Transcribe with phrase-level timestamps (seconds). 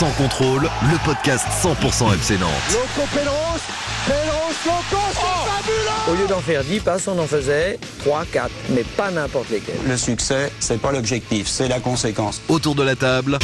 [0.00, 2.50] Sans contrôle, le podcast 100% FC Nantes.
[2.72, 4.70] Loco c'est
[5.12, 9.50] fabuleux Au lieu d'en faire 10 passes, on en faisait 3, 4, mais pas n'importe
[9.50, 9.74] lesquels.
[9.86, 12.40] Le succès, c'est pas l'objectif, c'est la conséquence.
[12.48, 13.38] Autour de la table,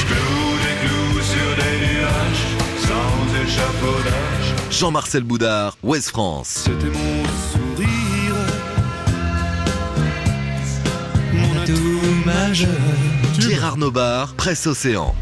[4.70, 6.64] Jean-Marcel Boudard, Ouest France.
[6.64, 8.34] C'était mon sourire,
[11.34, 12.70] mon atout majeur.
[13.38, 15.14] Pierre Arnaud Bar, Presse Océan.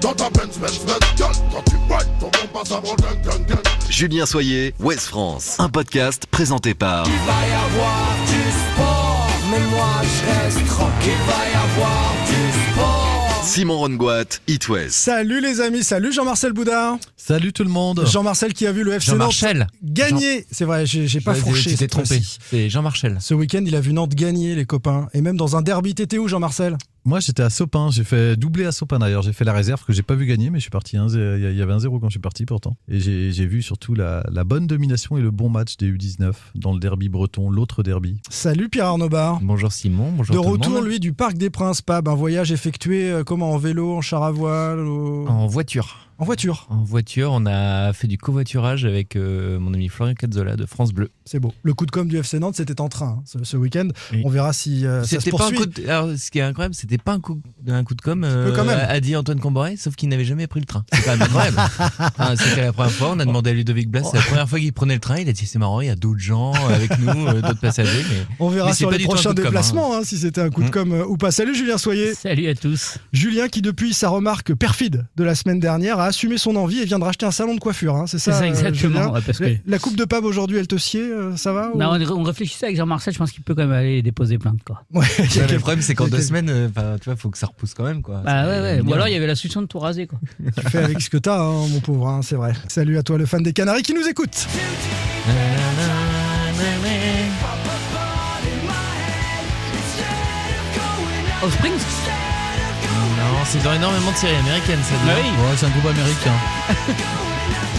[0.00, 3.46] Dans ta Benz, Benz, Benz, gueule, quand tu bois, ton bon passe avant, gang, gang,
[3.46, 3.58] gang.
[3.90, 5.56] Julien Soyer, Ouest France.
[5.58, 11.12] Un podcast présenté par va y avoir du sport, mais moi je reste tranquille.
[11.26, 13.40] Va y avoir du sport.
[13.42, 14.94] Simon Rongoat, It West.
[14.94, 16.96] Salut les amis, salut Jean-Marcel Boudard.
[17.16, 18.04] Salut tout le monde.
[18.06, 19.66] Jean-Marcel qui a vu le FC Nantes Jean-Marcel.
[19.82, 20.46] gagner.
[20.50, 21.74] C'est vrai, j'ai pas fourché.
[21.88, 22.22] Trompé.
[22.50, 23.18] C'est Jean-Marcel.
[23.20, 25.08] Ce week-end, il a vu Nantes gagner, les copains.
[25.14, 26.78] Et même dans un derby, t'étais où, Jean-Marcel?
[27.04, 27.90] Moi, j'étais à Sopin.
[27.90, 29.22] J'ai fait doubler à Sopin d'ailleurs.
[29.22, 30.96] J'ai fait la réserve que j'ai pas vu gagner, mais je suis parti.
[30.96, 31.38] 1-0.
[31.38, 32.76] Il y avait un 0 quand je suis parti pourtant.
[32.88, 36.72] Et j'ai vu surtout la, la bonne domination et le bon match des U19 dans
[36.72, 38.20] le derby breton, l'autre derby.
[38.28, 39.40] Salut Pierre Arnaud Bar.
[39.42, 40.84] Bonjour Simon, bonjour De tout le retour, monde.
[40.86, 42.08] lui, du Parc des Princes, Pab.
[42.08, 46.09] Un voyage effectué euh, comment En vélo, en char à voile En voiture.
[46.20, 46.66] En voiture.
[46.68, 50.92] En voiture, on a fait du covoiturage avec euh, mon ami Florian Cazzola de France
[50.92, 51.08] Bleu.
[51.24, 51.54] C'est beau.
[51.62, 53.88] Le coup de com' du FC Nantes, c'était en train hein, ce, ce week-end.
[54.12, 54.20] Oui.
[54.26, 55.56] On verra si euh, ça se un poursuit.
[55.56, 55.88] coup de...
[55.88, 58.52] Alors, ce qui est incroyable, c'était pas un coup, un coup de com, euh, peu
[58.54, 58.78] quand même.
[58.78, 60.84] a dit Antoine Comboré, sauf qu'il n'avait jamais pris le train.
[60.92, 61.56] C'est quand même incroyable.
[62.18, 64.58] Hein, c'était la première fois, on a demandé à Ludovic Blas, c'est la première fois
[64.58, 66.98] qu'il prenait le train, il a dit c'est marrant, il y a d'autres gens avec
[66.98, 68.04] nous, euh, d'autres passagers.
[68.10, 68.26] Mais...
[68.38, 70.62] On verra Mais sur les prochains coup de com', déplacements hein, si c'était un coup
[70.62, 70.70] de Mm.
[70.70, 71.30] com' ou pas.
[71.30, 72.14] Salut Julien Soyer.
[72.14, 72.98] Salut à tous.
[73.12, 76.84] Julien qui depuis sa remarque perfide de la semaine dernière a assumé son envie et
[76.84, 77.96] vient de racheter un salon de coiffure.
[77.96, 80.58] hein, C'est ça, C'est ça, euh, exactement, parce que- La- La coupe de Pab aujourd'hui,
[80.58, 83.32] elle te sied, euh, ça va ou- Non, on, on réfléchissait avec Jean-Marcel, je pense
[83.32, 84.58] qu'il peut quand même aller déposer plainte.
[84.64, 84.82] Quoi.
[84.92, 85.06] Ouais,
[85.50, 88.02] le problème, c'est qu'en deux semaines, euh, tu vois, faut que ça repousse quand même.
[88.02, 88.20] Quoi.
[88.24, 88.80] Bah ouais, ouais.
[88.86, 90.06] Ou alors il y avait la solution de tout raser.
[90.06, 90.18] Quoi.
[90.60, 92.52] Tu fais avec ce que t'as, hein, mon pauvre, hein, c'est vrai.
[92.68, 94.46] Salut à toi, le fan des Canaries qui nous écoute.
[101.42, 101.72] Offspring
[103.46, 104.94] c'est dans énormément de séries américaines, ça.
[105.06, 105.20] Bah dit.
[105.28, 105.44] oui.
[105.44, 106.32] Ouais, c'est un groupe américain.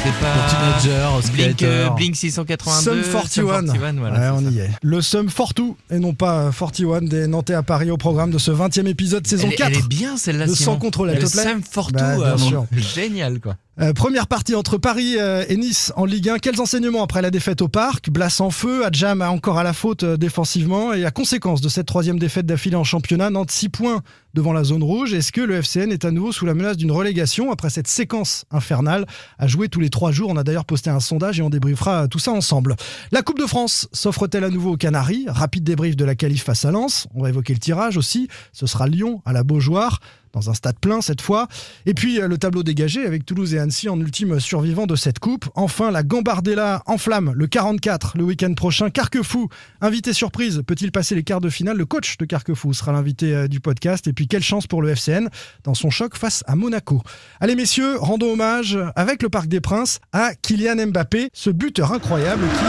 [0.04, 1.32] C'est pas.
[1.32, 1.90] Blink, euh.
[1.92, 3.04] Blink 682.
[3.04, 3.94] Sum 41.
[4.00, 4.50] voilà, ouais, on ça.
[4.50, 4.70] y est.
[4.82, 8.40] Le Sum 42 et non pas euh, 41 des Nantais à Paris au programme de
[8.40, 9.70] ce 20e épisode saison elle, 4.
[9.72, 10.48] elle est bien celle-là.
[10.48, 10.56] de.
[10.56, 12.66] Sans contrôle, elle Le te plaît Sam Fortou, Bah, bien euh, sûr.
[12.76, 13.56] génial quoi.
[13.80, 16.40] Euh, première partie entre Paris euh, et Nice en Ligue 1.
[16.40, 18.10] Quels enseignements après la défaite au Parc?
[18.10, 20.92] Blas en feu, Adjam a encore à la faute euh, défensivement.
[20.92, 24.02] Et à conséquence de cette troisième défaite d'affilée en championnat, Nantes 6 points
[24.34, 25.14] devant la zone rouge.
[25.14, 28.44] Est-ce que le FCN est à nouveau sous la menace d'une relégation après cette séquence
[28.52, 29.06] infernale
[29.40, 30.30] à jouer tous les trois jours?
[30.32, 32.76] On a d'ailleurs posté un sondage et on débriefera tout ça ensemble.
[33.14, 35.28] La Coupe de France s'offre-t-elle à nouveau aux Canaries?
[35.30, 37.08] Rapide débrief de la qualif face à Lens.
[37.16, 38.28] On va évoquer le tirage aussi.
[38.52, 40.02] Ce sera Lyon à la Beaujoire
[40.34, 41.48] dans un stade plein cette fois.
[41.86, 45.20] Et puis euh, le tableau dégagé avec Toulouse et Annecy en ultime survivant de cette
[45.20, 45.50] coupe.
[45.56, 48.90] Enfin, la Gambardella en flamme le 44 le week-end prochain.
[48.90, 49.50] Carquefou,
[49.82, 51.78] invité surprise, peut-il passer les quarts de finale?
[51.78, 54.08] Le coach de Carquefou sera l'invité euh, du podcast.
[54.08, 55.30] Et puis quelle chance pour le FCN
[55.64, 57.02] dans son choc face à Monaco.
[57.40, 62.44] Allez messieurs, rendons hommage avec le Parc des Princes à Kylian Mbappé, ce buteur incroyable
[62.44, 62.66] qui...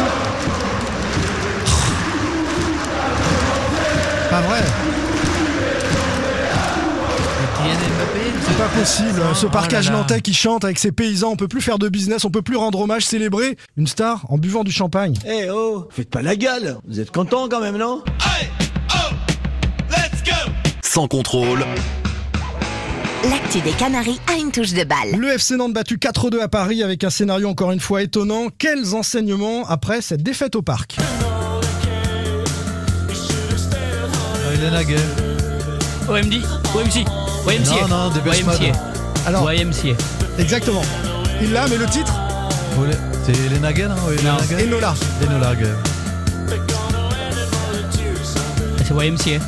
[4.30, 4.91] Pas vrai
[8.46, 9.98] C'est pas possible, Oh ce parcage là là.
[9.98, 12.56] nantais qui chante avec ses paysans, on peut plus faire de business, on peut plus
[12.56, 15.14] rendre hommage, célébrer une star en buvant du champagne.
[15.26, 18.02] Eh oh, faites pas la gueule Vous êtes content quand même, non?
[20.82, 21.64] Sans contrôle,
[23.30, 25.16] L'actu des Canaries a une touche de balle.
[25.16, 28.48] Le FC Nantes battu 4-2 à Paris avec un scénario encore une fois étonnant.
[28.58, 30.96] Quels enseignements après cette défaite au parc?
[34.54, 34.96] Elena Gay.
[36.08, 36.34] OMD
[36.74, 37.06] OMC
[37.46, 38.46] OMC Non, non, Dépêche YMCA.
[38.52, 38.76] Mode.
[39.26, 39.96] Alors, YMCA.
[40.38, 40.82] exactement.
[41.40, 42.12] Il l'a, mais le titre
[43.24, 44.56] C'est Elena Gay, non Elena Non.
[44.56, 44.94] Gay Enola.
[45.26, 45.66] Enola Gay.
[48.84, 49.44] C'est YMCA.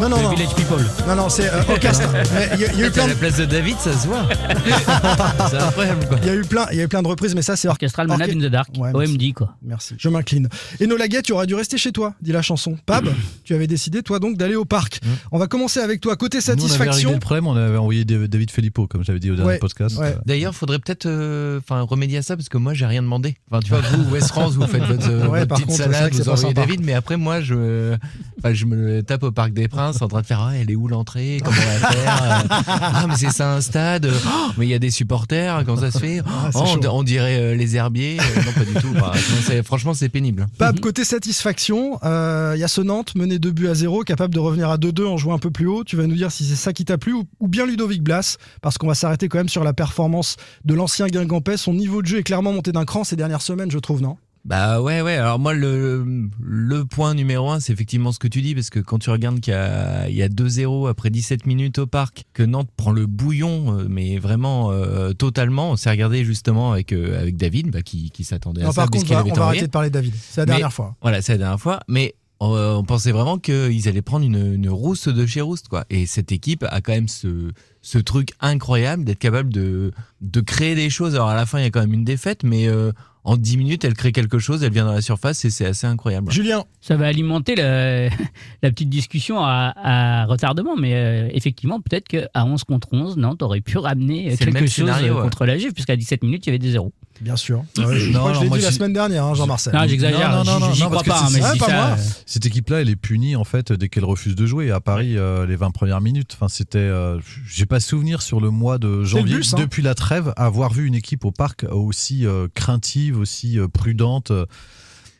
[0.00, 0.30] Non, non, non.
[0.30, 0.84] Village People.
[1.06, 2.08] Non, non, c'est euh, orchestre.
[2.34, 3.18] Mais Il y, a- il y a eu À plein la de...
[3.18, 4.26] place de David, ça se voit.
[5.50, 6.18] c'est incroyable quoi.
[6.22, 7.68] Il y a eu plein, il y a eu plein de reprises, mais ça c'est
[7.68, 8.70] Orchestral Manade Orche- in the Dark.
[8.78, 8.90] Ouais.
[8.94, 9.54] OMD quoi.
[9.62, 10.48] Merci, je m'incline.
[10.80, 12.76] Et Nolaguet, tu aurais dû rester chez toi, dit la chanson.
[12.84, 13.06] Pab,
[13.44, 14.98] tu avais décidé, toi donc, d'aller au parc.
[15.30, 16.16] On va commencer avec toi.
[16.16, 17.12] Côté Nous, on avait réglé satisfaction.
[17.12, 19.98] le problème, on avait envoyé Dav- David Filippo, comme j'avais dit au dernier Ouais, podcast.
[19.98, 20.16] ouais.
[20.26, 23.36] D'ailleurs, faudrait peut-être euh, enfin remédier à ça parce que moi, j'ai rien demandé.
[23.50, 25.78] Enfin, tu vois, vous, West France, vous faites votre, euh, Ouais, votre par petite contre,
[25.78, 26.66] c'est vrai salade, que c'est vous pas envoyez sympa.
[26.66, 27.94] David, mais après, moi, je,
[28.38, 29.96] enfin, je me le tape au Parc des Princes.
[29.96, 31.40] Reims en train de faire ah, elle est où l'entrée?
[31.44, 32.22] Comment on va faire?
[32.22, 35.80] Euh, Ah, mais c'est ça un stade Oh, Mais il y a des supporters, comment
[35.80, 36.20] ça se fait?
[36.26, 38.18] Ah, Oh, on, dirait euh, les herbiers.
[38.20, 38.92] Euh, non, pas du tout.
[38.94, 40.46] Bah, non, franchement, c'est pénible.
[40.58, 44.34] Pab, côté satisfaction, euh, il y a ce Nantes mené 2 buts à 0, capable
[44.34, 45.84] de revenir à 2-2 en jouant un peu plus haut.
[45.84, 48.36] Tu vas nous dire si c'est ça qui t'a plu ou, ou bien Ludovic Blas,
[48.60, 51.56] parce qu'on va s'arrêter quand même sur la performance de l'ancien Guingampais.
[51.56, 54.16] Son niveau de jeu est clairement monté d'un cran ces dernières semaines, je trouve, non?
[54.44, 55.14] Bah ouais, ouais.
[55.16, 56.04] Alors moi, le,
[56.40, 59.38] le point numéro un, c'est effectivement ce que tu dis, parce que quand tu regardes
[59.40, 62.90] qu'il y a, il y a 2-0 après 17 minutes au parc, que Nantes prend
[62.90, 65.70] le bouillon, euh, mais vraiment euh, totalement.
[65.70, 68.82] On s'est regardé justement avec, euh, avec David, bah, qui, qui s'attendait à Non, ça.
[68.82, 70.14] Par contre, on va, avait on va arrêter de parler de David.
[70.20, 70.96] C'est la Mais- dernière fois.
[71.02, 71.78] Voilà, c'est la dernière fois.
[71.86, 75.84] Mais on pensait vraiment qu'ils allaient prendre une, une rousse de chez Rousse, quoi.
[75.90, 77.52] Et cette équipe a quand même ce,
[77.82, 81.14] ce truc incroyable d'être capable de, de créer des choses.
[81.14, 82.92] Alors à la fin, il y a quand même une défaite, mais euh,
[83.24, 85.86] en 10 minutes, elle crée quelque chose, elle vient dans la surface et c'est assez
[85.86, 86.30] incroyable.
[86.32, 88.08] Julien Ça va alimenter la,
[88.62, 93.42] la petite discussion à, à retardement, mais euh, effectivement, peut-être qu'à 11 contre 11, Nantes
[93.42, 95.22] aurait pu ramener le quelque chose scénario, euh, ouais.
[95.22, 96.92] contre la Juve, puisqu'à 17 minutes, il y avait des zéros.
[97.20, 97.64] Bien sûr.
[97.78, 99.72] Ouais, je Non, crois que je non, l'ai dit la semaine dernière, hein, Jean-Marcel.
[99.74, 101.86] Non, j'exagère, Non, non, non, non, crois pas, mais pas ça, moi.
[101.90, 104.70] euh, Cette équipe-là, elle est punie en fait dès qu'elle refuse de jouer.
[104.72, 108.50] À Paris, euh, les 20 premières minutes, enfin c'était, euh, j'ai pas souvenir sur le
[108.50, 109.58] mois de janvier bus, hein.
[109.60, 114.32] depuis la trêve avoir vu une équipe au parc aussi euh, craintive, aussi euh, prudente.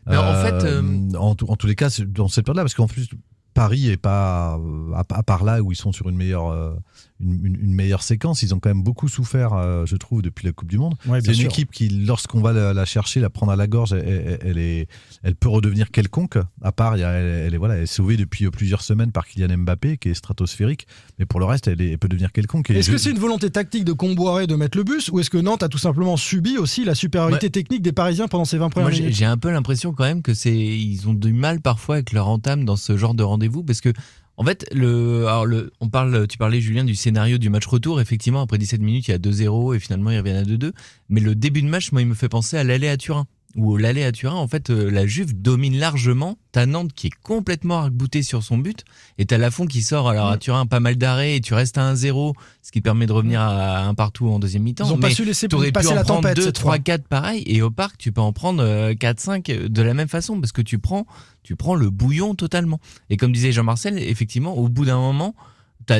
[0.08, 0.82] Mais en fait, euh,
[1.16, 3.08] en, tous les cas, dans cette période-là, parce qu'en plus
[3.54, 6.72] Paris est pas euh, à, à part là où ils sont sur une meilleure euh,
[7.22, 8.42] une, une- une meilleure séquence.
[8.42, 10.94] Ils ont quand même beaucoup souffert, euh, je trouve, depuis la Coupe du Monde.
[11.06, 11.46] Ouais, C'est une sûr.
[11.50, 14.58] équipe qui, lorsqu'on va la, la chercher, la prendre à la gorge, elle, elle- elle
[14.58, 14.86] est,
[15.22, 16.38] elle peut redevenir quelconque.
[16.62, 19.96] À part, elle, elle est voilà, elle est sauvée depuis plusieurs semaines par Kylian Mbappé,
[19.98, 20.86] qui est stratosphérique.
[21.18, 22.70] Mais pour le reste, elle, est- elle peut devenir quelconque.
[22.70, 25.30] Est-ce je- que c'est une volonté tactique de Comboiré de mettre le bus ou est-ce
[25.30, 28.70] que Nantes a tout simplement subi aussi la supériorité technique des Parisiens pendant ces 20
[28.70, 29.14] premières Moi, minutes?
[29.14, 32.28] j'ai un peu l'impression quand même que c'est ils ont du mal parfois avec leur
[32.28, 33.92] entame dans ce genre de rendez-vous parce que
[34.36, 38.00] en fait le on parle tu parlais Julien du scénario du match retour.
[38.00, 40.72] Effectivement après 17 minutes il y a 2-0 et finalement ils reviennent à 2-2
[41.08, 43.26] mais le début de match moi il me fait penser à l'aller à Turin
[43.56, 47.12] où l'aller à Turin en fait euh, la Juve domine largement t'as Nantes qui est
[47.22, 48.84] complètement arc-bouté sur son but
[49.18, 50.32] et t'as Lafont qui sort alors Mm.
[50.32, 53.12] à Turin pas mal d'arrêts et tu restes à 1-0 ce qui te permet de
[53.12, 55.88] revenir à un partout en deuxième mi-temps Ils ont pas su laisser T'aurais pu passer
[55.88, 56.78] en la prendre tempête 2, cette 3, fois.
[56.78, 57.42] 4 pareil.
[57.46, 60.40] Et au parc, tu peux en prendre euh, 4, 5 euh, de la même façon
[60.40, 61.06] parce que tu prends,
[61.42, 62.80] tu prends le bouillon totalement.
[63.10, 65.34] Et comme disait Jean-Marcel, effectivement, au bout d'un moment,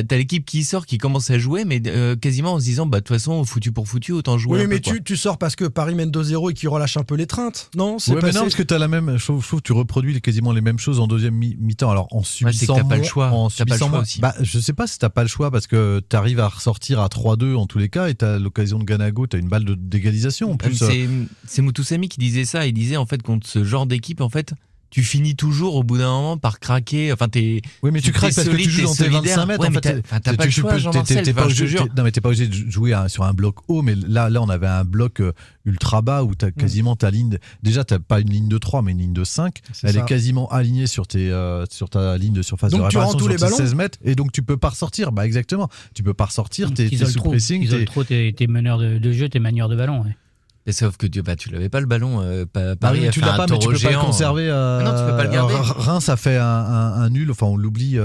[0.01, 2.85] t'as as, l'équipe qui sort, qui commence à jouer, mais euh, quasiment en se disant,
[2.85, 4.59] bah, de toute façon, foutu pour foutu, autant jouer.
[4.59, 4.93] Oui, un mais peu, quoi.
[4.93, 7.69] tu, tu sors parce que Paris mène 2-0 et qui relâche un peu les treintes,
[7.75, 7.99] non?
[7.99, 9.17] C'est Ouais, mais non, parce que tu as la même.
[9.17, 11.91] Je trouve, que tu reproduis quasiment les mêmes choses en deuxième mi- mi-temps.
[11.91, 12.75] Alors en que subissant.
[12.75, 13.29] t'as pas le choix.
[13.31, 14.19] En T'as pas le subissant choix aussi.
[14.21, 16.99] Bah, je sais pas si t'as pas le choix parce que tu arrives à ressortir
[16.99, 19.49] à 3-2 en tous les cas et tu as l'occasion de Ganago, tu as une
[19.49, 20.81] balle de- d'égalisation en plus.
[20.81, 21.07] euh, C'est
[21.47, 22.65] c'est Moutoussamy qui disait ça.
[22.65, 24.53] Il disait, en fait, contre ce genre d'équipe, en fait,
[24.93, 27.11] tu finis toujours au bout d'un moment par craquer.
[27.11, 27.63] Enfin, t'es.
[27.81, 29.21] Oui, mais tu craques parce que solide, tu joues dans tes solidaire.
[29.37, 29.61] 25 mètres.
[29.61, 31.83] Ouais, en fait, t'as- pas le choix, t'es- Jean-Marcel, pas enfin, je te obligé- jure.
[31.87, 34.29] t'es- Non, mais t'es pas obligé de jouer à- sur un bloc haut, mais là,
[34.29, 35.31] là, on avait un bloc euh,
[35.65, 36.51] ultra bas où t'as Mm.
[36.51, 37.39] quasiment ta ligne.
[37.63, 39.61] Déjà, t'as pas une ligne de 3, mais une ligne de 5.
[39.71, 39.99] C'est Elle ça.
[40.01, 43.17] est quasiment alignée sur, tes, euh, sur ta ligne de surface Donc de tu réparation
[43.17, 45.11] tous sur les tes ballons 16 mètres, et donc tu peux pas ressortir.
[45.11, 45.69] Bah, exactement.
[45.95, 47.67] Tu peux pas ressortir, t'es sous pressing.
[47.67, 50.05] t'es- trop tes, tes meneurs de, de jeu, tes manières de ballon.
[50.65, 52.21] Et Sauf que tu, bah, tu l'avais pas le ballon.
[52.21, 53.79] euh, Pa- Bah Paris oui, a tu fait l'as un pas, mais tu peux pas
[53.89, 54.05] le géant.
[54.05, 54.47] conserver.
[54.49, 55.53] euh, Ah non, tu peux pas le garder.
[55.55, 57.29] euh, Reims a fait un, un- un nul.
[57.31, 57.91] Enfin, on l'oublie.
[57.91, 57.99] Il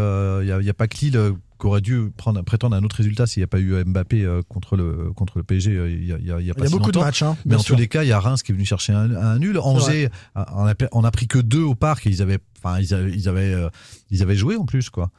[0.44, 2.96] n'y a, y a pas que Lille euh, qui aurait dû prendre, prétendre un autre
[2.96, 5.70] résultat s'il n'y a pas eu Mbappé euh, contre, le, contre le PSG.
[5.76, 6.99] euh, Il y a, y a- y a pas Il y a si beaucoup de
[6.99, 7.76] matchs, hein, Mais en sûr.
[7.76, 9.56] tous les cas, il y a Reims qui est venu chercher un, un nul.
[9.58, 12.81] Angers, euh, on a, on a pris que deux au parc et ils avaient, enfin,
[12.81, 13.69] ils avaient, ils avaient, euh,
[14.11, 15.11] ils avaient joué en plus, quoi.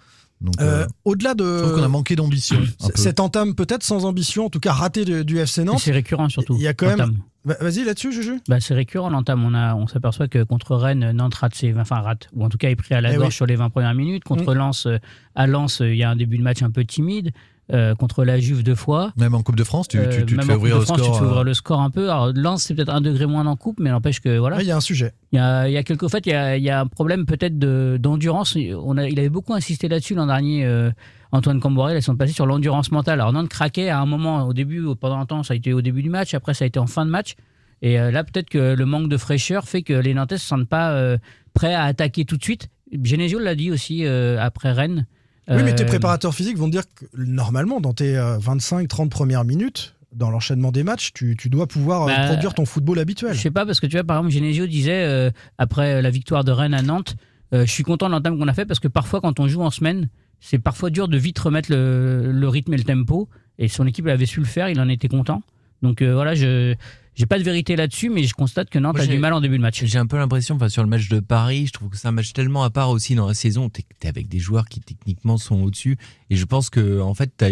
[0.41, 2.57] Donc, Euh, euh, Au-delà je trouve qu'on a de manqué d'ambition.
[2.95, 6.29] cette entame peut-être sans ambition, en tout cas ratée de- du FC Nantes, C'est récurrent
[6.29, 6.55] surtout.
[6.55, 7.17] il y a quand même.
[7.49, 8.39] Va- Vas-y là-dessus, Juju.
[8.47, 9.43] Bah, c'est récurrent l'entame.
[9.43, 12.57] On, a- on s'aperçoit que contre Rennes, Nantes rate ses, enfin rate, ou en tout
[12.57, 13.33] cas est pris à la Eh gorge oui.
[13.33, 14.23] sur les 20 premières minutes.
[14.23, 14.57] Contre Mm.
[14.57, 14.97] Lens, euh,
[15.35, 17.31] à Lens, euh, il y a un début de match un peu timide.
[17.71, 19.13] Euh, contre la Juve deux fois.
[19.15, 20.97] Même en Coupe de France, tu, tu- Euh, tu te même fais ouvrir le France,
[20.97, 21.05] score.
[21.07, 22.09] tu te fais euh, ouvrir le score un peu.
[22.09, 24.59] Alors Lens, c'est peut-être un degré moins en coupe, mais n'empêche que voilà.
[24.59, 25.13] Il y a un sujet.
[25.31, 26.87] Il y a, il y a quelques fait, il y a, il y a un
[26.87, 28.57] problème peut-être de- d'endurance.
[28.83, 30.65] On a, il avait beaucoup insisté là-dessus l'an dernier.
[30.65, 30.89] euh,
[31.31, 33.21] Antoine Camborel, ils sont passés sur l'endurance mentale.
[33.21, 35.81] Alors Nantes craquait à un moment, au début, pendant un temps, ça a été au
[35.83, 36.33] début du match.
[36.33, 37.35] Après, ça a été en fin de match.
[37.83, 40.67] Et euh, là, peut-être que le manque de fraîcheur fait que les Nantais se sentent
[40.67, 41.19] pas euh,
[41.53, 42.69] prêts à attaquer tout de suite.
[43.03, 45.05] Genesio l'a dit aussi euh, après Rennes.
[45.49, 49.43] Oui, mais tes Euh, préparateurs physiques vont te dire que normalement, dans tes 25-30 premières
[49.43, 53.33] minutes, dans l'enchaînement des matchs, tu, tu dois pouvoir euh, Bah, produire ton football habituel.
[53.33, 56.43] Je sais pas, parce que tu vois, par exemple, Genesio disait, euh, après la victoire
[56.43, 57.15] de Rennes à Nantes,
[57.53, 59.61] euh, je suis content de l'entame qu'on a fait parce que parfois, quand on joue
[59.61, 63.27] en semaine, c'est parfois dur de vite remettre le, le rythme et le tempo.
[63.57, 65.41] Et son équipe avait su le faire, il en était content.
[65.81, 66.75] Donc euh, voilà, je
[67.19, 69.33] j'ai pas de vérité là-dessus, mais je constate que Nantes Moi, a j'ai- du mal
[69.33, 69.83] en début de match.
[69.83, 72.11] J'ai un peu l'impression, enfin sur le match de Paris, je trouve que c'est un
[72.13, 73.69] match tellement à part aussi dans la saison.
[73.69, 75.97] T'es es avec des joueurs qui techniquement sont au-dessus,
[76.29, 77.49] et je pense que en fait, t'as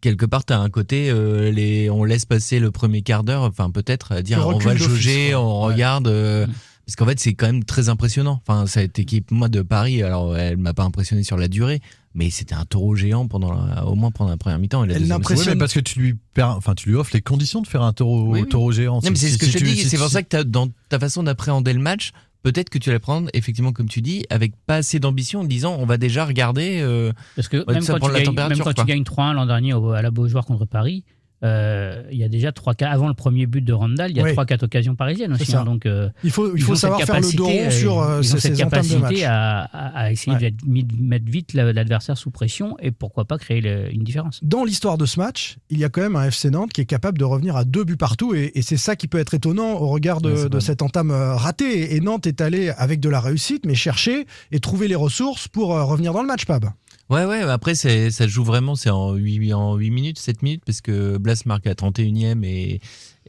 [0.00, 3.70] quelque part, t'as un côté, euh, les, on laisse passer le premier quart d'heure, enfin
[3.70, 5.72] peut-être à dire on va jauger, on Ouais.
[5.74, 6.06] regarde.
[6.06, 6.46] euh,
[6.86, 8.42] Parce qu'en fait, c'est quand même très impressionnant.
[8.46, 11.80] Enfin, cette équipe, moi, de Paris, alors, elle m'a pas impressionné sur la durée,
[12.14, 14.84] mais c'était un taureau géant pendant, la- au moins pendant la première mi-temps.
[14.84, 14.90] Elle.
[14.92, 17.82] Ouais, mais parce que tu lui, per- enfin, tu lui offres les conditions de faire
[17.82, 18.48] un taureau, Oui, oui.
[18.48, 18.96] taureau géant.
[18.96, 19.76] Non, mais c'est Si- ce que si je te dis.
[19.76, 22.12] si- C'est pour ça que t'as- dans ta façon d'appréhender le match,
[22.42, 25.76] peut-être que tu vas prendre, effectivement, comme tu dis, avec pas assez d'ambition, en disant
[25.80, 26.80] on va déjà regarder.
[26.82, 28.74] euh, Parce que même quand, tu la gagnes, même quand quoi.
[28.74, 31.02] tu gagnes 3-1 l'an dernier au- à la Beaujoire contre Paris,
[31.42, 34.24] euh, il y a déjà 3 avant le premier but de Randall, il y a
[34.24, 34.32] Oui.
[34.32, 35.54] 3-4 occasions parisiennes aussi.
[35.54, 38.20] hein, donc, euh, Il faut, il savoir faire le capacité, dos rond euh, sur euh,
[38.22, 39.00] ils ont ces, cette ces entames de match.
[39.02, 40.50] capacité à, essayer Ouais.
[40.50, 44.40] de mettre- vite la- l'adversaire sous pression et pourquoi pas créer le- une différence.
[44.42, 46.86] Dans l'histoire de ce match, il y a quand même un FC Nantes qui est
[46.86, 49.72] capable de revenir à deux buts partout et, et c'est ça qui peut être étonnant
[49.72, 51.94] au regard de, Ouais, de cette entame euh, ratée.
[51.94, 55.74] Et Nantes est allé avec de la réussite, mais chercher et trouver les ressources pour
[55.74, 56.66] euh, revenir dans le match, Pab.
[57.10, 60.62] Ouais, ouais, après, ça se joue vraiment, c'est en 8, en 8 minutes, 7 minutes,
[60.64, 62.80] parce que Blas marque à la 31e et,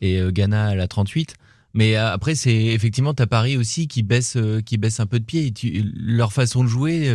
[0.01, 1.36] et euh, Ghana à la 38.
[1.74, 5.20] Mais euh, après, c'est effectivement, t'as Paris aussi qui baisse, euh, qui baisse un peu
[5.20, 5.53] de pied.
[5.94, 7.13] Leur façon de jouer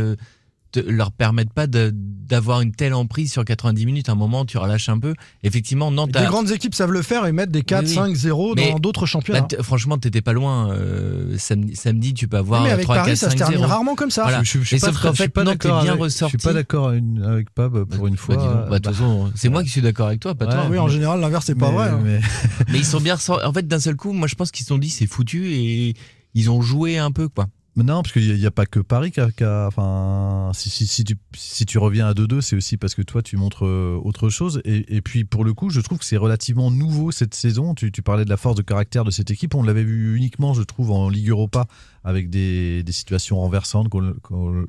[0.72, 4.08] te, leur permettent pas de- d'avoir une telle emprise sur 90 minutes.
[4.08, 5.14] À un moment, tu relâches un peu.
[5.42, 7.94] Effectivement, Nantes Les grandes équipes savent le faire et mettre des 4, Oui, oui.
[7.94, 9.40] 5, 0 Mais- dans d'autres championnats.
[9.50, 10.70] Bah, franchement, t'étais pas loin.
[10.72, 13.58] euh, samedi, samedi, tu peux avoir mais avec 3, Paris, 4, ça se 5, termine
[13.58, 13.68] 0.
[13.68, 14.22] rarement comme ça.
[14.22, 14.42] Voilà.
[14.44, 15.82] Je, je suis Et pas sauf très- qu'en je suis fait, pas Nantes est d'accord
[15.82, 16.36] bien avec- ressorti.
[16.36, 18.36] Je suis pas d'accord avec Pab pour une fois.
[18.36, 18.68] Bah, dis donc.
[18.70, 20.52] Bah, de toute façon, c'est moi qui suis d'accord avec toi, pas Ouais.
[20.52, 20.66] toi.
[20.70, 21.88] oui, en général, l'inverse, c'est pas vrai.
[21.88, 22.00] hein.
[22.04, 22.20] mais-
[22.70, 23.44] Mais ils sont bien ressortis.
[23.44, 25.94] En fait, d'un seul coup, moi, je pense qu'ils se sont dit c'est foutu et
[26.34, 27.46] ils ont joué un peu, quoi.
[27.76, 29.66] Non, parce qu'il n'y a, pas que Paris qui a.
[29.66, 33.22] enfin, si, si, si tu, si tu reviens à 2-2, c'est aussi parce que toi,
[33.22, 34.60] tu montres euh, autre chose.
[34.64, 37.74] Et, et puis, pour le coup, je trouve que c'est relativement nouveau cette saison.
[37.74, 39.54] Tu, tu parlais de la force de caractère de cette équipe.
[39.54, 41.66] On l'avait vu uniquement, je trouve, en Ligue Europa,
[42.02, 44.14] avec des, des situations renversantes contre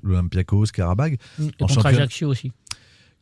[0.04, 1.18] l'Olympiakos, Karabag.
[1.40, 2.52] Et En contre Ajaccio aussi.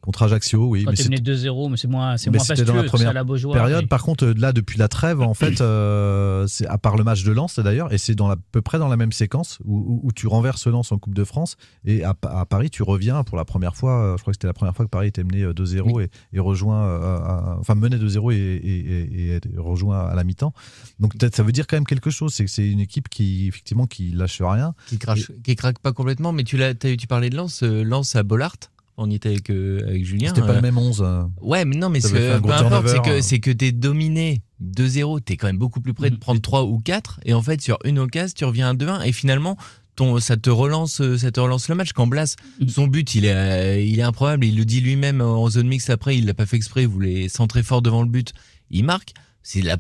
[0.02, 0.86] Contre Ajaccio, oui.
[0.86, 2.90] Quand mais tu c'est- mené 2-0, mais c'est moins, c'est moins c'était dans la fastueux,
[2.98, 3.54] première à la Beaujoire.
[3.54, 3.82] période.
[3.82, 7.04] mais- Par contre, euh, là, depuis la trêve, en fait, euh, c'est à part le
[7.04, 9.60] match de Lens d'ailleurs, et c'est dans la, à peu près dans la même séquence
[9.66, 12.82] où, où- où tu renverses Lens en Coupe de France, et à, à Paris, tu
[12.82, 14.02] reviens pour la première fois.
[14.14, 16.10] euh, Je crois que c'était la première fois que Paris était mené euh, 2-0 et,
[16.34, 20.54] et rejoint, euh, à- enfin menait 2-0 et, et- et- et rejoint à la mi-temps.
[21.00, 22.34] Donc peut-être ça veut dire quand même quelque chose.
[22.34, 24.74] C'est que c'est une équipe qui effectivement qui lâche rien.
[24.88, 26.32] Qui crache, qui craque pas complètement.
[26.32, 28.56] Mais tu l'as, tu parlais de Lens, euh, Lens à Bollard.
[29.02, 30.30] On y était avec, euh, avec Julien.
[30.30, 31.02] C'était pas euh, le même 11.
[31.02, 31.24] euh.
[31.42, 33.22] Ouais, mais non, mais ce- gros peu importe, c'est que, hein.
[33.22, 36.20] c'est que t'es dominé 2-0, t'es quand même beaucoup plus près de Mm.
[36.20, 39.12] prendre 3 ou 4, et en fait, sur une occasion, tu reviens à 2-1, et
[39.12, 39.58] finalement,
[39.96, 41.94] ton, ça te relance, euh, ça te relance le match.
[41.94, 42.68] Quand Blas, Mm.
[42.68, 45.90] son but, il est, euh, il est improbable, il le dit lui-même en zone mixte
[45.90, 48.34] après, il l'a pas fait exprès, il voulait centrer fort devant le but,
[48.70, 49.14] il marque.
[49.44, 49.78] C'est la,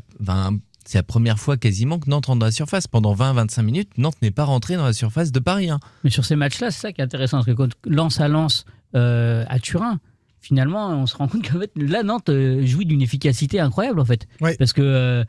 [0.85, 2.87] c'est la première fois quasiment que Nantes rentre dans la surface.
[2.87, 5.69] Pendant 20-25 minutes, Nantes n'est pas rentré dans la surface de Paris.
[5.69, 5.79] hein.
[6.03, 8.65] Mais sur ces matchs-là, c'est ça qui est intéressant, parce que quand lance à lance
[8.95, 9.99] euh, à Turin,
[10.41, 14.05] finalement, on se rend compte qu'en fait, là, Nantes euh, jouit d'une efficacité incroyable, en
[14.05, 14.27] fait.
[14.41, 14.55] Ouais.
[14.57, 15.23] Parce que euh,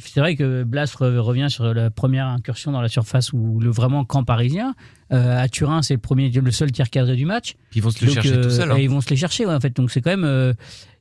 [0.00, 3.70] c'est vrai que Blas re- revient sur la première incursion dans la surface ou le
[3.70, 4.74] vraiment camp parisien.
[5.12, 7.54] Euh, à Turin, c'est le premier, le seul tir cadré du match.
[7.70, 8.70] Puis ils vont se le Donc, chercher euh, tout seul.
[8.70, 8.76] hein.
[8.76, 9.74] et ils vont se les chercher, ouais, en fait.
[9.74, 10.24] Donc c'est quand même.
[10.24, 10.52] euh,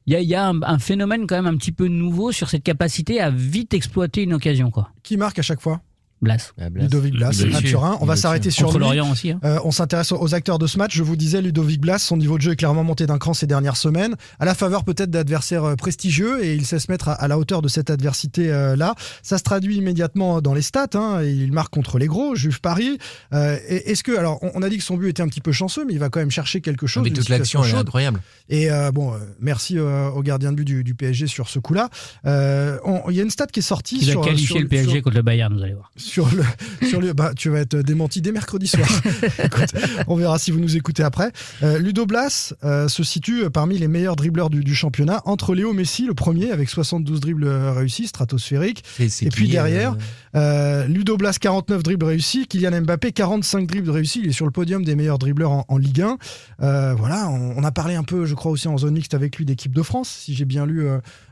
[0.07, 2.31] Il y a, il y a un, un phénomène quand même un petit peu nouveau
[2.31, 4.89] sur cette capacité à vite exploiter une occasion, quoi.
[5.03, 5.79] Qui marque à chaque fois?
[6.21, 6.53] Blas.
[6.59, 6.83] Ah, Blas.
[6.83, 7.61] Ludovic Blas Il à.
[7.61, 7.97] Turin.
[7.99, 8.85] On Il va s'arrêter sur Contre lui.
[8.85, 9.31] l'Orient aussi.
[9.31, 9.39] hein.
[9.43, 10.95] Euh, on s'intéresse aux acteurs de ce match.
[10.95, 13.47] Je vous disais, Ludovic Blas, son niveau de jeu est clairement monté d'un cran ces
[13.47, 17.13] dernières semaines, à la faveur peut-être d'adversaires euh, prestigieux, et il sait se mettre à,
[17.13, 18.95] à la hauteur de cette adversité-là.
[19.23, 20.87] Ça se traduit immédiatement dans les stats.
[20.93, 21.23] hein.
[21.23, 22.97] Il marque contre les gros, Juve Paris.
[23.33, 25.41] Euh, et- Est-ce que, alors, on, on a dit que son but était un petit
[25.41, 27.03] peu chanceux, mais il va quand même chercher quelque chose.
[27.03, 28.21] Mais toute l'action, est incroyable.
[28.49, 31.59] Et euh, bon, euh, merci euh, au gardien de but du, du PSG sur ce
[31.59, 31.89] coup-là.
[32.25, 34.67] Euh, on- Il y a une stat qui est sortie va sur, qualifier sur- le
[34.67, 35.91] PSG sur- contre le Bayern, vous allez voir.
[36.11, 36.43] Sur le
[36.87, 38.87] sur le bah tu vas être démenti dès mercredi soir.
[39.43, 39.73] Écoute,
[40.07, 41.31] on verra si vous nous écoutez après.
[41.63, 45.71] Euh, Ludo Blas euh, se situe parmi les meilleurs dribbleurs du, du championnat entre Léo
[45.73, 49.95] Messi le premier avec 72 dribbles réussis stratosphériques C'est- c'est Et puis derrière,
[50.35, 54.45] euh, euh, Ludo Blas 49 dribbles réussis, Kylian Mbappé 45 dribbles réussis, il est sur
[54.45, 56.17] le podium des meilleurs dribbleurs en, en Ligue 1.
[56.61, 59.37] Euh, voilà, on, on a parlé un peu, je crois aussi en zone mixte avec
[59.37, 60.85] lui d'équipe de France, si j'ai bien lu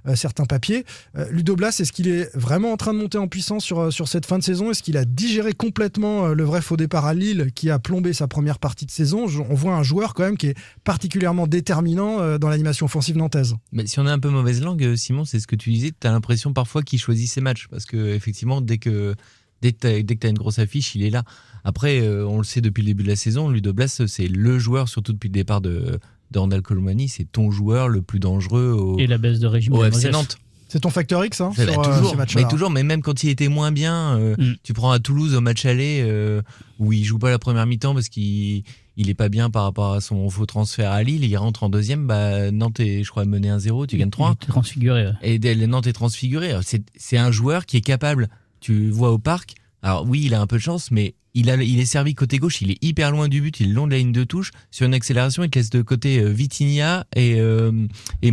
[0.08, 0.86] euh, certains papiers.
[1.18, 3.92] Euh, Ludo Blas, est-ce qu'il est vraiment en train de monter en puissance sur, euh,
[3.92, 4.72] sur cette fin de saison?
[4.72, 8.28] Est-ce qu'il a digéré complètement le vrai faux départ à Lille qui a plombé sa
[8.28, 9.26] première partie de saison?
[9.50, 13.56] On voit un joueur quand même qui est particulièrement déterminant dans l'animation offensive nantaise.
[13.72, 16.08] Mais si on est un peu mauvaise langue, Simon, c'est ce que tu disais, tu
[16.08, 17.68] as l'impression parfois qu'il choisit ses matchs.
[17.70, 19.16] Parce que effectivement, dès que
[19.62, 21.24] dès que tu as, une grosse affiche, il est là.
[21.64, 24.88] Après, on le sait depuis le début de la saison, Ludo Blas, c'est le joueur,
[24.88, 26.00] surtout depuis le départ de,
[26.32, 29.74] de Randall Colomani, c'est ton joueur le plus dangereux au, Et la baisse de régime
[29.74, 30.10] au de FC.
[30.12, 30.38] Nantes.
[30.68, 33.30] C'est ton facteur X hein, Bah, sur euh, toujours, mais toujours, mais même quand il
[33.30, 34.54] était moins bien, euh, Mm.
[34.62, 36.44] tu prends à Toulouse au match aller euh,
[36.78, 38.62] où il joue pas la première mi-temps parce qu'il
[38.96, 41.70] il est pas bien par rapport à son faux transfert à Lille, il rentre en
[41.70, 45.08] deuxième, bah Nantes est, je crois mené 1-0, tu gagnes 3 Il était transfiguré.
[45.08, 45.14] ouais.
[45.24, 46.54] et Nantes est transfiguré.
[46.98, 49.56] C'est un joueur qui est capable, tu vois au parc.
[49.82, 52.38] Alors oui, il a un peu de chance, mais il, a, il est servi côté
[52.38, 54.52] gauche, il est hyper loin du but, il est long de la ligne de touche.
[54.72, 57.72] Sur une accélération, il laisse de côté euh, Vitinha et, euh,
[58.22, 58.32] et.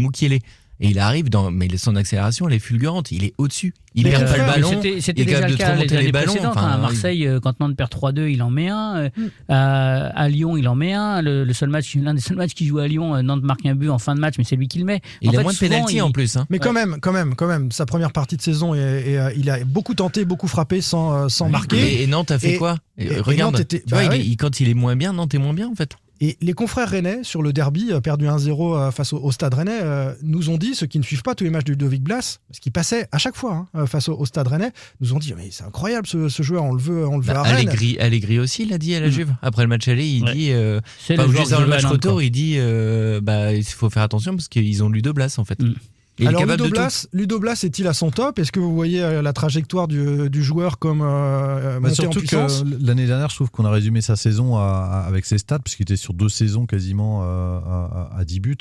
[0.80, 3.10] Et il arrive dans, mais son accélération, elle est fulgurante.
[3.10, 3.72] Il est au-dessus.
[3.94, 4.68] Il Mais perd euh, pas le ballon.
[5.00, 6.34] C'était- il est capable le de cas les remonter années les ballons.
[6.38, 6.70] Enfin, hein.
[6.72, 8.96] à il- Marseille, euh, quand Nantes perd 3-2, il en met un.
[8.96, 9.22] Euh, Mm.
[9.48, 11.22] à, à Lyon, il en met un.
[11.22, 13.64] Le, le seul match, l'un des seuls matchs qu'il joue à Lyon, euh, Nantes marque
[13.64, 15.00] un but en fin de match, mais c'est lui qui le met.
[15.22, 16.36] Il En a fait, moins de pénalty il- en plus.
[16.36, 16.46] Hein.
[16.50, 19.30] Mais quand même, quand même, quand même, sa première partie de saison, et, et, euh,
[19.36, 22.00] il a beaucoup tenté, beaucoup frappé sans, sans marquer.
[22.00, 22.76] Et, et Nantes a fait Et- quoi?
[22.98, 24.20] Regarde, Nantes était- vois, bah ouais.
[24.20, 25.92] il- quand il est moins bien, Nantes est moins bien en fait.
[26.20, 29.52] Et les confrères rennais, sur le derby, euh, perdu 1-0 euh, face au, au stade
[29.52, 32.02] rennais, euh, nous ont dit, ceux qui ne suivent pas tous les matchs de Ludovic
[32.02, 34.70] Blas, parce qu'il passait à chaque fois hein, face au, au stade rennais,
[35.00, 37.34] nous ont dit, mais c'est incroyable ce, ce joueur, on le veut, on le veut
[37.34, 37.68] Bah, à Rennes.
[37.68, 39.10] Allegri, Allegri aussi, il a dit à la Mm.
[39.10, 39.34] Juve.
[39.42, 40.32] Après le match aller, il Ouais.
[40.32, 43.62] dit, euh, C'est Enfin, le ou joueur le match retour, il dit euh, bah, il
[43.64, 45.60] faut faire attention parce qu'ils ont Ludo Blas en fait.
[45.60, 45.74] Mm.
[46.18, 46.68] Il Alors Ludo.
[46.70, 48.38] Blas, Ludo Blas est-il à son top?
[48.38, 52.04] Est-ce que vous voyez euh, la trajectoire du, du joueur comme euh, Bah, monter en
[52.04, 52.62] surtout puissance?
[52.62, 55.58] que l'année dernière, je trouve qu'on a résumé sa saison à- à- avec ses stats,
[55.58, 58.56] puisqu'il était sur deux saisons quasiment euh, à, à- à 10 buts.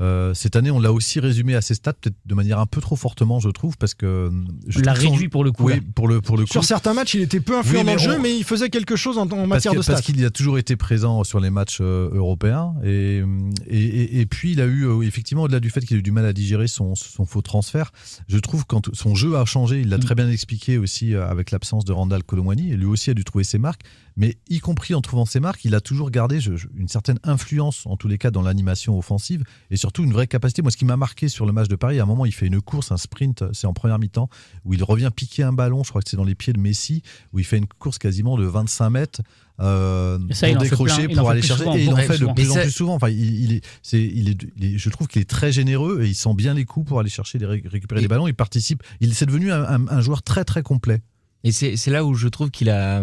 [0.00, 2.80] Euh, cette année, on l'a aussi résumé à ses stats, peut-être de manière un peu
[2.80, 4.30] trop fortement, je trouve, parce que.
[4.66, 5.64] Je On l'a son- réduit pour le coup.
[5.64, 5.80] Oui, là.
[5.94, 6.52] pour le, pour le coup.
[6.52, 8.70] Sur certains matchs, il était peu influent Oui, dans le jeu, on- mais il faisait
[8.70, 9.94] quelque chose en, en Parce matière que- de stats.
[9.94, 12.74] Parce qu'il a toujours été présent sur les matchs euh, européens.
[12.84, 13.22] Et,
[13.66, 16.02] et, et- et puis, il a eu, euh, effectivement, au-delà du fait qu'il a eu
[16.02, 17.90] du mal à digérer son, son faux transfert,
[18.28, 20.00] je trouve que quand son jeu a changé, il l'a Mm.
[20.00, 22.72] très bien expliqué aussi euh, avec l'absence de Randall Colomwani.
[22.72, 23.82] Et lui aussi a dû trouver ses marques.
[24.18, 27.18] Mais y compris en trouvant ses marques, il a toujours gardé je- je- une certaine
[27.22, 29.44] influence, en tous les cas, dans l'animation offensive.
[29.70, 30.60] Et surtout, une vraie capacité.
[30.60, 32.46] Moi, ce qui m'a marqué sur le match de Paris, à un moment, il fait
[32.48, 34.28] une course, un sprint, c'est en première mi-temps,
[34.64, 37.02] où il revient piquer un ballon, je crois que c'est dans les pieds de Messi,
[37.32, 39.20] où il fait une course quasiment de 25 mètres.
[39.60, 41.62] euh, Et ça, il pour fait décrocher, plein, il en pour fait aller chercher.
[41.64, 42.94] souvent, et il en fait de plus en plus souvent.
[42.94, 46.02] Enfin, il, il est, c'est, il est, il est- je trouve qu'il est très généreux
[46.02, 48.28] et il sent bien les coups pour aller chercher, les, récupérer Et- les ballons.
[48.28, 48.82] Il participe.
[49.00, 51.00] Il c'est devenu un, un- un joueur très très complet.
[51.44, 53.02] Et c'est c'est là où je trouve qu'il a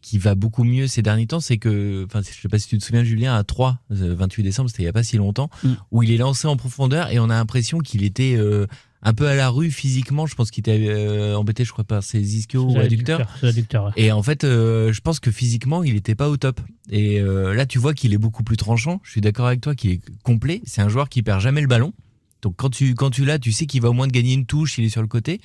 [0.00, 2.78] qui va beaucoup mieux ces derniers temps, c'est que, enfin, je sais pas si tu
[2.78, 5.50] te souviens, Julien, à 3, euh, 28 décembre, c'était il y a pas si longtemps,
[5.64, 5.68] Mm.
[5.90, 8.66] où il est lancé en profondeur et on a l'impression qu'il était euh,
[9.02, 10.26] un peu à la rue physiquement.
[10.26, 13.18] Je pense qu'il était euh, embêté, je crois, par ses ischios ou adducteurs.
[13.86, 13.92] ouais.
[13.96, 16.60] Et en fait, euh, je pense que physiquement, il n'était pas au top.
[16.90, 19.00] Et euh, là, tu vois qu'il est beaucoup plus tranchant.
[19.04, 20.62] Je suis d'accord avec toi qu'il est complet.
[20.64, 21.92] C'est un joueur qui perd jamais le ballon.
[22.42, 24.46] Donc quand tu quand tu l'as, tu sais qu'il va au moins te gagner une
[24.46, 24.78] touche.
[24.78, 25.40] Il est sur le côté.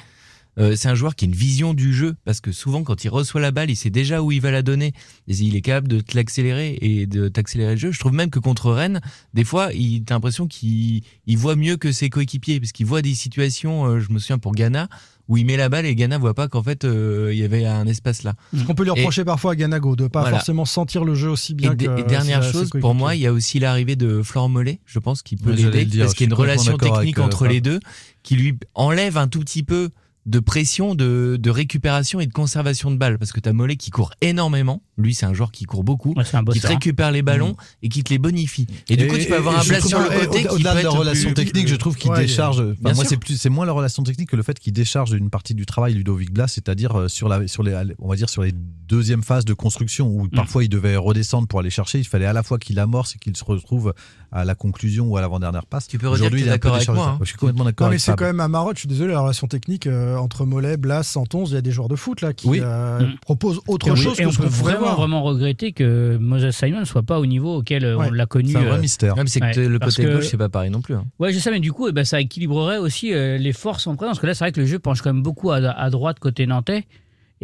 [0.60, 3.10] Euh, c'est un joueur qui a une vision du jeu parce que souvent quand il
[3.10, 4.94] reçoit la balle, il sait déjà où il va la donner.
[5.28, 7.92] Et il est capable de te l'accélérer et de t'accélérer le jeu.
[7.92, 9.02] Je trouve même que contre Rennes,
[9.34, 13.02] des fois, il t'as l'impression qu'il il voit mieux que ses coéquipiers parce qu'il voit
[13.02, 13.86] des situations.
[13.86, 14.90] euh, je me souviens pour Ghana
[15.30, 17.66] où il met la balle et Ghana voit pas qu'en fait euh, il y avait
[17.66, 18.34] un espace là.
[18.56, 20.38] Ce qu'on peut lui Et- reprocher parfois à Ganago, de pas Voilà.
[20.38, 23.32] forcément sentir le jeu aussi bien que et dernière chose, pour moi, il y a
[23.32, 26.34] aussi l'arrivée de Florent Mollet, je pense, qui peut l'aider, parce qu'il y a une
[26.40, 27.80] relation technique euh, entre les deux,
[28.22, 29.90] qui lui enlève un tout petit peu
[30.26, 33.18] de pression, de, de récupération et de conservation de balles.
[33.18, 34.82] Parce que tu as Mollet qui court énormément.
[34.98, 36.14] Lui, c'est un joueur qui court beaucoup.
[36.16, 38.68] Ouais, c'est un qui te récupère les ballons et qui te les bonifie.
[38.90, 40.90] Et, du coup, tu peux avoir un trouve sur le côté qui Au-delà de la
[40.90, 42.60] relation plus- technique, je trouve qu'il Ouais, décharge.
[42.62, 45.30] enfin, moi, c'est plus, c'est moins la relation technique que le fait qu'il décharge une
[45.30, 48.44] partie du travail Ludovic Blas, c'est-à-dire euh, sur la, sur les, on va dire sur
[48.44, 52.00] les deuxièmes phases de construction où parfois il devait redescendre pour aller chercher.
[52.00, 53.94] Il fallait à la fois qu'il amorce et qu'il se retrouve
[54.34, 55.88] à la conclusion ou à l'avant-dernière passe.
[55.88, 57.18] Tu peux redire Aujourd'hui, que un peu d'accord avec moi, hein.
[57.22, 59.20] Je suis complètement d'accord Non, mais c'est quand même à Marotte, je suis désolé, la
[59.22, 62.34] relation technique euh, entre Mollet, Blas, Santonze, il y a des joueurs de foot là
[62.34, 62.60] qui Oui.
[62.64, 63.16] euh, Mm.
[63.22, 64.98] proposent autre Et chose et que on ce peut qu'on pourrait vraiment, voir.
[64.98, 68.08] vraiment regretter que Moses Simon ne soit pas au niveau auquel euh, Ouais.
[68.10, 68.52] on l'a connu.
[68.52, 69.16] C'est un vrai euh, mystère.
[69.16, 70.96] Même c'est que Ouais, le côté que- gauche, c'est pas pareil non plus.
[70.96, 71.06] hein.
[71.20, 73.96] Ouais, je sais, mais du coup, eh ben, ça équilibrerait aussi euh, les forces en
[73.96, 74.14] présence.
[74.18, 76.20] Parce que là, c'est vrai que le jeu penche quand même beaucoup à, à droite
[76.20, 76.86] côté nantais.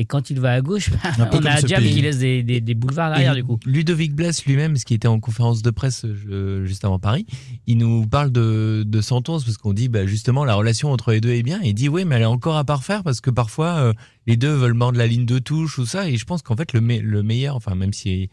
[0.02, 0.90] Et quand il va à gauche,
[1.30, 1.94] peu on a pays.
[1.94, 3.60] qui laisse des, des- des boulevards derrière, du coup.
[3.66, 7.26] Ludovic Blas lui-même, ce qui était en conférence de presse euh, juste avant Paris,
[7.68, 11.20] il nous parle de, de Santos parce qu'on dit bah, justement la relation entre les
[11.20, 11.60] deux est bien.
[11.64, 13.94] Et il dit oui, mais elle est encore à parfaire parce que parfois euh,
[14.26, 16.10] les deux veulent mordre la ligne de touche ou ça.
[16.10, 18.30] Et je pense qu'en fait le, me- le meilleur, enfin même si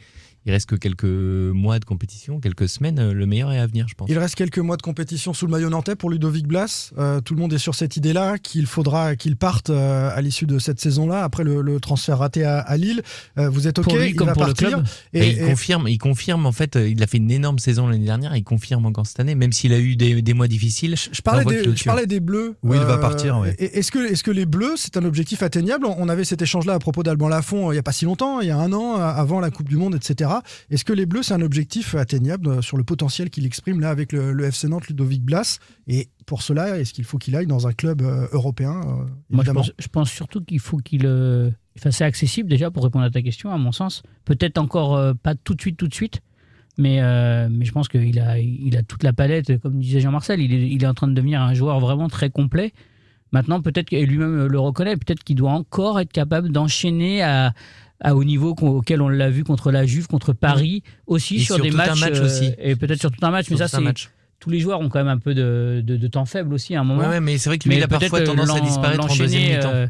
[0.46, 3.87] il reste que quelques mois de compétition, quelques semaines, euh, le meilleur est à venir,
[3.88, 4.09] je pense.
[4.09, 6.92] Il reste quelques mois de compétition sous le maillot nantais pour Ludovic Blas.
[6.98, 10.46] Euh, tout le monde est sur cette idée-là qu'il faudra qu'il parte euh, à l'issue
[10.46, 13.02] de cette saison-là après le, le transfert raté à, à Lille.
[13.38, 14.85] Euh, vous êtes ok Pour lui il comme va pour le club.
[15.12, 18.04] Et, Et il confirme, il confirme en fait, il a fait une énorme saison l'année
[18.04, 20.94] dernière, et il confirme encore cette année, même s'il a eu des, des mois difficiles.
[20.96, 22.54] je parlais, des, je parlais Bleus.
[22.62, 23.54] Oui, il va partir, ouais.
[23.59, 25.87] Est-ce que, les Bleus, c'est un objectif atteignable?
[25.87, 28.48] On avait cet échange-là à propos d'Alban Lafont il n'y a pas si longtemps, il
[28.48, 30.30] y a un an, avant la Coupe du Monde, etc.
[30.70, 33.90] Est-ce que les Bleus, c'est un objectif atteignable euh, sur le potentiel qu'il exprime là
[33.90, 35.59] avec le, le FC Nantes Ludovic Blas?
[35.87, 39.44] Et pour cela, est-ce qu'il faut qu'il aille dans un club euh, européen euh, Moi,
[39.44, 43.05] je pense, je pense surtout qu'il faut qu'il euh, fasse ça accessible déjà pour répondre
[43.05, 44.03] à ta question, à mon sens.
[44.25, 46.20] Peut-être encore euh, pas tout de suite, tout de suite,
[46.79, 50.40] mais, euh, mais je pense qu'il a, il a toute la palette, comme disait Jean-Marcel.
[50.40, 52.72] Il est, il est en train de devenir un joueur vraiment très complet.
[53.33, 57.55] Maintenant, peut-être qu'il lui-même le reconnaît, peut-être qu'il doit encore être capable d'enchaîner à,
[58.00, 61.54] à au niveau auquel on l'a vu contre la Juve, contre Paris, aussi Et sur,
[61.56, 62.00] sur des matchs.
[62.00, 62.52] match euh, aussi.
[62.59, 63.78] et peut-être sur tout un match, mais ça, c'est.
[64.38, 66.80] Tous les joueurs ont quand même un peu de, de, de temps faible aussi à
[66.80, 67.00] un moment.
[67.00, 69.16] Ouais, ouais, mais c'est vrai que lui, Mais il a parfois tendance à disparaître en
[69.16, 69.70] deuxième mi-temps.
[69.72, 69.87] euh,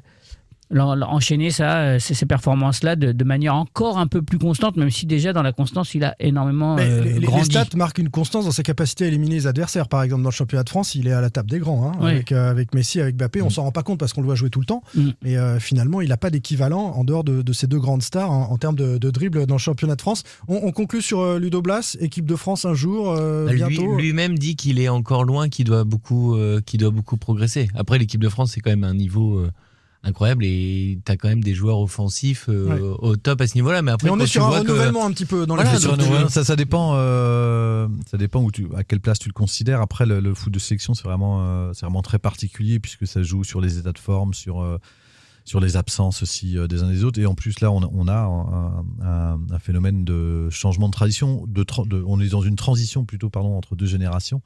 [0.75, 4.91] enchaîner ça, euh, ces, ces performances-là de, de manière encore un peu plus constante, même
[4.91, 7.45] si déjà dans la constance il a énormément Mais euh, les, les- les grandi.
[7.45, 9.89] stats marquent une constance dans sa capacité à éliminer les adversaires.
[9.89, 11.89] Par exemple, dans le championnat de France, il est à la table des grands.
[11.89, 13.43] hein, avec, euh, avec Messi, avec Mbappé.
[13.43, 14.83] On s'en rend pas compte parce qu'on le voit jouer tout le temps.
[14.95, 15.09] Mm.
[15.23, 18.31] Mais euh, finalement, il n'a pas d'équivalent en dehors de, de ces deux grandes stars
[18.31, 20.25] en, en termes de, de dribble dans le championnat de France.
[20.49, 23.97] On, on conclut sur euh, Ludo Blas, équipe de France un jour, euh, Bah, bientôt.
[23.97, 27.69] Lui-même dit qu'il est encore loin, qu'il doit beaucoup, euh, qu'il doit beaucoup progresser.
[27.75, 29.51] Après, l'équipe de France, c'est quand même un niveau euh,
[30.07, 32.97] incroyable et tu as quand même des joueurs offensifs euh, Ouais.
[33.01, 33.83] au top à ce niveau-là.
[33.83, 35.81] Mais après, Mais on est sur un que- renouvellement un petit peu dans Voilà, les
[35.85, 39.33] donc, nouveau- ça, ça dépend, euh, ça dépend où tu, à quelle place tu le
[39.35, 39.81] considères.
[39.81, 43.23] Après, le, le foot de sélection, c'est vraiment, euh, c'est vraiment très particulier puisque ça
[43.23, 44.79] joue sur les états de forme, sur, euh,
[45.45, 47.21] sur les absences aussi des uns des autres.
[47.21, 50.93] Et en plus, là, on, a- on a un, un- un phénomène de changement de
[50.93, 51.45] tradition.
[51.47, 54.43] De, tra- de- on est dans une transition plutôt, pardon, entre deux générations.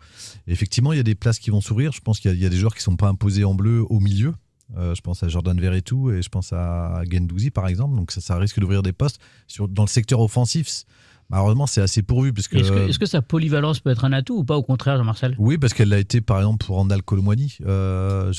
[0.47, 1.93] Et effectivement, il y a des places qui vont s'ouvrir.
[1.93, 3.55] Je pense qu'il y, a- il y a des joueurs qui sont pas imposés en
[3.55, 4.35] bleu au milieu.
[4.77, 7.97] Euh, je pense à Jordan Verretou et je pense à Gendouzi par exemple.
[7.97, 10.85] Donc ça, ça risque d'ouvrir des postes sur, dans le secteur offensif.
[11.29, 12.57] Malheureusement, c'est assez pourvu parce que.
[12.59, 14.57] Est-ce que, sa polyvalence peut être un atout ou pas?
[14.57, 15.37] Au contraire, Jean-Marcel?
[15.39, 17.57] Oui, parce qu'elle l'a été par exemple pour Randall Colomwani.
[17.67, 18.33] Euh,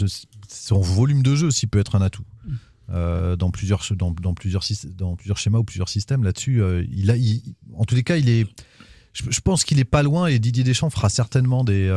[0.50, 2.24] son volume de jeu aussi peut être un atout.
[2.90, 6.62] Euh, dans, plusieurs, dans, dans, plusieurs, syst- dans plusieurs schémas ou plusieurs systèmes là-dessus.
[6.62, 7.42] euh, il a, il-
[7.78, 8.46] en tous les cas, il est.
[9.14, 11.88] Je, je pense qu'il est pas loin et Didier Deschamps fera certainement des,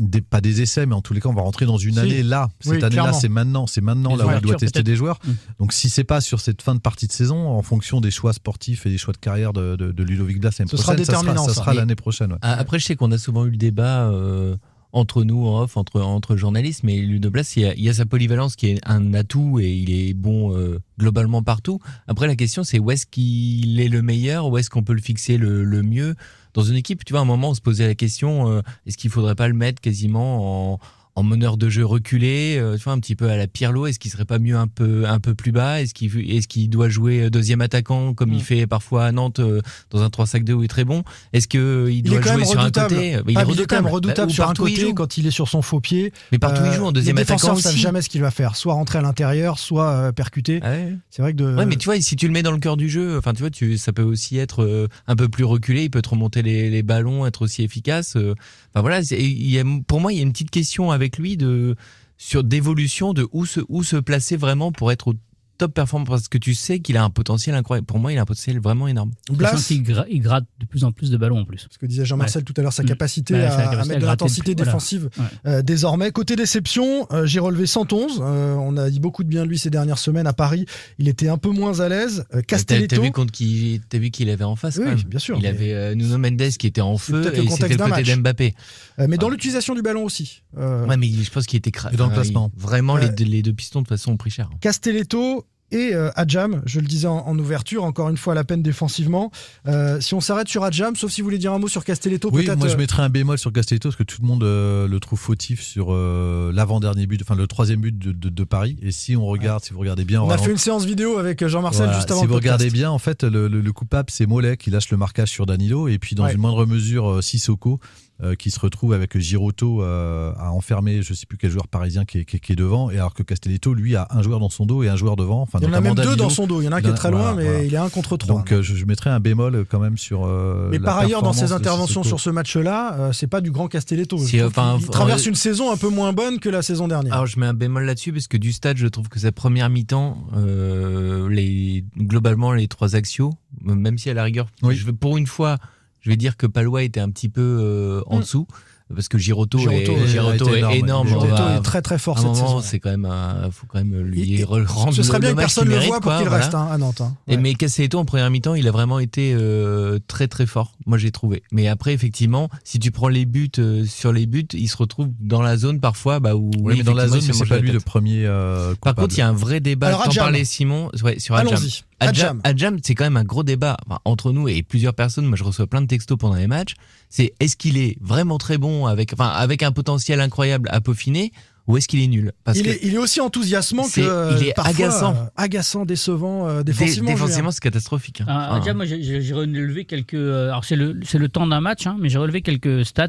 [0.00, 1.98] des- pas des essais, mais en tous les cas, on va rentrer dans une Si.
[2.00, 2.48] année là.
[2.60, 3.66] Cette Oui, année-là, c'est maintenant.
[3.66, 4.86] C'est maintenant Les là où il doit tester peut-être.
[4.86, 5.18] des joueurs.
[5.26, 5.30] Mm.
[5.60, 8.32] Donc, si c'est pas sur cette fin de partie de saison, en fonction des choix
[8.32, 11.44] sportifs et des choix de carrière de, de, de Ludovic Blas Ce sera ça déterminant,
[11.44, 11.60] ça ça.
[11.60, 12.32] sera l'année prochaine.
[12.32, 12.38] ouais.
[12.42, 14.56] Après, je sais qu'on a souvent eu le débat euh,
[14.92, 17.88] entre nous en off, entre, entre journalistes, mais Ludo Blas, il y, a, il y
[17.88, 21.80] a sa polyvalence qui est un atout et il est bon euh, globalement partout.
[22.06, 25.00] Après, la question, c'est où est-ce qu'il est le meilleur, où est-ce qu'on peut le
[25.02, 26.14] fixer le, le mieux?
[26.54, 27.04] Dans une équipe.
[27.04, 29.48] Tu vois, à un moment, on se posait la question euh, est-ce qu'il faudrait pas
[29.48, 30.78] le mettre quasiment en
[31.16, 33.98] en meneur de jeu reculé, euh, tu vois, un petit peu à la Pirlo, est-ce
[34.00, 35.80] qu'il serait pas mieux un peu, un peu plus bas?
[35.80, 38.34] Est-ce qu'il est qu'il doit jouer euh, deuxième attaquant comme Mm.
[38.34, 41.04] il fait parfois à Nantes euh, dans un 3-5-2 où il est très bon?
[41.32, 43.14] Est-ce qu'il Il doit quand jouer sur un côté?
[43.14, 45.26] Ah, Mais il, est quand même Bah, redoutable ou sur un il côté quand il
[45.26, 46.12] est sur son faux pied.
[46.32, 47.80] Mais partout il Euh, joue en deuxième les attaquant défenseurs savent aussi.
[47.80, 50.58] jamais ce qu'il va faire, soit rentrer à l'intérieur, soit euh, percuter.
[50.62, 50.94] Ah ouais.
[51.10, 51.54] C'est vrai que de.
[51.54, 53.40] Ouais, mais tu vois, si tu le mets dans le cœur du jeu, enfin, tu
[53.40, 56.42] vois, tu, ça peut aussi être euh, un peu plus reculé, il peut te remonter
[56.42, 58.16] les, les ballons, être aussi efficace.
[58.16, 58.34] euh.
[58.74, 61.03] Enfin voilà, c'est- il y a, pour moi, il y a une petite question avec
[61.18, 61.76] lui de
[62.16, 65.14] sur d'évolution de où se où se placer vraiment pour être
[65.58, 67.86] top performant parce que tu sais qu'il a un potentiel incroyable.
[67.86, 69.12] Pour moi, il a un potentiel vraiment énorme.
[69.30, 71.66] Blas, gra- il gratte de plus en plus de ballons en plus.
[71.70, 72.86] ce que disait Jean-Marcel tout à l'heure, sa Mm.
[72.86, 74.64] capacité, Bah, à, sa à capacité à mettre de l'intensité voilà.
[74.64, 75.24] défensive Ouais.
[75.46, 76.10] euh, désormais.
[76.12, 78.20] Côté déception, euh, j'ai relevé 111.
[78.20, 80.66] euh, on a dit beaucoup de bien de lui ces dernières semaines à Paris.
[80.98, 82.20] Il était un peu moins à l'aise.
[82.32, 82.96] Euh, T'as Castelletto.
[82.96, 85.02] t'as vu contre qui t'as vu qu'il avait en face Oui, quand même.
[85.04, 87.76] bien sûr, Il mais- avait euh, Nuno Mendes qui était en feu et c'était le
[87.76, 88.06] d'un côté match.
[88.16, 88.54] d'Mbappé.
[88.98, 89.30] Euh, mais dans Ah.
[89.30, 90.42] l'utilisation du ballon aussi.
[90.58, 93.02] Euh, Ouais, mais je pense qu'il était cra- Et dans le il- Vraiment, Ouais.
[93.02, 94.48] les, deux- les deux pistons de toute façon ont pris cher.
[94.60, 98.44] Castelletto et euh, Adjam, je le disais en, en ouverture, encore une fois à la
[98.44, 99.30] peine défensivement.
[99.66, 102.30] Euh, si on s'arrête sur Adjam, sauf si vous voulez dire un mot sur Castelletto,
[102.32, 102.58] Oui, peut-être.
[102.58, 105.00] moi je euh, mettrais un bémol sur Castelletto parce que tout le monde euh, le
[105.00, 108.76] trouve fautif sur euh, l'avant-dernier but, enfin le troisième but de, de- de Paris.
[108.82, 111.44] Et si on regarde, si vous regardez bien, on a fait une séance vidéo avec
[111.46, 114.26] Jean-Marcel Voilà, juste avant Si vous regardez bien, en fait, le, le- le coupable, c'est
[114.26, 115.88] Mollet qui lâche le marquage sur Danilo.
[115.88, 116.32] Et puis, dans Ouais.
[116.34, 117.80] une moindre mesure, euh, Sissoko
[118.22, 122.04] euh, qui se retrouve avec Giroto euh, à enfermer, je sais plus quel joueur parisien
[122.04, 122.88] qui est, qui est- qui est devant.
[122.90, 125.42] Et alors que Castelletto, lui, a un joueur dans son dos et un joueur devant.
[125.42, 126.62] Enfin, Il y en a même deux dans son dos.
[126.62, 127.64] Il y en a un qui Il est très loin, voilà, mais voilà.
[127.64, 128.36] il est un contre trois.
[128.36, 130.24] Donc, euh, je, je mettrais un bémol quand même sur.
[130.26, 133.50] euh, mais la par ailleurs, dans ses interventions sur ce match-là, euh, c'est pas du
[133.50, 134.18] grand Castelletto.
[134.18, 137.12] Si, enfin, faut- traverse une saison un peu moins bonne que la saison dernière.
[137.14, 139.70] Alors je mets un bémol là-dessus parce que du stade, je trouve que sa première
[139.70, 144.76] mi-temps, euh, les, globalement les trois axiaux, même si à la rigueur, Oui.
[144.76, 145.58] je vais, pour une fois,
[146.04, 148.20] je vais dire que Palois était un petit peu euh, en Mm.
[148.20, 148.46] dessous.
[148.94, 150.74] Parce que Giroto, Giroto, est, Giroto énorme.
[150.74, 151.08] énorme.
[151.08, 152.60] Giroto va- est très très fort cette moment, saison.
[152.62, 155.68] c'est quand même, un- faut quand même lui Il- rendre Ce serait bien que personne
[155.68, 156.42] qu'il le voit pour qu'il voilà.
[156.44, 157.00] reste hein, à Nantes.
[157.00, 157.14] hein.
[157.28, 157.42] Et Ouais.
[157.42, 160.72] mais Cassetto en première mi-temps, il a vraiment été euh, très très fort.
[160.86, 161.42] Moi j'ai trouvé.
[161.52, 165.08] Mais après effectivement, si tu prends les buts euh, sur les buts, il se retrouve
[165.20, 167.70] dans la zone parfois bah où Oui, mais dans la zone, mais c'est pas lui
[167.72, 168.24] le premier.
[168.26, 169.88] euh, Par contre, il y a un vrai débat.
[169.88, 170.24] Alors, Adjam.
[170.24, 171.54] parlais Simon, ouais, sur Adjam.
[171.56, 171.82] Allons-y.
[172.00, 172.40] Adjam, Adjam.
[172.44, 175.26] Adjam, c'est quand même un gros débat enfin, entre nous et plusieurs personnes.
[175.26, 176.74] Moi, je reçois plein de textos pendant les matchs.
[177.08, 181.32] C'est est-ce qu'il est vraiment très bon avec, enfin, avec un potentiel incroyable à peaufiner
[181.66, 182.32] ou est-ce qu'il est nul?
[182.44, 185.14] Parce il, que est, il est aussi enthousiasmant que il est parfois, agaçant.
[185.16, 187.16] euh, agaçant, décevant, euh, dé- défensivement.
[187.16, 187.50] Julien.
[187.50, 188.20] c'est catastrophique.
[188.20, 188.26] hein.
[188.28, 190.14] Ah, déjà, moi, j'ai- relevé quelques.
[190.14, 193.08] euh, Alors, c'est le, temps d'un match, hein, mais j'ai relevé quelques stats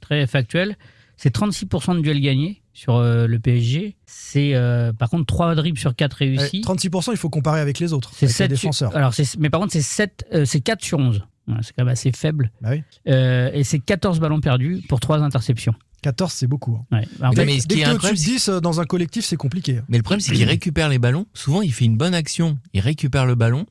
[0.00, 0.76] très factuels.
[1.16, 3.96] C'est 36% de duels gagnés sur euh, le PSG.
[4.04, 6.60] C'est euh, par contre 3 dribbles sur 4 Ouais, réussis.
[6.60, 8.94] 36%, il faut comparer avec les autres, C'est les 7 défenseurs.
[8.94, 11.22] Alors, mais par contre, c'est 7, euh, c'est 4 sur 11.
[11.62, 12.50] C'est quand même assez faible.
[12.60, 12.82] Bah oui.
[13.08, 15.74] Euh, et c'est 14 ballons perdus pour 3 interceptions.
[16.02, 16.78] 14, c'est beaucoup.
[16.92, 16.98] hein.
[16.98, 17.08] Ouais.
[17.22, 18.60] En Mais- fait, mais ce Dès qui est que t'es au-dessus incroyable, de 10 euh,
[18.60, 19.80] dans un collectif, c'est compliqué.
[19.88, 21.26] Mais le problème, c'est qu'il récupère les ballons.
[21.34, 23.66] Souvent, il fait une bonne action, il récupère le ballon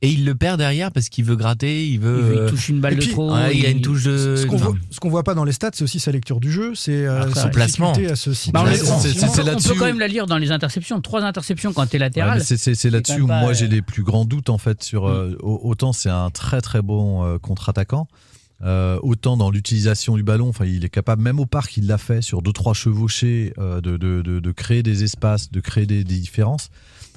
[0.00, 2.30] et il le perd derrière parce qu'il veut gratter, il il, veut.
[2.32, 3.34] il euh, touche une balle de trop.
[3.34, 4.36] ouais, il a une touche de.
[4.36, 6.74] Ce qu'on enfin, voit, voit pas dans les stats, c'est aussi sa lecture du jeu,
[6.74, 7.92] c'est euh, sa son placement.
[7.92, 8.52] difficulté à se situer.
[8.52, 11.00] Bah, on, on- peut- quand même la lire dans les interceptions.
[11.00, 12.42] Trois interceptions quand t'es latéral.
[12.44, 15.60] c'est- là-dessus où moi j'ai euh, les plus grands doutes en fait sur euh, au-
[15.64, 18.06] autant c'est un très très bon euh, contre-attaquant
[18.64, 21.98] euh, autant dans l'utilisation du ballon enfin il est capable même au parc il l'a
[21.98, 25.86] fait sur deux trois chevauchés euh, de, de, de, de créer des espaces de créer
[25.86, 26.70] des, des différences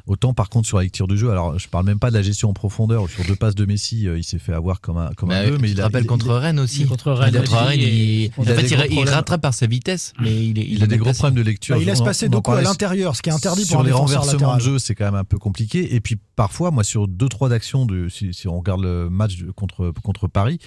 [0.08, 2.22] autant par contre sur la lecture du jeu alors je parle même pas de la
[2.22, 5.12] gestion en profondeur sur deux passes de Messi euh, il s'est fait avoir comme un
[5.14, 6.86] comme bah, un deux mais il il- contre il- Rennes aussi.
[6.86, 9.14] Contre Rennes Contre il, il en a fait, des il, gros il problèmes.
[9.14, 10.66] rattrape par sa vitesse, mais il est.
[10.68, 13.22] il a des gros problèmes de lecture Bah, il laisse passer Doku à l'intérieur, ce
[13.22, 14.60] qui est interdit sur pour les renversements latéral.
[14.60, 15.96] de jeu, c'est quand même un peu compliqué.
[15.96, 19.38] Et puis parfois, moi, sur deux trois actions de, si, si on regarde le match
[19.38, 20.60] de- contre contre Paris,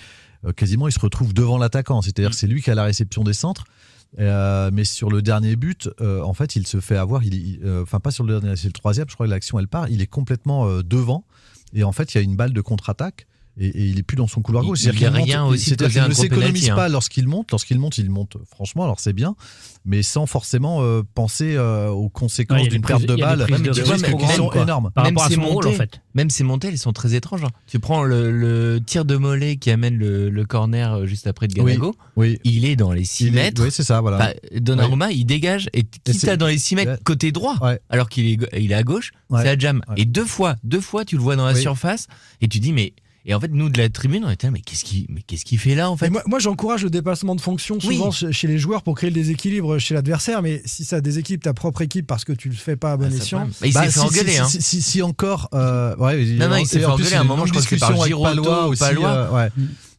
[0.47, 2.03] euh, quasiment il se retrouve devant l'attaquant.
[2.03, 3.65] C'est-à-dire que c'est lui qui a la réception des centres.
[4.19, 7.25] Euh, mais sur le dernier but, euh, en fait, il se fait avoir.
[7.25, 9.09] Il, euh, enfin, pas sur le dernier, c'est le troisième.
[9.09, 9.89] Je crois que l'action elle part.
[9.89, 11.25] Il est complètement devant.
[11.73, 13.27] Et en fait, il y a une balle de contre-attaque.
[13.57, 14.81] Et, et il est plus dans son couloir gauche.
[14.83, 15.11] il qu'il vient
[15.45, 16.75] monte- aussi de ne s'économise hein.
[16.75, 17.51] pas lorsqu'il monte.
[17.53, 18.37] Lorsqu'il monte, il monte.
[18.51, 19.37] Franchement, alors c'est bien,
[19.85, 23.47] mais sans forcément euh, penser euh, aux conséquences a d'une perte de a balle.
[23.47, 24.63] qui sont quoi.
[24.63, 24.91] énormes.
[24.93, 25.77] Par Même son rôle, en montées.
[25.77, 26.01] fait.
[26.15, 27.45] Même ces montées, elles sont très étranges.
[27.45, 27.51] hein.
[27.69, 31.47] Tu prends le, le tir de mollet qui amène le, le corner euh, juste après
[31.47, 31.95] de Ganago.
[32.17, 32.41] Oui.
[32.43, 33.63] Il est dans les 6 Il est- mètres.
[33.63, 34.19] Oui, c'est ça, voilà.
[34.19, 37.79] Bah, Donnarumma, il dégage et quitte c'est- à dans les 6 mètres côté droit, Ouais.
[37.89, 39.43] alors qu'il est, go- il est à gauche, Ouais.
[39.43, 39.81] c'est Adjam.
[39.89, 39.95] Ouais.
[39.99, 42.09] Et deux fois, deux fois, tu le vois dans la surface
[42.41, 42.95] et tu dis, mais.
[43.27, 45.45] Et en fait, nous, de la tribune, on était là, mais qu'est-ce qu'il mais qu'est-ce
[45.57, 48.47] fait là, en Et fait moi, moi, j'encourage le dépassement de fonction souvent chez, chez
[48.47, 52.07] les joueurs pour créer le déséquilibre chez l'adversaire, mais si ça déséquilibre ta propre équipe
[52.07, 53.47] parce que tu le fais pas à bon Ah, escient.
[53.47, 54.45] Bah, il Bah, s'est fait si, engueuler, si, hein.
[54.49, 55.49] Si, si, si encore.
[55.55, 57.91] euh, ouais, Non, non, il s'est fait engueuler à un moment, je crois que par
[57.91, 58.75] Palois ou.
[58.77, 59.09] Palois.
[59.09, 59.49] euh, ouais.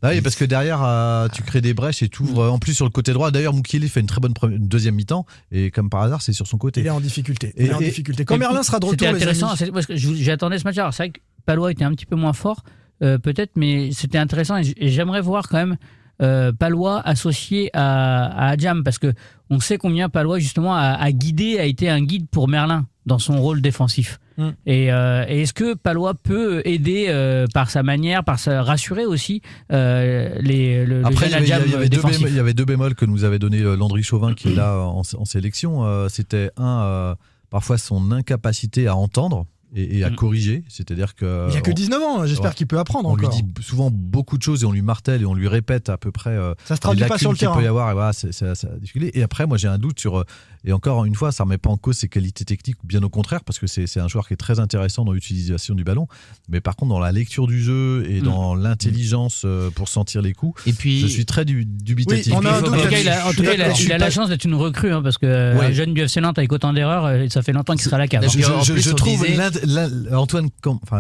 [0.03, 2.47] Ah oui, parce que derrière, euh, tu crées des brèches et tu ouvres.
[2.51, 4.93] En plus, sur le côté droit, d'ailleurs, Moukili fait une très bonne première- une deuxième
[4.93, 5.25] mi-temps.
[5.51, 6.81] Et comme par hasard, c'est sur son côté.
[6.81, 7.53] il est en difficulté.
[7.57, 8.23] Et- il est en difficulté.
[8.23, 9.55] Quand Merlin sera de retour, intéressant.
[9.55, 10.77] c'est- parce que je- J'attendais ce match.
[10.77, 12.63] Alors, c'est vrai que Palois était un petit peu moins fort,
[13.01, 14.57] euh, peut-être, mais c'était intéressant.
[14.57, 15.77] Et j'aimerais voir quand même
[16.21, 19.13] euh, Palois associé à, à Adjam, parce que
[19.49, 23.19] on sait combien Palois, justement, a, a guidé, a été un guide pour Merlin dans
[23.19, 24.19] son rôle défensif.
[24.37, 24.49] Mm.
[24.65, 29.05] Et, euh, et est-ce que Palois peut aider euh, par sa manière, par sa rassurer
[29.05, 32.17] aussi euh, les, le, le Après, avait, il y avait- il y avait deux défensif
[32.19, 34.79] bémols, il y avait deux bémols que nous avait donné Landry Chauvin, qui est là
[34.79, 36.07] en, en sélection.
[36.09, 37.15] C'était un,
[37.49, 40.15] parfois son incapacité à entendre et, et à Mm.
[40.15, 40.63] corriger.
[40.69, 41.47] C'est-à-dire que.
[41.49, 42.55] il n'y a que on- 19 ans, j'espère Ouais.
[42.55, 45.25] qu'il peut apprendre on lui dit souvent beaucoup de choses et on lui martèle et
[45.25, 47.57] on lui répète à peu près euh, Ça se traduit pas sur le qu'il terrain.
[47.57, 49.11] peut y avoir et voilà c'est c'est difficile.
[49.13, 50.23] et après moi j'ai un doute sur euh,
[50.65, 53.43] et encore une fois ça remet pas en cause ses qualités techniques bien au contraire
[53.43, 56.07] parce que c'est c'est un joueur qui est très intéressant dans l'utilisation du ballon
[56.49, 58.23] mais par contre dans la lecture du jeu et Mm.
[58.25, 62.39] dans l'intelligence euh, pour sentir les coups Et puis, je suis très du- dubitatif Oui,
[62.41, 63.65] on a un En tout cas, il a, en Je tout suis cas, il a-
[63.65, 63.81] d'accord.
[63.81, 65.65] il a la chance d'être une recrue, hein, parce que euh, Ouais.
[65.67, 67.99] un jeune du FC Nantes avec autant d'erreurs, euh, ça fait longtemps qu'il sera à
[67.99, 68.23] la cave.
[68.23, 68.27] hein.
[68.63, 69.25] je, plus, trouve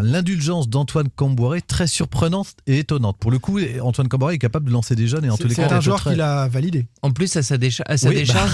[0.01, 3.17] l'indulgence d'Antoine Camboiré très surprenante et étonnante.
[3.19, 5.49] Pour le coup, Antoine Camboiré est capable de lancer des jeunes et en tous C'est
[5.49, 6.87] les c'est cas, un d'être joueur très- qu'il a validé.
[7.01, 8.19] En plus, à sa, décha- à sa Oui, bah.
[8.21, 8.51] décharge,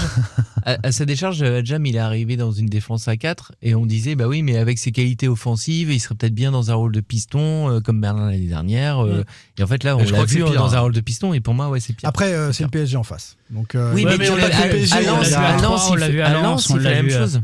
[0.64, 3.74] à, à sa décharge, euh, Adjam, il est arrivé dans une défense à 4 et
[3.74, 6.74] on disait, bah oui, mais avec ses qualités offensives, il serait peut-être bien dans un
[6.74, 9.04] rôle de piston, euh, comme Merlin l'année dernière.
[9.04, 9.24] euh,
[9.58, 10.78] Et en fait, là, on Mais je l'a crois que vu c'est pire, dans un
[10.78, 10.80] hein.
[10.80, 12.08] rôle de piston et pour moi, ouais, c'est pire.
[12.08, 13.36] Après, euh, C'est le PSG en face.
[13.50, 15.30] Donc, euh, oui, Ouais, mais, mais tu on l'a à, vu PSG, à on Lens,
[15.30, 16.70] l'a vu à à Lens, Lens, on il l'a fait- vu à à Lens, Lens,
[16.70, 17.40] on il fait l'a la même vu à- chose.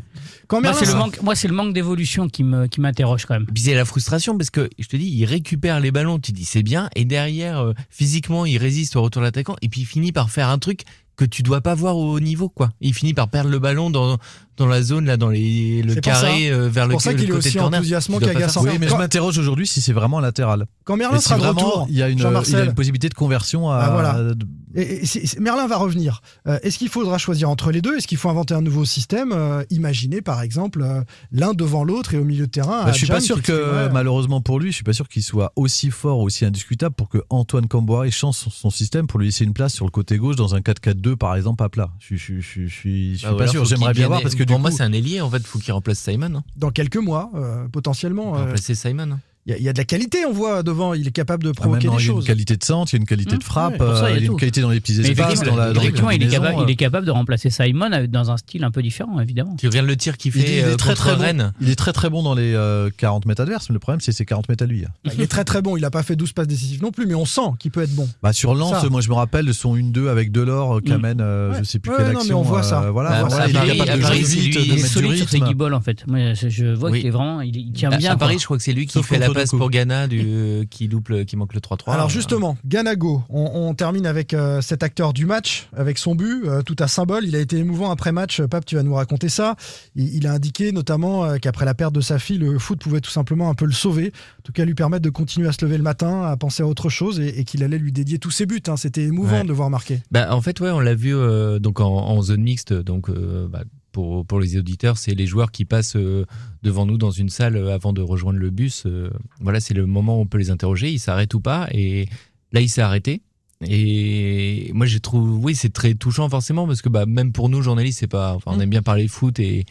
[0.46, 3.34] quand Moi, c'est le manque, moi, c'est le manque d'évolution qui me, qui m'interroge quand
[3.34, 3.46] même.
[3.46, 6.44] Puis c'est la frustration parce que je te dis, il récupère les ballons, tu dis
[6.46, 9.86] c'est bien, et derrière, euh, physiquement, il résiste au retour de l'attaquant, et puis il
[9.86, 10.82] finit par faire un truc
[11.18, 12.70] que tu dois pas voir au haut niveau, quoi.
[12.80, 14.18] Il finit par perdre le ballon dans,
[14.58, 16.54] dans la zone, là, dans les, le C'est carré ça.
[16.54, 18.62] euh, vers C'est le, pour ça le qu'il est côté aussi enthousiasmant qu'agaçant.
[18.62, 18.68] ça.
[18.70, 20.66] Oui, mais Quand- je m'interroge aujourd'hui si c'est vraiment latéral.
[20.84, 22.60] Quand Merlin Et si sera de vraiment retour, il y a une, il y Jean-Marcel.
[22.60, 23.76] a une possibilité de conversion à.
[23.78, 24.34] Ah, voilà.
[24.74, 26.20] Et, et c'est- c'est- Merlin va revenir.
[26.46, 27.96] Euh, Est-ce qu'il faudra choisir entre les deux?
[27.96, 29.32] Est-ce qu'il faut inventer un nouveau système?
[29.32, 31.00] Euh, Imaginez par exemple euh,
[31.32, 32.84] l'un devant l'autre et au milieu de terrain.
[32.84, 35.52] Bah, je suis pas sûr que, malheureusement pour lui, je suis pas sûr qu'il soit
[35.56, 39.44] aussi fort, aussi indiscutable pour que Antoine Camboire change son, son système pour lui laisser
[39.44, 41.90] une place sur le côté gauche dans un 4-4-2 par exemple à plat.
[41.98, 43.64] Je, je, je, je, je suis, je suis Ah, ou pas sûr.
[43.64, 45.46] J'aimerais bien voir parce que pour moi, c'est un ailier en fait.
[45.46, 46.34] Faut qu'il remplace Simon.
[46.36, 46.44] hein.
[46.56, 48.36] Dans quelques mois, euh, potentiellement.
[48.36, 49.12] euh, Remplacer Simon.
[49.12, 49.20] hein.
[49.48, 50.92] Il y, y a de la qualité, on voit devant.
[50.94, 52.26] Il est capable de ah, provoquer maintenant, des il y a une choses.
[52.26, 54.12] qualité de centre, il y a une qualité Mmh, de frappe, ouais, ça, euh, il
[54.12, 56.10] y a il y a une qualité dans les petits espaces, dans la, dans effectivement,
[56.10, 56.66] il, est capable, il euh.
[56.66, 59.56] est capable de remplacer Simon avec- dans un style un peu différent, évidemment.
[59.58, 61.22] Tu regardes le tir qu'il Il, fait il euh, est très contre très bon.
[61.22, 61.52] Rennes.
[61.60, 64.12] Il est très très bon dans les euh, 40 mètres adverses, mais le problème c'est
[64.12, 64.82] ses 40 mètres à lui.
[64.82, 65.76] Bah, Il est très très bon.
[65.76, 67.94] Il n'a pas fait 12 passes décisives non plus, mais on sent qu'il peut être
[67.94, 68.08] bon.
[68.22, 71.58] Bah sur Lens, moi je me rappelle de son 1-2 avec Delors, Kamen, euh, Ouais.
[71.60, 72.40] je sais plus Ouais, quelle non, mais action.
[72.40, 72.82] on voit ça.
[72.82, 74.64] euh, voilà, Bah, voilà, à il est Paris- capable de jouer c'est vite, de Il
[74.70, 75.48] est mettre du solide sur ses rythme.
[75.48, 76.04] guibolles en fait.
[76.48, 78.12] Je, vois qu'il est vraiment, il, tient À- bien.
[78.12, 80.88] à Paris, je crois que c'est lui qui fait la passe pour Ghana, du, qui,
[80.88, 81.92] loupe le- qui manque le 3-3.
[81.92, 86.14] Alors Euh, justement, Ganago, on, on termine avec euh, cet acteur du match, avec son
[86.14, 87.24] but, euh, tout à symbole.
[87.26, 88.40] Il a été émouvant après match.
[88.42, 89.56] Pape, tu vas nous raconter ça.
[89.96, 93.00] Il, il a indiqué notamment euh, qu'après la perte de sa fille, le foot pouvait
[93.00, 95.64] tout simplement un peu le sauver, en tout cas lui permettre de continuer à se
[95.64, 98.30] lever le matin, à penser à autre chose, et, et qu'il allait lui dédier tous
[98.30, 98.62] ses buts.
[98.68, 98.76] hein.
[98.76, 99.42] C'était émouvant Ouais.
[99.42, 100.02] de le voir marquer.
[100.10, 102.72] Bah, en fait, ouais, on l'a vu euh, donc en, en zone mixte.
[102.72, 103.62] Donc, euh, bah,
[103.98, 106.24] pour, pour les auditeurs, c'est les joueurs qui passent euh,
[106.62, 108.84] devant nous dans une salle euh, avant de rejoindre le bus.
[108.86, 110.92] euh, voilà, c'est le moment où on peut les interroger.
[110.92, 111.66] Ils s'arrêtent ou pas.
[111.72, 112.06] Et
[112.52, 113.22] là, il s'est arrêté.
[113.66, 117.60] Et moi, je trouve, oui, c'est très touchant forcément parce que bah, même pour nous,
[117.60, 118.34] journalistes, c'est pas.
[118.34, 119.64] Enfin, on aime bien parler foot et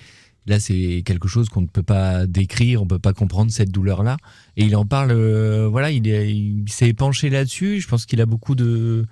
[0.46, 2.82] là, c'est quelque chose qu'on ne peut pas décrire.
[2.82, 4.18] On peut pas comprendre cette douleur-là.
[4.58, 5.12] Et il en parle.
[5.12, 7.80] euh, voilà, il s'est penché là-dessus.
[7.80, 9.06] Je pense qu'il a beaucoup de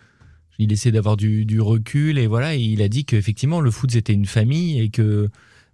[0.60, 4.14] il essaie d'avoir du, recul et voilà, et il a dit qu'effectivement le foot c'était
[4.14, 5.30] une famille et que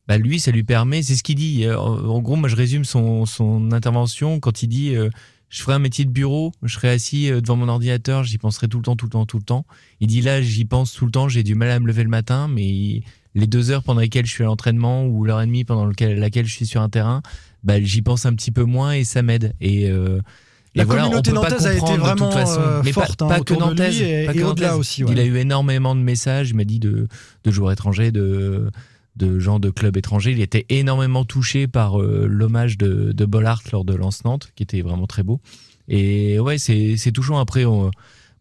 [0.08, 1.66] bah, lui ça lui permet, c'est ce qu'il dit.
[1.66, 5.10] Euh, En, gros, moi je résume son, intervention quand il dit euh,
[5.50, 8.68] je ferai un métier de bureau, je serai assis euh, devant mon ordinateur, j'y penserai
[8.68, 9.66] tout le temps, tout le temps, tout le temps.
[10.00, 12.10] Il dit là j'y pense tout le temps, j'ai du mal à me lever le
[12.10, 13.02] matin, mais
[13.34, 16.46] les deux heures pendant lesquelles je suis à l'entraînement ou l'heure et demie pendant laquelle
[16.46, 17.22] je suis sur un terrain,
[17.64, 19.54] bah, j'y pense un petit peu moins et ça m'aide.
[19.62, 19.90] Et
[20.76, 22.62] La voilà, communauté nantaise a été comprendre de toute vraiment, façon.
[22.62, 25.12] euh, Mais pas- forte, hein, pas, que Nantaise, et- et au-delà aussi, ouais.
[25.12, 27.08] Il a eu énormément de messages, il m'a dit de,
[27.44, 28.72] de joueurs étrangers, de,
[29.18, 30.32] de gens de clubs étrangers.
[30.32, 34.64] Il était énormément touché par euh, l'hommage de, de Bollard lors de Lance Nantes, qui
[34.64, 35.42] était vraiment très beau.
[35.90, 37.38] Et ouais, c'est c'est touchant.
[37.38, 37.92] Après, on-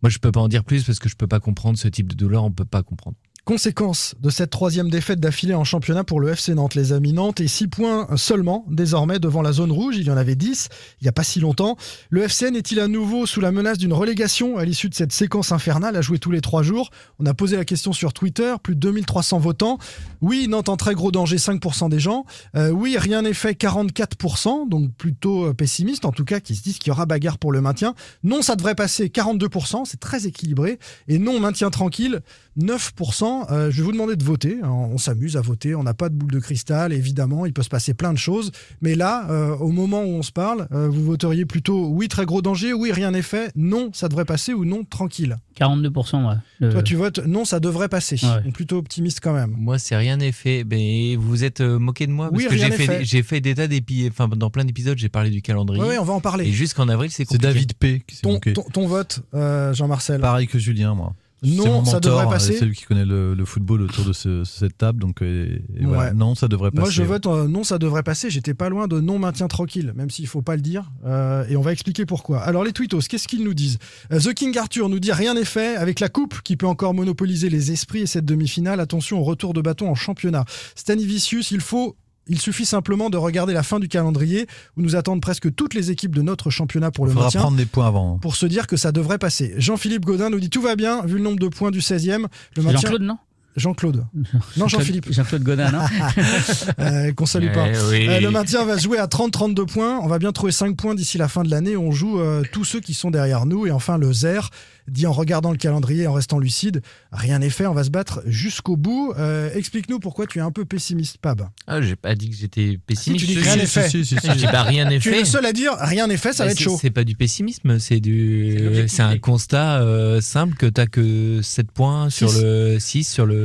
[0.03, 2.07] moi, je peux pas en dire plus parce que je peux pas comprendre ce type
[2.09, 2.45] de douleur.
[2.45, 3.17] On peut pas comprendre.
[3.45, 7.41] Conséquence de cette troisième défaite d'affilée en championnat pour le FC Nantes, les amis Nantes,
[7.41, 9.97] et 6 points seulement désormais devant la zone rouge.
[9.97, 10.69] Il y en avait 10
[11.01, 11.77] il n'y a pas si longtemps.
[12.11, 15.53] Le FCN est-il à nouveau sous la menace d'une relégation à l'issue de cette séquence
[15.53, 16.91] infernale à jouer tous les trois jours?
[17.19, 19.79] On a posé la question sur Twitter, plus de 2300 votants.
[20.21, 22.25] Oui, Nantes en très gros danger, 5% des gens.
[22.57, 26.63] Euh, oui, rien n'est fait, 44%, donc plutôt euh, pessimiste, en tout cas, qui se
[26.63, 27.95] disent qu'il y aura bagarre pour le maintien.
[28.23, 30.79] Non, ça devrait passer, 42%, c'est très équilibré.
[31.09, 32.21] Et non, maintien tranquille,
[32.61, 33.47] 9%.
[33.51, 34.59] Euh, je vais vous demander de voter.
[34.63, 34.69] hein.
[34.71, 35.75] On s'amuse à voter.
[35.75, 37.47] On n'a pas de boule de cristal, évidemment.
[37.47, 38.53] Il peut se passer plein de choses.
[38.81, 42.27] Mais là, euh, au moment où on se parle, euh, vous voteriez plutôt oui, très
[42.27, 45.37] gros danger, oui, rien n'est fait, non, ça devrait passer ou non, tranquille.
[45.59, 46.35] 42%, ouais.
[46.61, 48.17] Le- Toi, tu votes non, ça devrait passer.
[48.23, 48.43] Ouais.
[48.45, 49.55] Donc, plutôt optimiste quand même.
[49.59, 50.65] Moi, c'est rien n'est fait.
[50.69, 53.05] Mais vous vous êtes euh, moqué de moi parce Oui, que j'ai fait, fait.
[53.05, 54.11] j'ai fait des tas d'épisodes.
[54.13, 55.83] Enfin, dans plein d'épisodes, j'ai parlé du calendrier.
[55.83, 56.47] Oui, ouais, on va en parler.
[56.47, 57.47] Et jusqu'en avril, c'est C'est compliqué.
[57.47, 58.03] David P.
[58.07, 58.53] qui Ton, moqué.
[58.53, 61.15] ton- ton vote, euh, Jean-Marcel Pareil que Julien, moi.
[61.43, 62.57] Non, ça devrait hein, passer.
[62.59, 65.01] C'est lui qui connaît le, le football autour de ce- cette table.
[65.01, 66.11] Donc, euh, et voilà.
[66.11, 66.15] Ouais.
[66.15, 66.81] non, ça devrait passer.
[66.83, 68.29] Moi, je vote euh, non, ça devrait passer.
[68.31, 70.91] J'étais pas loin de non maintien tranquille, même s'il faut pas le dire.
[71.07, 72.41] Euh, et on va expliquer pourquoi.
[72.41, 73.79] Alors, les tweetos, qu'est-ce qu'ils nous disent?
[74.13, 76.93] Euh, The King Arthur nous dit rien n'est fait avec la coupe qui peut encore
[76.95, 78.79] monopoliser les esprits et cette demi-finale.
[78.81, 80.45] Attention au retour de bâton en championnat.
[80.75, 81.97] Stanivicius, il faut.
[82.27, 85.91] Il suffit simplement de regarder la fin du calendrier où nous attendent presque toutes les
[85.91, 87.41] équipes de notre championnat pour le faudra maintien.
[87.41, 88.19] prendre des points avant.
[88.19, 89.55] Pour se dire que ça devrait passer.
[89.57, 92.27] Jean-Philippe Godin nous dit tout va bien, vu le nombre de points du 16e.
[92.57, 93.19] Le maintien- Jean-Claude, non?
[93.57, 94.05] Jean-Claude.
[94.57, 95.13] Non, Jean-Philippe.
[95.13, 95.81] Jean-Claude Godin, non
[96.79, 97.67] Euh, Qu'on salue pas.
[97.69, 98.09] Eh oui.
[98.09, 99.99] Euh, le maintien va se jouer à 30-32 points.
[100.03, 101.77] On va bien trouver 5 points d'ici la fin de l'année.
[101.77, 103.67] On joue euh, tous ceux qui sont derrière nous.
[103.67, 104.41] Et enfin, le ZER
[104.89, 106.83] dit en regardant le calendrier en restant lucide,
[107.13, 109.13] rien n'est fait, on va se battre jusqu'au bout.
[109.19, 111.49] Euh, Explique-nous pourquoi tu es un peu pessimiste, Pab.
[111.69, 113.25] Ah, j'ai pas dit que j'étais pessimiste.
[113.25, 113.89] tu dis rien n'est fait.
[113.89, 115.19] Si, si, si, Je dis bah rien n'est Tu es fait.
[115.21, 116.79] le seul à dire rien n'est fait, ça va Bah, être c'est- chaud.
[116.81, 121.71] C'est pas du pessimisme, c'est du, c'est un constat euh, simple que t'as que 7
[121.71, 122.43] points sur Six.
[122.43, 123.40] le 6 sur le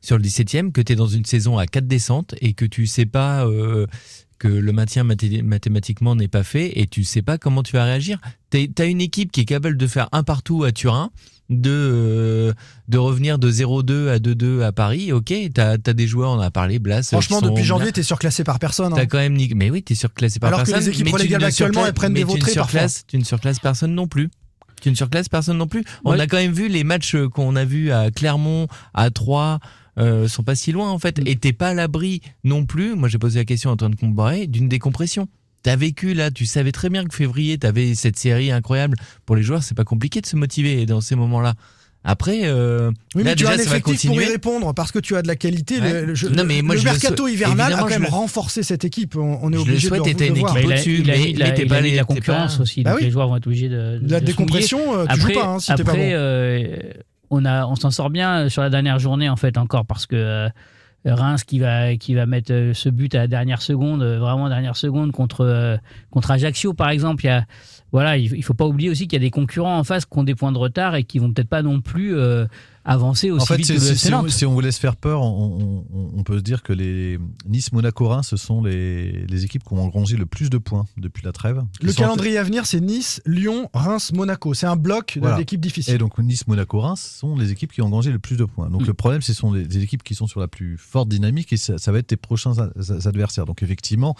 [0.00, 2.86] sur le 17e, que tu es dans une saison à 4 descentes et que tu
[2.86, 3.86] sais pas euh,
[4.38, 7.84] que le maintien mathé- mathématiquement n'est pas fait et tu sais pas comment tu vas
[7.84, 8.20] réagir.
[8.50, 11.10] Tu as une équipe qui est capable de faire un partout à Turin,
[11.50, 12.52] de, euh,
[12.88, 15.12] de revenir de 0-2 à 2-2 à Paris.
[15.12, 17.02] Ok, tu as, des joueurs, on en a parlé, Blas.
[17.10, 18.92] Franchement, depuis janvier, t'es surclassé par personne.
[18.96, 19.06] hein.
[19.06, 19.36] Quand même.
[19.56, 20.84] Mais oui, t'es surclassé par Alors que personne.
[20.84, 23.58] les équipes mais tu ne actuellement, elles prennent mais des tu surclasses- Tu ne surclasses
[23.60, 24.28] personne non plus.
[24.80, 25.84] Tu ne surclasses personne non plus.
[26.04, 26.20] On Ouais.
[26.20, 29.58] a quand même vu les matchs euh, qu'on a vus à Clermont, à Troyes,
[29.98, 31.20] euh, sont pas si loin en fait.
[31.26, 32.94] Et t'es pas à l'abri non plus.
[32.94, 35.28] Moi, j'ai posé la question à Antoine Combaré d'une décompression.
[35.64, 38.96] T'as vécu là, tu savais très bien que février, t'avais cette série incroyable.
[39.26, 41.54] Pour les joueurs, c'est pas compliqué de se motiver dans ces moments-là.
[42.10, 44.72] Après, euh, Oui, là mais tu as déjà, un ça va effectif pour y répondre
[44.74, 45.78] parce que tu as de la qualité.
[45.78, 45.92] Ouais.
[46.00, 48.02] Le, le- je- Non, mais moi, le je le mercato souhaite- hivernal a quand même
[48.02, 49.14] le- renforcé cette équipe.
[49.16, 50.56] On, on est Je le obligé de, souhaite, le- t'as de une voir.
[50.56, 51.38] équipe a, au-dessus, mais- il
[51.68, 52.82] pas de les- la concurrence pas- aussi.
[52.82, 53.04] Bah donc oui.
[53.04, 53.98] les joueurs vont être obligés de.
[54.00, 56.16] de La décompression, euh, tu après, joues pas hein, si t'es pas après, bon.
[56.16, 56.76] euh,
[57.28, 60.16] on a, on s'en sort bien sur la dernière journée en fait encore parce que
[60.16, 60.48] euh,
[61.04, 65.12] Reims qui va, qui va mettre ce but à la dernière seconde, vraiment dernière seconde
[65.12, 65.78] contre,
[66.10, 67.24] contre Ajaccio par exemple.
[67.24, 67.44] Il y a,
[67.92, 70.18] voilà, il, il faut pas oublier aussi qu'il y a des concurrents en face qui
[70.18, 72.46] ont des points de retard et qui vont peut-être pas non plus euh,
[72.84, 75.84] avancer aussi En fait, vite que si, on, si on vous laisse faire peur, on,
[75.92, 79.62] on- on peut se dire que les Nice, Monaco, Reims, ce sont les, les équipes
[79.64, 81.62] qui ont engrangé le plus de points depuis la trêve.
[81.82, 84.52] Le calendrier à venir, c'est Nice, Lyon, Reims, Monaco.
[84.54, 85.36] C'est un bloc Voilà.
[85.36, 85.94] d'équipes difficiles.
[85.94, 88.68] Et donc Nice, Monaco, Reims sont les équipes qui ont engrangé le plus de points.
[88.70, 88.86] Donc Mm.
[88.86, 91.56] le problème, ce sont les, les équipes qui sont sur la plus forte dynamique et
[91.56, 92.52] ça, ça va être tes prochains
[93.04, 93.44] adversaires.
[93.46, 94.14] Donc effectivement,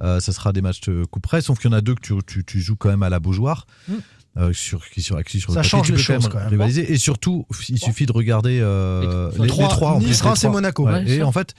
[0.00, 2.00] euh, ça sera des matchs de coup près, sauf qu'il y en a deux que
[2.00, 3.66] tu, tu- tu joues quand même à la Beaujoire.
[3.88, 3.92] Mm.
[4.36, 6.38] euh, sur, qui sur, qui sur le Ça papier, change tu les peux choses, quand
[6.38, 6.48] même.
[6.48, 6.92] rivaliser.
[6.92, 9.64] Et surtout, il suffit de regarder euh, Les les, trois.
[9.64, 9.92] les trois.
[9.92, 10.48] en Nice, Reims et.
[10.48, 10.84] Monaco.
[10.86, 10.92] Ouais.
[11.04, 11.54] Ouais, et en fait,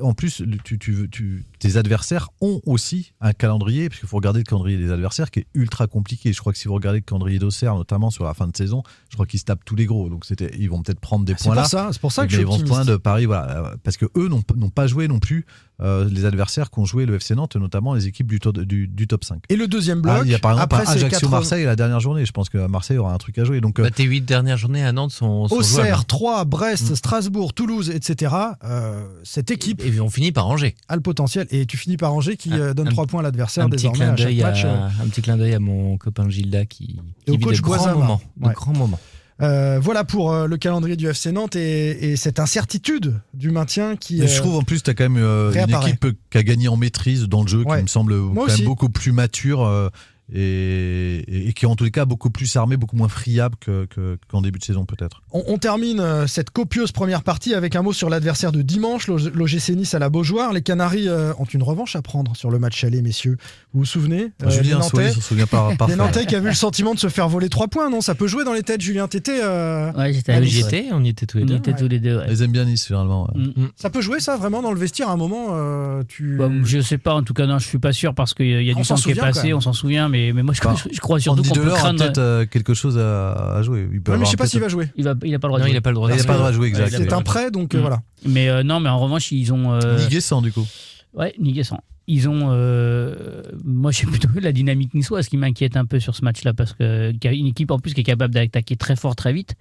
[0.00, 4.16] en plus, tu, tu, veux- tu- tes adversaires ont aussi un calendrier, parce qu'il faut
[4.16, 6.32] regarder le calendrier des adversaires qui est ultra compliqué.
[6.32, 8.82] Je crois que si vous regardez le calendrier d'Auxerre, notamment sur la fin de saison,
[9.08, 10.08] je crois qu'ils se tapent tous les gros.
[10.10, 11.92] Donc c'était, ils vont peut-être prendre des C'est points pour là.
[11.92, 12.74] c'est pour ça que mais je suis ils vont se optimiste.
[12.74, 15.46] poindre de Paris, voilà, euh, parce que eux n'ont pas joué non plus
[15.80, 19.06] euh, les adversaires qu'ont joué le FC Nantes, notamment les équipes du, to- du, du
[19.06, 19.44] top 5.
[19.48, 21.64] Et le deuxième bloc, Ah, il y a par exemple après ces Ajaccio 80 Marseille
[21.64, 22.26] la dernière journée.
[22.26, 23.62] Je pense que Marseille aura un truc à jouer.
[23.62, 25.62] Donc euh, Bah, tes huit dernières journées à Nantes sont, sont jouables.
[25.62, 26.96] Auxerre, Troyes, Brest, Mm.
[26.96, 28.34] Strasbourg, Toulouse, etc.
[28.64, 30.74] euh, cette équipe Et on finit par Angers.
[30.88, 31.46] a le potentiel.
[31.50, 33.98] Et tu finis par Angers qui Un- euh, donne un- 3 points à l'adversaire désormais
[33.98, 34.64] clin à chaque d'œil match.
[34.64, 34.68] euh.
[34.74, 37.94] à, un petit clin d'œil à mon copain Gilda qui, qui vit coach de grands
[37.94, 38.20] moments.
[38.36, 38.54] De Ouais.
[38.54, 39.00] grands moments.
[39.42, 43.96] Euh, voilà pour euh, le calendrier du FC Nantes et, et cette incertitude du maintien
[43.96, 44.16] qui.
[44.20, 46.42] Mais je euh, trouve en plus tu as quand même euh, une équipe qui a
[46.42, 47.78] gagné en maîtrise dans le jeu Ouais.
[47.78, 49.88] qui me semble quand même beaucoup plus mature euh,
[50.32, 53.56] et, et- et qui est en tous les cas beaucoup plus armée, beaucoup moins friable
[53.60, 55.22] que- que- qu'en début de saison peut-être.
[55.32, 59.06] On, on termine euh, cette copieuse première partie avec un mot sur l'adversaire de dimanche,
[59.08, 60.52] l'O- l'OGC Nice à la Beaujoire.
[60.52, 63.36] Les Canaries euh, ont une revanche à prendre sur le match aller, messieurs.
[63.72, 65.96] Vous vous souvenez euh, Julien Nantais, souvient pas les parfait.
[65.96, 68.00] Nantais qui a vu le sentiment de se faire voler 3 points, non?
[68.00, 69.40] Ça peut jouer dans les têtes, Julien Tété.
[69.42, 71.56] euh, Ouais, j'étais Ah, à Nice, on y était tous les deux.
[71.56, 72.18] était tous les deux.
[72.18, 72.26] ouais.
[72.30, 73.24] Ils aiment bien Nice généralement.
[73.34, 73.40] ouais.
[73.56, 73.68] Mm.
[73.76, 76.36] Ça peut jouer ça vraiment dans le vestiaire à un moment euh, tu...
[76.36, 78.70] Bah, je sais pas, en tout cas, non, je suis pas sûr parce qu'il y
[78.70, 80.74] a On du temps qui est passé, on s'en souvient, mais, mais moi je, Bah,
[80.76, 81.98] je- je crois surtout qu'on peut Delors a craindre.
[82.04, 83.88] peut-être euh, quelque chose à, à jouer.
[83.92, 84.88] Il peut Ouais, mais je sais pas s'il va jouer.
[84.96, 85.74] Il, va, il a pas le droit de Non, jouer.
[85.74, 86.10] il a pas le droit.
[86.10, 86.90] Il de a pas le droit de jouer, exact.
[86.96, 87.80] C'est un prêt, donc euh, Mm.
[87.80, 88.00] voilà.
[88.26, 89.72] Mais euh, non, mais en revanche, ils ont.
[89.72, 90.66] euh, Guessant du coup.
[91.14, 91.80] Ouais, Niguessan.
[92.06, 92.48] Ils ont.
[92.50, 96.72] euh, moi, j'ai plutôt la dynamique niçoise qui m'inquiète un peu sur ce match-là parce
[96.72, 99.32] que qu'il y a une équipe en plus qui est capable d'attaquer très fort, très
[99.32, 99.54] vite,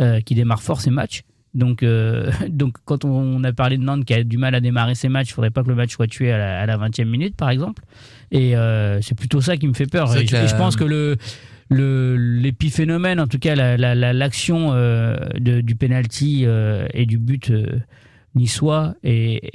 [0.00, 1.22] euh, qui démarre fort ses matchs.
[1.56, 4.94] Donc, euh, donc, quand on a parlé de Nantes qui a du mal à démarrer
[4.94, 7.04] ses matchs, il faudrait pas que le match soit tué à la, à la 20e
[7.06, 7.82] minute, par exemple.
[8.30, 10.14] Et euh, c'est plutôt ça qui me fait peur.
[10.16, 11.16] Et, je- et la- je pense que le
[11.68, 16.46] l'épiphénomène, en tout cas la- la- la- l'action euh, du penalty
[16.94, 17.52] et du but
[18.34, 19.50] niçois et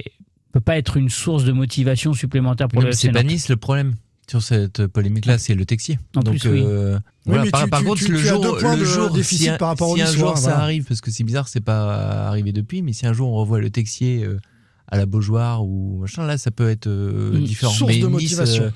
[0.52, 3.22] peut pas être une source de motivation supplémentaire pour Non, le FC C'est pas.
[3.22, 3.94] Nice le problème
[4.32, 5.98] sur cette polémique-là, c'est le Texier.
[6.16, 6.62] En Donc, plus, oui.
[6.64, 9.10] euh, voilà, par, tu- par tu- contre, tu- le jour, deux points le de jour,
[9.10, 11.60] déficit si un, par rapport au un jour ça arrive, parce que c'est bizarre, c'est
[11.60, 14.40] pas arrivé depuis, mais si un jour on revoit le Texier euh,
[14.88, 17.72] à la Beaujoire ou machin, là, ça peut être euh, différent.
[17.72, 18.64] source mais de Nice, motivation.
[18.64, 18.70] euh,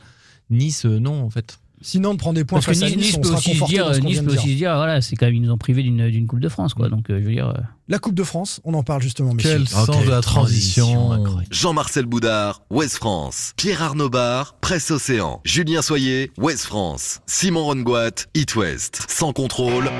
[0.51, 1.59] Nice, non, en fait.
[1.83, 3.51] Si Nantes prend des points Parce que à Nice, Nice, Nice on peut sera aussi
[3.65, 4.41] dire, ce Nice de peut dire.
[4.41, 6.49] aussi se dire, voilà, c'est quand même ils nous ont privés d'une d'une coupe de
[6.49, 6.89] France, quoi.
[6.89, 9.53] Donc euh, je veux dire, euh, La Coupe de France, on en parle justement, messieurs.
[9.59, 11.25] Quel sens de la transition.
[11.51, 13.53] Jean-Marcel Boudard, Ouest France.
[13.57, 15.41] Pierre Arnaud Bar, Presse Océan.
[15.45, 17.21] Julien Soyer, Ouest France.
[17.27, 19.05] Simon Rongoat, It West.
[19.09, 19.91] Sans contrôle.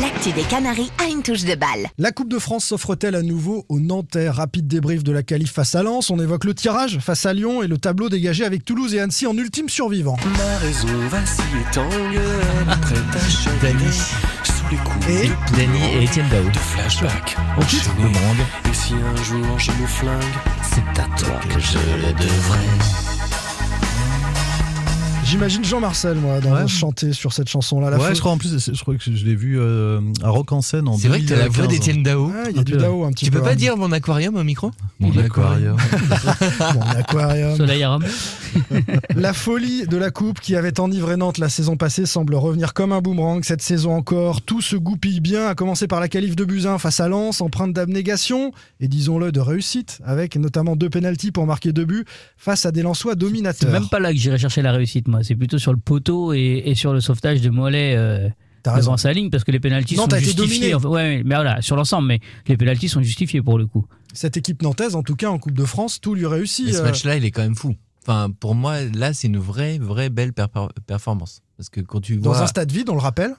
[0.00, 1.86] L'actu des Canaries a une touche de balle.
[1.98, 5.74] La Coupe de France s'offre-t-elle à nouveau aux Nantais Rapide débrief de la qualif face
[5.74, 6.08] à Lens.
[6.10, 9.26] On évoque le tirage face à Lyon et le tableau dégagé avec Toulouse et Annecy
[9.26, 10.16] en ultime survivant.
[10.38, 13.92] Ma raison vacille et t'engueule Prête à chavirer Dany.
[14.44, 16.48] Sous les coups Et de Dany et Etienne Dao.
[16.48, 18.02] de flashback Au titre, enchaînés.
[18.04, 18.46] le monde.
[18.70, 20.22] Et si un jour je me flingue?
[20.62, 23.21] C'est à toi que je le devrais.
[25.32, 26.68] J'imagine Jean-Marcel, moi, dans Ouais.
[26.68, 27.88] chanter sur cette chanson-là.
[27.88, 30.52] La ouais, je crois en plus, je crois que je l'ai vu euh, à Rock
[30.52, 31.68] en scène en C'est vrai que t'as la voix 2015.
[31.68, 32.26] d'Étienne Dao.
[32.26, 33.38] Ouais, il y a du Dao un petit Tu peu.
[33.38, 33.56] peux pas hein.
[33.56, 34.70] dire mon aquarium au micro
[35.00, 35.78] Mon aquarium.
[36.74, 37.56] Mon aquarium.
[37.56, 38.04] Soleil à Rome.
[39.16, 42.92] La folie de la coupe qui avait enivré Nantes la saison passée semble revenir comme
[42.92, 44.42] un boomerang cette saison encore.
[44.42, 47.72] Tout se goupille bien, à commencer par la qualif de Buzyn face à Lens, empreinte
[47.72, 52.04] d'abnégation et disons-le de réussite, avec notamment deux pénalties pour marquer deux buts
[52.36, 53.70] face à des Lensois C'est dominateurs.
[53.72, 55.20] même pas là que j'irai chercher la réussite, moi.
[55.22, 58.28] C'est plutôt sur le poteau et, et sur le sauvetage de Mollet euh,
[58.64, 58.78] raison.
[58.78, 60.34] devant sa ligne, parce que les pénalties sont justifiés.
[60.34, 60.74] dominé.
[60.74, 63.86] Enfin, ouais, mais voilà, sur l'ensemble, mais les pénalties sont justifiés pour le coup.
[64.14, 66.66] Cette équipe nantaise, en tout cas en Coupe de France, tout lui réussit.
[66.66, 67.74] Mais ce euh, match-là, il est quand même fou.
[68.06, 70.48] Enfin, pour moi, là, c'est une vraie, vraie belle per-
[70.86, 71.41] performance.
[71.56, 72.42] Parce que quand tu dans vois.
[72.42, 73.34] un stade vide, on le rappelle.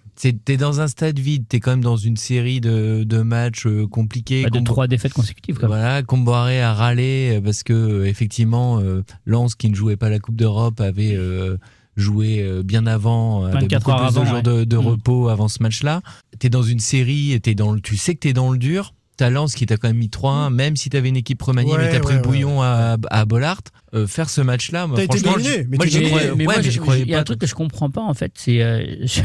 [0.45, 3.87] T'es dans un stade vide, t'es quand même dans une série de, de matchs euh,
[3.87, 4.43] compliqués.
[4.43, 5.77] Pas de trois défaites consécutives, quand même.
[5.79, 10.09] Voilà, Comboiré a râlé euh, parce que euh, effectivement, euh, Lens qui ne jouait pas
[10.09, 11.57] la Coupe d'Europe avait euh,
[11.97, 14.87] joué euh, bien avant, euh, avait 24 beaucoup heures plus de jours de, de Mm.
[14.87, 16.01] repos avant ce match-là.
[16.39, 18.93] T'es dans une série, t'es dans le, tu sais que t'es dans le dur.
[19.17, 21.77] T'as Lens qui t'a quand même mis 3-1, même si t'avais une équipe remaniée, Mm.
[21.77, 23.61] Mais t'as pris le bouillon à, à Bollard.
[23.93, 25.85] Euh, faire ce match-là, moi, franchement, je- mais moi,
[26.79, 29.21] moi, il y a un truc que je comprends pas en fait, c'est euh, je-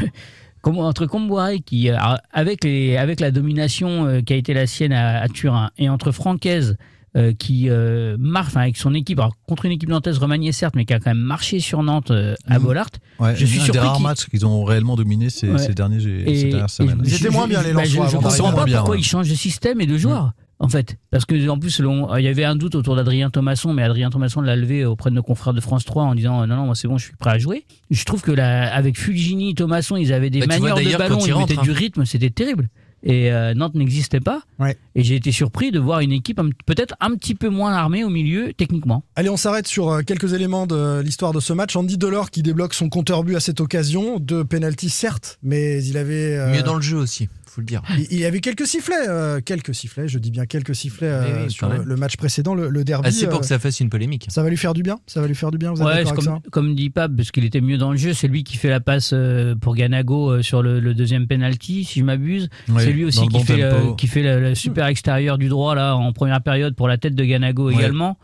[0.63, 1.95] entre Comboiré qui, euh,
[2.31, 6.11] avec les, avec la domination qui a été la sienne à, à Turin, et entre
[6.11, 6.77] Francaise
[7.19, 10.75] euh, qui euh, marche enfin, avec son équipe, alors, contre une équipe nantaise remaniée certes,
[10.75, 12.65] mais qui a quand même marché sur Nantes euh, à Mhm.
[12.65, 12.87] Bollard.
[13.19, 15.57] Ouais, Je suis un des surpris rares matchs qu'ils ont réellement dominé ces, Ouais.
[15.59, 17.01] ces, derniers, ces dernières semaines.
[17.03, 19.01] Ils étaient moins bien, les bah, Lensois, Je, je avant comprends pas bien, pourquoi ouais.
[19.01, 20.31] ils changent de système et de joueurs.
[20.61, 21.79] En fait, parce que en plus,
[22.17, 25.15] il y avait un doute autour d'Adrien Thomasson, mais Adrien Thomasson l'a levé auprès de
[25.15, 27.29] nos confrères de France 3 en disant non, non, moi c'est bon, je suis prêt
[27.31, 27.65] à jouer.
[27.89, 31.03] Je trouve que là, avec Fulgini, Thomasson, ils avaient des Bah, tu vois manières de
[31.03, 31.73] ballon, ils mettaient du hein.
[31.73, 32.67] rythme, c'était terrible.
[33.03, 34.41] Et euh, Nantes n'existait pas.
[34.59, 34.77] Ouais.
[34.95, 38.09] Et j'ai été surpris de voir une équipe peut-être un petit peu moins armée au
[38.09, 39.03] milieu techniquement.
[39.15, 41.75] Allez, on s'arrête sur euh, quelques éléments de l'histoire de ce match.
[41.75, 44.19] Andy Delors qui débloque son compteur but à cette occasion.
[44.19, 46.37] Deux pénalties, certes, mais il avait.
[46.37, 47.81] euh, Mieux dans le jeu aussi, faut le dire.
[48.11, 51.51] il, y avait quelques sifflets, euh, quelques sifflets, je dis bien quelques sifflets euh, Oui,
[51.51, 53.07] sur le, match précédent, le, le derby.
[53.07, 54.27] Assez pour euh, que ça fasse une polémique.
[54.29, 56.03] ça va lui faire du bien Ça va lui faire du bien Vous êtes Ouais,
[56.05, 58.13] c'est avec comme, comme dit Pape, parce qu'il était mieux dans le jeu.
[58.13, 61.83] C'est lui qui fait la passe euh, pour Ganago euh, sur le, le deuxième penalty,
[61.83, 62.49] si je m'abuse.
[62.67, 63.95] Oui, c'est lui aussi qui, bon fait le, tempo.
[63.95, 67.15] qui fait le, le super extérieur du droit là en première période pour la tête
[67.15, 67.73] de Ganago Ouais.
[67.75, 68.17] également.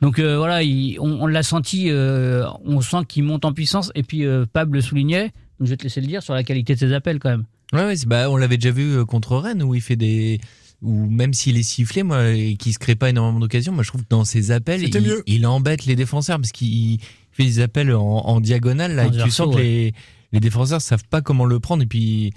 [0.00, 3.92] Donc euh, voilà, il- on, on l'a senti, euh, on sent qu'il monte en puissance.
[3.94, 5.26] Et puis euh, Pape le soulignait,
[5.58, 7.44] donc je vais te laisser le dire sur la qualité de ses appels quand même.
[7.72, 10.40] Ouais, bah, on l'avait déjà vu euh, contre Rennes où il fait des.
[10.82, 13.88] Ou même s'il est sifflé, moi, et qu'il se crée pas énormément d'occasions, moi je
[13.88, 15.22] trouve que dans ses appels, C'était il, mieux.
[15.26, 16.98] il embête les défenseurs parce qu'il
[17.30, 19.62] fait des appels en, en diagonale là, et tu sens que ouais.
[19.62, 19.94] les,
[20.32, 21.84] les défenseurs savent pas comment le prendre.
[21.84, 22.32] Et puis,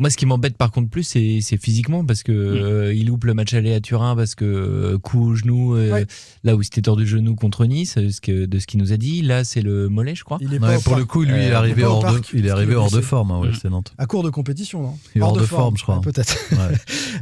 [0.00, 2.56] moi, ce qui m'embête par contre plus, c'est physiquement parce que Mm.
[2.64, 5.92] euh, il loupe le match aller à Turin parce que euh, coup au genou, euh,
[5.92, 6.06] Ouais.
[6.42, 8.92] là où il s'était tordu le genou contre Nice, ce que, de ce qu'il nous
[8.92, 9.22] a dit.
[9.22, 10.38] Là, c'est le mollet, je crois.
[10.40, 12.46] Il est Ouais, pas au pour le coup, lui, il est arrivé hors de, il
[12.46, 13.68] est arrivé hors de forme, hein, ouais, Mm.
[13.68, 13.92] Nantes.
[13.98, 15.96] À court de compétition, non Il est hors de forme, je crois.
[15.96, 16.36] Ouais, Peut-être.
[16.52, 16.76] Ouais.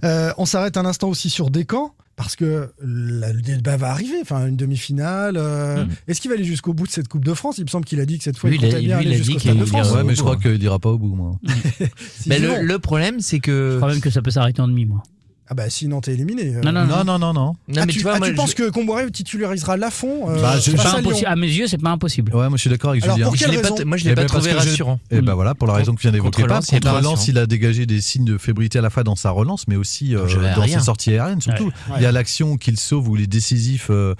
[0.04, 1.92] Euh, on s'arrête un instant aussi sur Descamps.
[2.18, 5.36] Parce que la- le débat va arriver, enfin une demi-finale.
[5.38, 5.88] euh, Mm.
[6.08, 7.56] Est-ce qu'il va aller jusqu'au bout de cette Coupe de France?
[7.58, 9.06] Il me semble qu'il a dit que cette fois Lui, il il a- bien lui,
[9.06, 9.92] aller a dit jusqu'au Stade de France.
[9.92, 11.38] Ouais, mais je crois qu'il ira pas au bout, moi.
[12.20, 13.70] Si, Mais le problème, c'est que.
[13.72, 15.02] Je crois même que ça peut s'arrêter en demi, moi.
[15.50, 16.56] Ah bah si Nantes est éliminé.
[16.56, 16.60] euh.
[16.62, 17.32] Non, non, Non, non, non, non.
[17.32, 20.42] Non, Ah, mais tu, tu vois, ah, moi, tu penses que Comboiré titularisera Lafont euh,
[20.42, 21.26] Bah, je- C'est pas à Lyon impossible.
[21.28, 22.34] À mes yeux, c'est pas impossible.
[22.34, 23.26] Ouais, moi je suis d'accord avec Alors, Julien.
[23.28, 25.00] pour je quelle l'ai pas, raison moi, je l'ai Eh pas parce trouvé rassurant.
[25.10, 26.60] Et ben voilà, pour la raison que tu viens d'évoquer, Contre pas.
[26.60, 27.16] Contre rassurant.
[27.28, 30.14] il a dégagé des signes de fébrilité à la fois dans sa relance, mais aussi
[30.14, 31.70] euh, Dans ses sorties aériennes, surtout.
[31.96, 33.86] Il y a l'action qu'il sauve où il est décisif.
[33.90, 34.14] euh,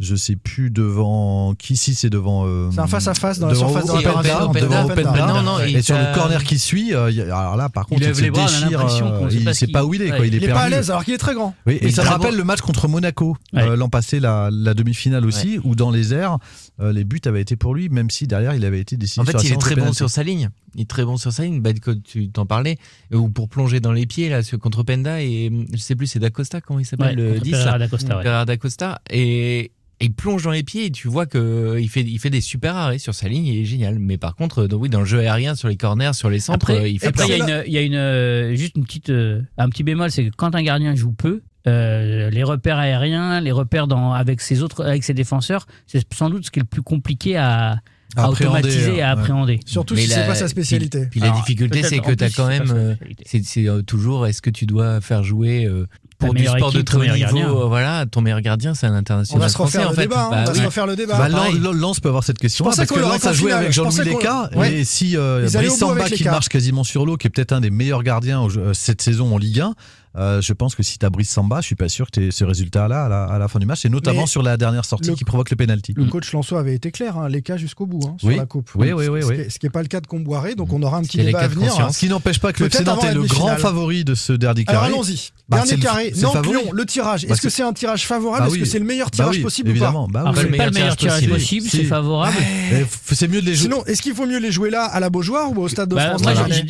[0.00, 2.46] je sais plus devant qui si c'est devant.
[2.46, 4.50] euh, C'est un face-à-face dans la surface de réparation.
[4.50, 5.26] Openda, devant.
[5.28, 8.02] Non, non, et il sur le corner qui suit, euh, il alors là par contre,
[8.02, 8.80] il, se bras, on a déchire.
[9.14, 10.26] euh, il pas sait pas où il est, Ouais, quoi.
[10.26, 11.54] Il est Il est pas à l'aise alors qu'il est très grand.
[11.66, 13.62] Oui, et ça me rappelle le match contre Monaco Ouais.
[13.62, 16.38] euh, l'an passé, la, la demi-finale aussi, où dans les airs,
[16.80, 19.20] euh, les buts avaient été pour lui, même si derrière il avait été décisif.
[19.22, 20.50] En fait, il est très bon sur sa ligne.
[20.74, 21.62] Il est très bon sur sa ligne.
[21.80, 22.78] Quand tu t'en parlais,
[23.12, 26.60] ou pour plonger dans les pieds là, contre Penda et je sais plus, c'est Dacosta
[26.60, 28.44] comment il s'appelle Ouais, le contre 10 Pereira là.
[28.44, 29.16] d'Acosta, ouais.
[29.16, 29.70] Et
[30.04, 32.76] il plonge dans les pieds et tu vois que il fait il fait des super
[32.76, 33.98] arrêts sur sa ligne, il est génial.
[33.98, 36.70] Mais par contre, dans, oui, dans le jeu aérien, sur les corners, sur les centres,
[36.70, 38.76] Après, euh, il fait après, il y a, une, il y a une, euh, juste
[38.76, 42.42] une petite, euh, un petit bémol, c'est que quand un gardien joue peu, euh, les
[42.42, 46.50] repères aériens, les repères dans, avec ses autres, avec ses défenseurs, c'est sans doute ce
[46.50, 47.80] qui est le plus compliqué à,
[48.16, 49.20] automatiser et à ouais.
[49.20, 49.60] appréhender.
[49.66, 51.00] Surtout Mais si c'est pas sa spécialité.
[51.10, 52.70] Puis, puis la difficulté, c'est que tu as quand même.
[52.70, 52.94] euh.
[53.24, 55.86] C'est euh, toujours, est-ce que tu dois faire jouer euh,
[56.18, 57.48] pour du sport de très haut niveau gardien.
[57.50, 59.96] euh, Voilà, ton meilleur gardien, c'est un On international va se français refaire en le
[59.96, 60.02] fait.
[60.02, 60.28] débat.
[60.28, 60.58] on va oui.
[60.58, 61.18] se refaire le débat.
[61.18, 61.28] Bah.
[61.28, 64.72] Lens- peut avoir cette question parce que Lens a joué avec Jean-Louis Leca Ouais.
[64.80, 67.70] et si euh, Brice Samba qui marche quasiment sur l'eau, qui est peut-être un des
[67.70, 69.74] meilleurs gardiens euh, cette saison en Ligue 1,
[70.16, 72.26] Euh, je pense que si tu as Brice Samba, je suis pas sûr que tu
[72.28, 74.56] aies ce résultat-là à la, à la fin du match, et notamment Mais sur la
[74.56, 75.92] dernière sortie le- qui provoque le penalty.
[75.96, 78.36] Le coach Lançois avait été clair, hein, les cas jusqu'au bout hein, sur Oui.
[78.36, 78.70] la coupe.
[78.76, 79.34] Oui, oui, oui, Ce oui.
[79.34, 81.16] qui est- Ce qui n'est pas le cas de Comboiré, donc on aura un petit
[81.16, 81.72] débat à de venir.
[81.92, 84.86] Ce qui n'empêche pas que le avant est le grand favori de ce Alors carré.
[84.92, 85.32] allons-y.
[85.48, 86.10] Bah, Dernier carré.
[86.16, 86.46] le Nantes.
[86.46, 87.26] Lyon, le tirage.
[87.26, 89.36] Bah, Est-ce que c'est- un tirage favorable Bah Est-ce que c'est le meilleur Bah tirage
[89.36, 90.04] oui, possible évidemment.
[90.06, 91.76] ou pas Bah c'est pas le meilleur tirage possible, Si.
[91.78, 92.34] c'est favorable.
[92.72, 92.84] Eh,
[93.14, 93.64] C'est mieux de les jouer.
[93.64, 95.94] Sinon, est-ce qu'il faut mieux les jouer là à la Beaujoire ou au Stade de
[95.96, 96.22] Bah, France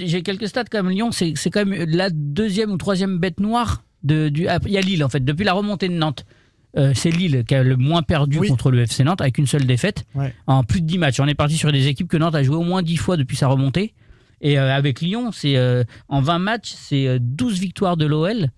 [0.07, 0.91] j'ai- quelques quand même.
[0.91, 3.85] Lyon, c'est c'est quand même la deuxième ou troisième bête noire.
[4.03, 5.25] De, du, ah, il y a Lille en fait.
[5.25, 6.27] Depuis la remontée de Nantes,
[6.77, 8.49] euh, c'est Lille qui a le moins perdu Oui.
[8.49, 10.35] contre le FC Nantes avec une seule défaite Ouais.
[10.49, 11.20] en plus de 10 matchs.
[11.20, 13.37] On est parti sur des équipes que Nantes a joué au moins 10 fois depuis
[13.37, 13.95] sa remontée.
[14.43, 18.49] Et euh, avec Lyon, c'est euh, en 20 matchs, c'est euh, 12 victoires de l'OL.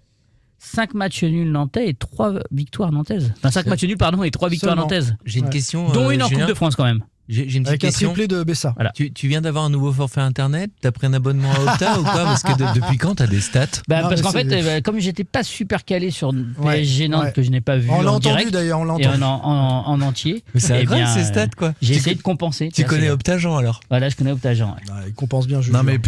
[0.59, 3.33] 5 matchs nuls nantais et 3 victoires nantaises.
[3.37, 4.83] Enfin, 5 matchs nuls, pardon, et 3 victoires Seulement.
[4.83, 5.17] nantaises.
[5.25, 5.91] J'ai une question.
[5.93, 6.41] Dont euh, une en Julien.
[6.43, 7.03] Coupe de France quand même.
[7.29, 8.09] J'ai j'ai une petite Avec un question.
[8.12, 8.72] triplé de Bessa.
[8.77, 8.93] Voilà.
[8.95, 10.70] Tu, tu viens d'avoir un nouveau forfait internet?
[10.81, 12.24] T'as pris un abonnement à Opta ou quoi?
[12.24, 13.66] Parce que de- depuis quand t'as des stats?
[13.89, 17.09] Bah, Non, parce qu'en fait, euh, bah, comme j'étais pas super calé sur Ouais, PSG
[17.09, 17.33] Nantes ouais.
[17.33, 19.22] que je n'ai pas vu On l'a en entendu d'ailleurs, on l'a et en, entendu.
[19.24, 20.45] en, en- en entier.
[20.55, 21.74] C'est eh incroyable ces stats euh, quoi.
[21.83, 22.70] J'ai essayé de compenser.
[22.74, 23.81] Tu connais c'est- Optagen alors?
[23.91, 24.66] Voilà, je connais Optagen.
[24.66, 24.83] ouais.
[24.91, 25.79] Ah, il compense bien, Julien.
[25.79, 25.99] Non, mais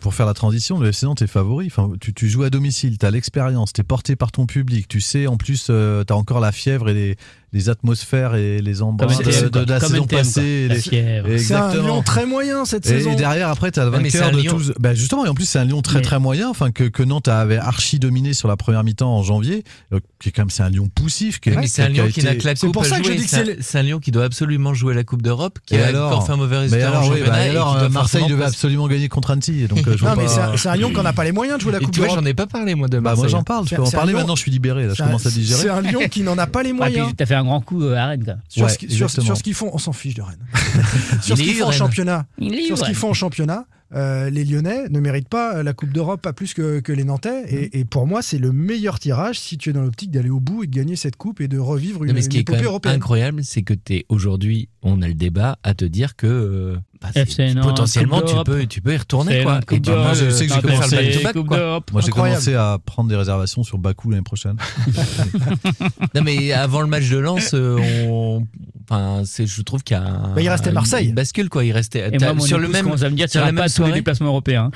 [0.00, 1.66] pour faire la transition, le FC Nantes est favori.
[1.66, 4.88] Enfin, tu, tu joues à domicile, tu as l'expérience, tu es porté par ton public.
[4.88, 7.16] Tu sais, en plus, tu as encore la fièvre et les,
[7.54, 10.68] les atmosphères et les embruns Comme de, de- la Comme saison NTM, passée.
[10.80, 11.82] C'est un Exactement.
[11.84, 13.12] Lyon très moyen cette Et, saison.
[13.12, 14.42] et derrière, après, tu as le c'est vainqueur de.
[14.42, 14.74] Toulouse.
[14.80, 17.02] Bah, justement, et en plus, c'est un Lyon très Mais- très moyen, enfin, que, que
[17.04, 19.62] Nantes avait archi dominé sur la première mi-temps en janvier.
[19.92, 21.38] euh, qui est quand même, c'est un Lyon poussif.
[21.38, 22.98] Qui, est- mais c'est un qui a Lyon qui n'a que la C'est pour ça
[22.98, 25.22] que je dis que C'est c'est un- c'est Lyon qui doit absolument jouer la Coupe
[25.22, 28.88] d'Europe, qui a encore fait un mauvais résultat alors, bah, qui euh, Marseille devait absolument
[28.88, 29.66] gagner contre Annecy.
[29.68, 31.32] Donc, euh, je vois Non, mais pas- c'est un- c'est Lyon qu'on n'a pas les
[31.32, 32.16] moyens de jouer la Coupe d'Europe.
[32.16, 33.30] j'en ai pas parlé moi de Bah, moi, Marseille.
[33.30, 33.64] j'en parle.
[33.64, 34.34] Je C'est- peux en c'est parler maintenant.
[34.34, 34.82] Je suis libéré.
[34.84, 35.68] Là, je C'est un- commence à C'est digérer.
[35.68, 37.12] un Lyon qui n'en a pas les Ah, moyens.
[37.44, 38.40] Un grand coup euh, à Rennes.
[38.48, 39.26] Sur, Ouais, ce, qui- sur- exactement.
[39.26, 40.38] sur ce qu'ils font, on s'en fiche de Rennes.
[41.22, 42.90] sur ce qu'ils font en championnat, Il est sur ce vrai.
[42.90, 46.52] qu'ils font en championnat, euh, les Lyonnais ne méritent pas la Coupe d'Europe pas plus
[46.54, 47.44] que, que les Nantais.
[47.48, 50.40] Et, et pour moi, c'est le meilleur tirage si tu es dans l'optique d'aller au
[50.40, 52.38] bout et de gagner cette coupe et de revivre une, Non, mais ce une qui
[52.38, 52.94] est quand épopée même européenne.
[52.96, 57.08] incroyable, c'est que t'es aujourd'hui, on a le débat à te dire que euh, bah,
[57.14, 59.60] FC potentiellement tu peux, tu peux y retourner quoi.
[59.72, 61.80] Et moi, je sais que j'ai commencé à quoi.
[61.92, 64.56] Moi, j'ai commencé à prendre des réservations sur Bakou l'année prochaine.
[66.14, 67.78] Non mais avant le match de Lens, euh,
[68.08, 68.46] on...
[68.88, 71.08] enfin, c'est, je trouve qu'il y a un- Bah, il restait une- Marseille.
[71.08, 71.64] une bascule quoi.
[71.64, 72.84] Il restait Et t'as- moi, mon sur le même.
[72.84, 73.92] commence à me dire, tu sur la pas même soirée.
[73.92, 74.70] déplacements européens.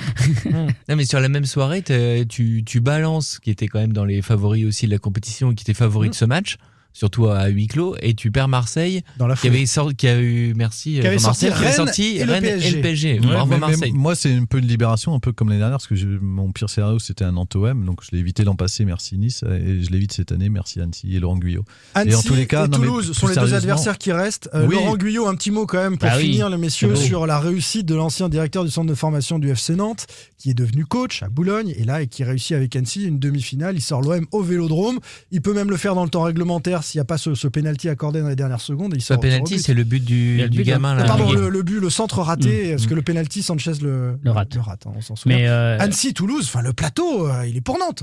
[0.89, 1.83] Non mais sur la même soirée,
[2.29, 5.55] tu, tu balances, qui était quand même dans les favoris aussi de la compétition, et
[5.55, 6.57] qui était favori de ce match,
[6.99, 10.21] surtout à huis clos, et tu perds Marseille, Dans la qui avait sorti, qui a
[10.21, 12.77] eu, merci, Qui avait sorti qui avait Rennes sorti et le Rennes et PSG.
[12.77, 13.13] le PSG.
[13.21, 13.93] Ouais, Bravo mais- mais Marseille.
[13.93, 16.69] moi, c'est un peu une libération, un peu comme l'année dernière, parce que mon pire
[16.69, 20.13] scénario, c'était un Nantes-OM, donc je l'ai évité l'an passé, merci Nice, et je l'évite
[20.13, 21.65] cette année, merci Annecy et Laurent Guyot.
[21.95, 24.11] Annecy Et en tous les cas, et non, mais Toulouse sont les deux adversaires qui
[24.11, 24.51] restent.
[24.55, 24.75] Euh, Oui.
[24.75, 26.25] Laurent Guyot, un petit mot quand même pour Ah oui.
[26.33, 29.77] finir, les messieurs, sur la réussite de l'ancien directeur du centre de formation du FC
[29.77, 33.19] Nantes, qui est devenu coach à Boulogne, et là, et qui réussit avec Annecy une
[33.21, 33.77] demi-finale.
[33.77, 34.99] Il sort l'OM au vélodrome.
[35.31, 37.47] Il peut même le faire dans le temps réglementaire s'il n'y a pas ce, ce
[37.49, 38.93] pénalty accordé dans les dernières secondes.
[38.95, 41.05] Il Ce sort, penalty, c'est le but du, a le du but, gamin là.
[41.05, 44.31] Pardon, le, le but, le centre raté, Mm, parce que le penalty, Sanchez le, Le
[44.31, 44.55] rate.
[44.55, 45.37] Le rate, hein, on s'en souvient.
[45.39, 48.03] Mais euh, Annecy, Toulouse, enfin le plateau, euh, il est pour Nantes.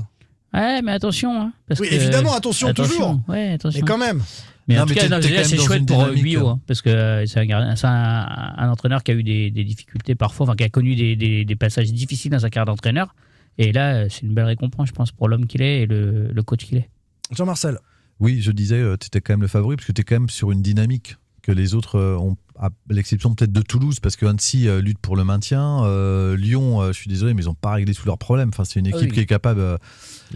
[0.54, 1.40] ouais, mais attention.
[1.40, 3.20] Hein, parce Oui, que- évidemment, attention, toujours.
[3.28, 3.80] Ouais, attention.
[3.80, 4.22] Mais quand même.
[4.68, 6.60] Mais Non, en tout mais cas, déjà, quand c'est chouette pour euh, Guyot, hein.
[6.66, 7.38] parce que euh, c'est
[7.84, 11.44] un, entraîneur qui a eu des, des difficultés parfois, enfin qui a connu des, des-
[11.44, 13.14] des passages difficiles dans sa carrière d'entraîneur.
[13.58, 16.42] Et là, c'est une belle récompense, je pense, pour l'homme qu'il est et le, le
[16.42, 16.88] coach qu'il est.
[17.32, 17.78] Jean-Marcel.
[18.20, 20.30] Oui, je disais, tu étais quand même le favori, parce que tu es quand même
[20.30, 24.26] sur une dynamique que les autres euh, ont, à l'exception peut-être de Toulouse, parce que
[24.26, 25.84] Annecy euh, lutte pour le maintien.
[25.84, 28.48] euh, Lyon, euh, je suis désolé, mais ils n'ont pas réglé tous leurs problèmes.
[28.48, 29.12] Enfin, c'est une équipe oui.
[29.12, 29.78] qui est capable euh,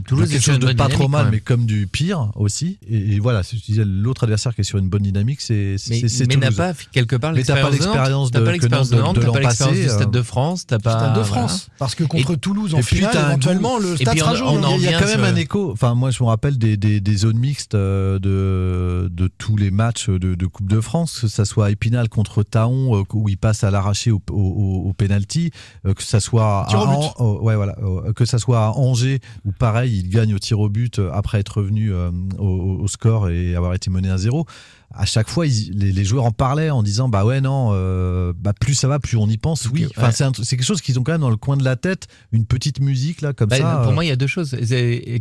[0.06, 2.78] Toulouse quelque sur chose de pas trop mal, mais comme du pire aussi.
[2.88, 6.00] Et, et voilà, je disais, l'autre adversaire qui est sur une bonne dynamique, c'est Mais,
[6.02, 6.56] mais n'a Toulouse.
[6.56, 7.96] pas quelque part Mais t'as pas l'expérience de Nantes.
[7.98, 10.18] l'expérience T'as de- pas que l'expérience de de l'an pas l'expérience passé, du Stade euh,
[10.18, 10.90] de France, t'as pas.
[10.92, 11.46] Stade de voilà.
[11.48, 11.68] France.
[11.78, 14.22] Parce que contre Et- Toulouse, et en puis, finale, un éventuellement, le Et stade puis,
[14.22, 15.70] on- on Il y a quand même un écho.
[15.72, 19.70] Enfin, moi, je me rappelle des, des, des zones mixtes euh, de, de tous les
[19.70, 23.38] matchs de, Coupe de France, que ça soit à Épinal contre Taon, euh, où il
[23.38, 25.50] passe à l'arraché au, au, au penalty,
[25.84, 27.76] que ça soit à, ouais, voilà,
[28.14, 31.38] que ça soit à Angers, où pareil, il gagne au tir au but euh, après
[31.40, 34.46] être revenu euh, au, au score et avoir été mené à zéro.
[34.92, 38.32] À chaque fois, ils- les, les joueurs en parlaient en disant bah ouais non, euh,
[38.36, 39.68] bah plus ça va, plus on y pense.
[39.70, 40.32] Oui, Ok, enfin ouais.
[40.42, 42.80] c'est quelque chose qu'ils ont quand même dans le coin de la tête, une petite
[42.80, 43.76] musique là comme Bah, ça.
[43.82, 44.56] pour euh, moi, il y a deux choses.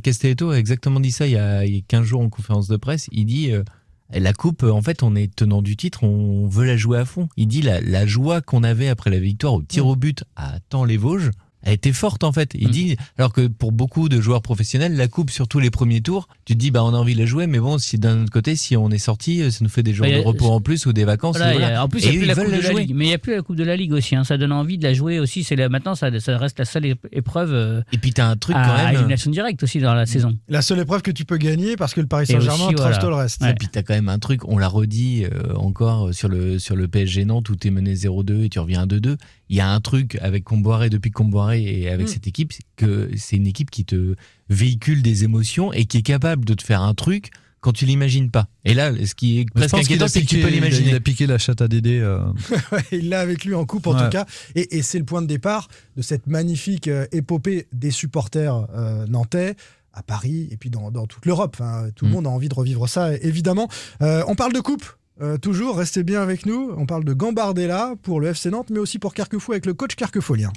[0.03, 2.67] Castelletto a exactement dit ça il y a, il y a 15 jours en conférence
[2.67, 3.07] de presse.
[3.11, 3.63] Il dit euh,
[4.11, 7.29] la coupe, en fait, on est tenant du titre, on veut la jouer à fond.
[7.37, 10.59] Il dit la, la joie qu'on avait après la victoire au tir au but à
[10.69, 11.29] tant les Vosges.
[11.63, 12.51] Elle était forte en fait.
[12.55, 12.71] Il Mm.
[12.71, 16.53] dit, alors que pour beaucoup de joueurs professionnels, la coupe, surtout les premiers tours, tu
[16.53, 18.55] te dis, bah on a envie de la jouer, mais bon, si d'un autre côté,
[18.55, 20.61] si on est sorti, euh, ça nous fait des jours Bah, a- de repos en
[20.61, 21.37] plus ou des vacances.
[21.37, 21.83] Voilà, y a- voilà.
[21.83, 22.81] en plus, il n'y a plus la ils Coupe veulent de la jouer.
[22.81, 22.95] Ligue.
[22.95, 24.15] Mais il n'y a plus la Coupe de la Ligue aussi.
[24.15, 24.23] hein.
[24.23, 25.43] Ça donne envie de la jouer aussi.
[25.43, 28.63] C'est maintenant, ça, ça reste la seule épreuve euh, Et puis t'as un truc à,
[28.63, 28.95] quand à même.
[28.95, 30.37] élimination directe aussi dans la saison.
[30.47, 32.97] La seule épreuve que tu peux gagner parce que le Paris Saint-Germain voilà.
[32.97, 33.41] tout le reste.
[33.41, 33.51] Ouais.
[33.51, 36.59] Et puis t'as quand même un truc, on l'a redit euh, encore euh, sur le
[36.59, 39.17] sur le PSG Nantes où t'es mené 0-2 et tu reviens à 2-2.
[39.49, 42.09] Il y a un truc avec Comboiré depuis Comboiré et avec Mm.
[42.11, 44.15] cette équipe, c'est que c'est une équipe qui te
[44.49, 47.31] véhicule des émotions et qui est capable de te faire un truc
[47.61, 48.47] quand tu l'imagines pas.
[48.63, 50.89] Et là, ce qui est presque inquiétant, a c'est que tu peux il a- l'imaginer.
[50.91, 51.99] Il a piqué la chatte à Dédé.
[51.99, 52.19] euh.
[52.93, 54.03] Il l'a avec lui en coupe en Ouais.
[54.05, 54.25] tout cas.
[54.55, 59.05] Et, et c'est le point de départ de cette magnifique euh, épopée des supporters euh,
[59.07, 59.55] nantais
[59.93, 61.57] à Paris et puis dans, dans toute l'Europe.
[61.59, 62.13] Enfin, tout le Mm.
[62.13, 63.67] monde a envie de revivre ça, évidemment.
[64.01, 64.85] Euh, on parle de coupe?
[65.21, 66.71] Euh, toujours, restez bien avec nous.
[66.77, 69.95] On parle de Gambardella pour le FC Nantes, mais aussi pour Carquefou avec le coach
[69.95, 70.51] Carquefolien.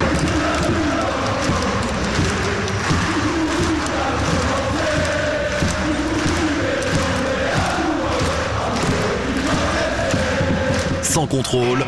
[11.03, 11.85] Sans contrôle,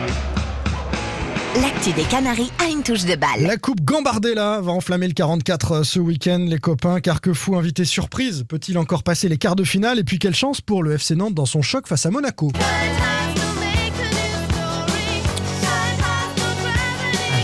[1.60, 3.42] L'actu des Canaries a une touche de balle.
[3.42, 7.00] La coupe Gambardella va enflammer le 44 ce week-end, les copains.
[7.00, 10.00] Carquefou, invité surprise, peut-il encore passer les quarts de finale?
[10.00, 12.50] Et puis quelle chance pour le FC Nantes dans son choc face à Monaco?
[12.56, 12.60] Ah,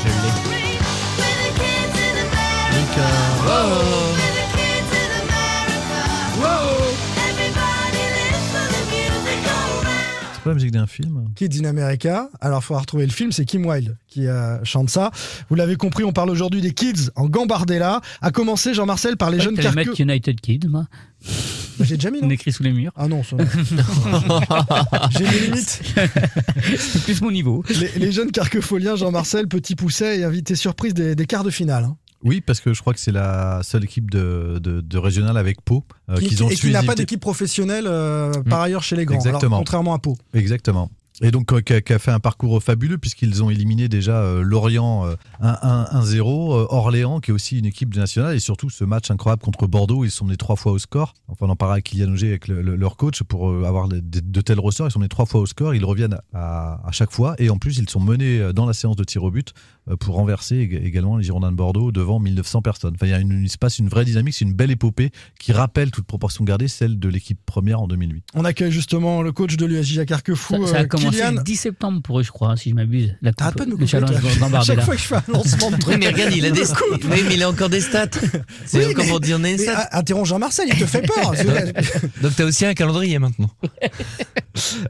[0.03, 0.09] je
[3.95, 4.00] l'ai.
[10.43, 11.27] Pas la musique d'un film.
[11.37, 12.29] Kids in America.
[12.41, 15.11] Alors, il faudra retrouver le film, c'est Kim Wilde qui euh, chante ça.
[15.49, 18.01] Vous l'avez compris, on parle aujourd'hui des kids en Gambardella.
[18.23, 19.77] A commencer, Jean-Marcel, par les Ouais, jeunes carqueux.
[19.91, 20.87] mettre United Kids, moi.
[21.81, 22.93] J'ai déjà mis, On non écrit sous les murs.
[22.97, 23.37] Ah non, ça.
[25.11, 25.83] J'ai des limites.
[26.79, 27.63] C'est plus mon niveau.
[27.69, 31.85] Les, les jeunes carquefoliens, Jean-Marcel, petit pousset et invité surprise des, des quarts de finale.
[31.85, 31.97] hein.
[32.23, 35.63] Oui, parce que je crois que c'est la seule équipe de, de, de régional avec
[35.63, 38.97] Pau euh, Qui- qu'ils ont et qui n'a pas d'équipe professionnelle euh, par ailleurs chez
[38.97, 39.17] les grands.
[39.21, 39.59] Alors, Exactement.
[39.59, 40.17] contrairement à Pau.
[40.35, 40.91] Exactement.
[41.23, 45.05] Et donc, euh, qui a, fait un parcours fabuleux, puisqu'ils ont éliminé déjà euh, Lorient
[45.07, 49.43] euh, 1-1-1-0, euh, Orléans, qui est aussi une équipe nationale, et surtout ce match incroyable
[49.43, 51.13] contre Bordeaux, ils sont menés trois fois au score.
[51.29, 54.01] Enfin, on en parlera avec Kylian Auger, avec le- le- leur coach, pour avoir de,
[54.03, 54.89] de tels ressorts.
[54.89, 57.59] Ils sont menés trois fois au score, ils reviennent à, à chaque fois, et en
[57.59, 59.53] plus, ils sont menés dans la séance de tir au but
[59.99, 62.95] pour renverser ég- également les Girondins de Bordeaux devant 1900 personnes.
[62.95, 65.11] Enfin, il, y a une, il se passe une vraie dynamique, c'est une belle épopée
[65.39, 68.25] qui rappelle, toute proportion gardée, celle de l'équipe première en 2008.
[68.35, 71.33] On accueille justement le coach de l'USJ à Carquefou, Ça, ça a euh, commencé Kylian.
[71.33, 73.15] le 10 septembre pour eux, je crois, si je m'abuse.
[73.23, 74.11] La coupe, pas de le challenge.
[74.55, 75.97] À chaque fois que je fais un lancement de Oui, truc.
[75.99, 76.77] mais regarde, il a des stats.
[77.11, 78.07] Oui, mais il a encore des stats.
[78.67, 79.89] C'est Oui, encore mais- pour dire des stats.
[79.91, 81.33] ah, interromps Jean-Marcel, il te fait peur.
[82.23, 83.51] Donc t'as aussi un calendrier maintenant.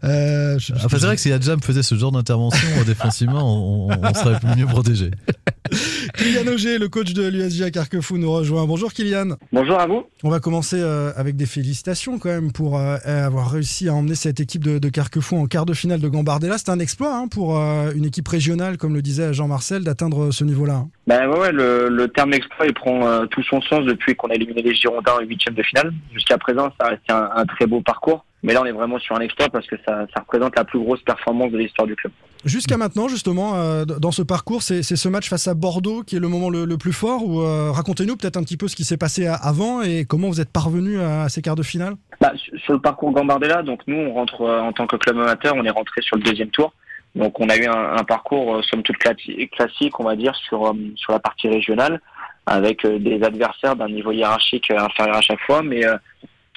[0.05, 3.91] Euh, je- Enfin, c'est vrai que si Adjam faisait ce genre d'intervention euh, défensivement, on,
[3.91, 4.90] on serait mieux protégé.
[6.17, 8.67] Kylian Auger, le coach de l'USJ à Carquefou, nous rejoint.
[8.67, 9.37] Bonjour Kylian.
[9.53, 10.05] Bonjour à vous.
[10.25, 14.15] On va commencer euh, avec des félicitations quand même pour euh, avoir réussi à emmener
[14.17, 16.59] cette équipe de, de Carquefou en quart de finale de Gambardella.
[16.59, 20.45] C'est un exploit hein, pour euh, une équipe régionale, comme le disait Jean-Marcel, d'atteindre ce
[20.45, 20.85] niveau-là.
[21.07, 24.29] Ben ouais, ouais, le, le terme exploit il prend euh, tout son sens depuis qu'on
[24.29, 25.93] a éliminé les Girondins en huitième de finale.
[26.13, 28.25] Jusqu'à présent, ça reste un, un très beau parcours.
[28.43, 30.79] Mais là, on est vraiment sur un exploit parce que ça, ça représente la plus
[30.79, 32.13] grosse performance de l'histoire du club.
[32.45, 36.17] Jusqu'à maintenant, justement, euh, dans ce parcours, c'est c'est ce match face à Bordeaux qui
[36.17, 37.23] est le moment le, le plus fort.
[37.25, 40.29] Ou euh, racontez-nous peut-être un petit peu ce qui s'est passé à- avant et comment
[40.29, 41.95] vous êtes parvenu à, ces quarts de finale?
[42.21, 42.33] Bah,
[42.65, 45.65] sur le parcours Gambardella, donc nous, on rentre euh, en tant que club amateur, on
[45.65, 46.73] est rentré sur le deuxième tour.
[47.15, 50.35] Donc on a eu un, un parcours euh, somme toute classi- classique, on va dire,
[50.49, 52.01] sur euh, sur la partie régionale,
[52.47, 55.97] avec euh, des adversaires d'un niveau hiérarchique inférieur à chaque fois, mais euh,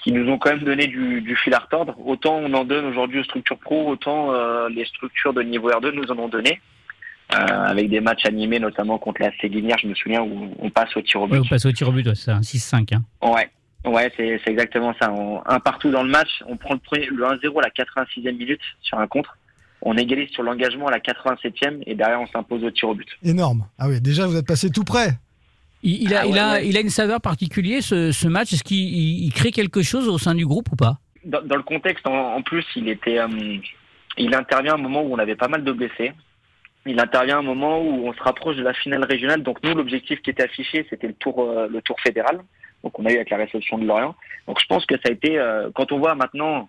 [0.03, 1.95] qui nous ont quand même donné du, du fil à retordre.
[2.05, 5.91] Autant on en donne aujourd'hui aux structures pro, autant euh, les structures de niveau R2
[5.91, 6.59] nous en ont donné.
[7.33, 10.95] Euh, avec des matchs animés, notamment contre la Séguinière, je me souviens, où on passe
[10.95, 11.33] au tir au but.
[11.33, 12.93] Ouais, vous passez au tir au but, ouais, c'est ça, un 6-5.
[12.93, 13.01] hein.
[13.23, 13.49] Ouais,
[13.91, 15.11] ouais, c'est c'est exactement ça.
[15.11, 18.37] On, un partout dans le match, on prend le, premier, le 1-0 à la 86e
[18.37, 19.37] minute sur un contre.
[19.81, 23.07] On égalise sur l'engagement à la 87e et derrière on s'impose au tir au but.
[23.23, 23.65] Énorme.
[23.79, 25.07] Ah oui, déjà vous êtes passé tout près.
[25.83, 26.67] Il, il a, Ah il, a, ouais.
[26.67, 28.53] il a une saveur particulière, ce, ce match.
[28.53, 30.97] Est-ce qu'il il- il crée quelque chose au sein du groupe ou pas?
[31.25, 33.27] Dans, dans le contexte, en, en plus, il était, euh,
[34.17, 36.11] il intervient à un moment où on avait pas mal de blessés.
[36.85, 39.41] Il intervient à un moment où on se rapproche de la finale régionale.
[39.43, 42.39] Donc nous, l'objectif qui était affiché, c'était le tour, euh, le tour fédéral.
[42.83, 44.13] Donc on a eu avec la réception de Lorient.
[44.47, 46.67] Donc je pense que ça a été, euh, quand on voit maintenant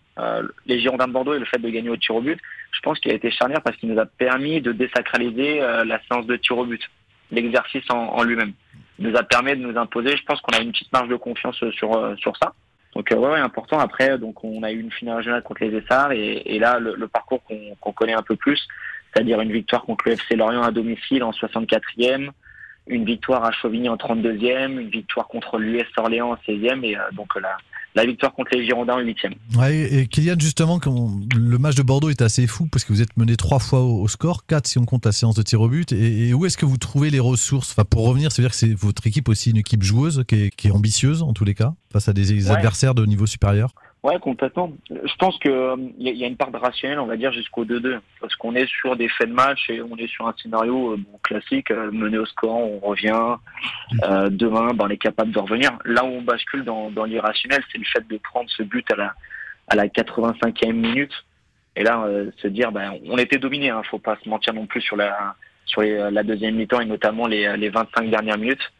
[0.67, 2.39] les Girondins de Bordeaux et le fait de gagner au tir au but,
[2.71, 6.27] je pense qu'il a été charnière parce qu'il nous a permis de désacraliser la séance
[6.27, 6.81] de tir au but,
[7.33, 8.53] l'exercice en, en lui-même.
[8.99, 10.17] Nous a permis de nous imposer.
[10.17, 12.53] Je pense qu'on a une petite marge de confiance sur euh, sur ça.
[12.95, 13.79] Donc euh, ouais, ouais, important.
[13.79, 16.95] Après, donc on a eu une finale régionale contre les Essarts et, et là le,
[16.95, 18.67] le parcours qu'on qu'on connaît un peu plus,
[19.13, 22.31] c'est-à-dire une victoire contre le FC Lorient à domicile en 64e,
[22.87, 27.01] une victoire à Chauvigny en 32e, une victoire contre l'US Orléans en 16e et euh,
[27.13, 27.57] donc la,
[27.95, 29.35] la victoire contre les Girondins en 8e.
[29.57, 33.01] Ouais, et Kylian, justement, quand le match de Bordeaux est assez fou parce que vous
[33.03, 35.69] êtes mené trois fois au, score, quatre si on compte la séance de tir au
[35.69, 35.93] but.
[35.93, 37.71] Et, et où est-ce que vous trouvez les ressources?
[37.71, 40.35] Enfin, Pour revenir, ça veut dire que c'est votre équipe aussi une équipe joueuse qui
[40.35, 42.51] est, qui est ambitieuse en tous les cas, face à des Ouais.
[42.51, 43.73] adversaires de niveau supérieur?
[44.05, 44.71] Ouais, complètement.
[44.91, 48.01] Je pense que il y, a- une part de rationnel, on va dire, jusqu'au 2-2.
[48.21, 50.99] Parce qu'on est sur des faits de match et on est sur un scénario euh,
[51.23, 53.37] classique, euh, mené au score, on revient.
[54.03, 55.71] Euh, demain, ben, on est capable de revenir.
[55.87, 59.15] Là où on bascule dans, l'irrationnel, c'est le fait de prendre ce but à la,
[59.69, 61.25] à la 85e minute.
[61.75, 64.67] Et là, euh, se dire, ben, on était dominé, hein, faut pas se mentir non
[64.67, 65.35] plus sur la,
[65.65, 68.71] sur la deuxième mi-temps et notamment les, les 25 dernières minutes.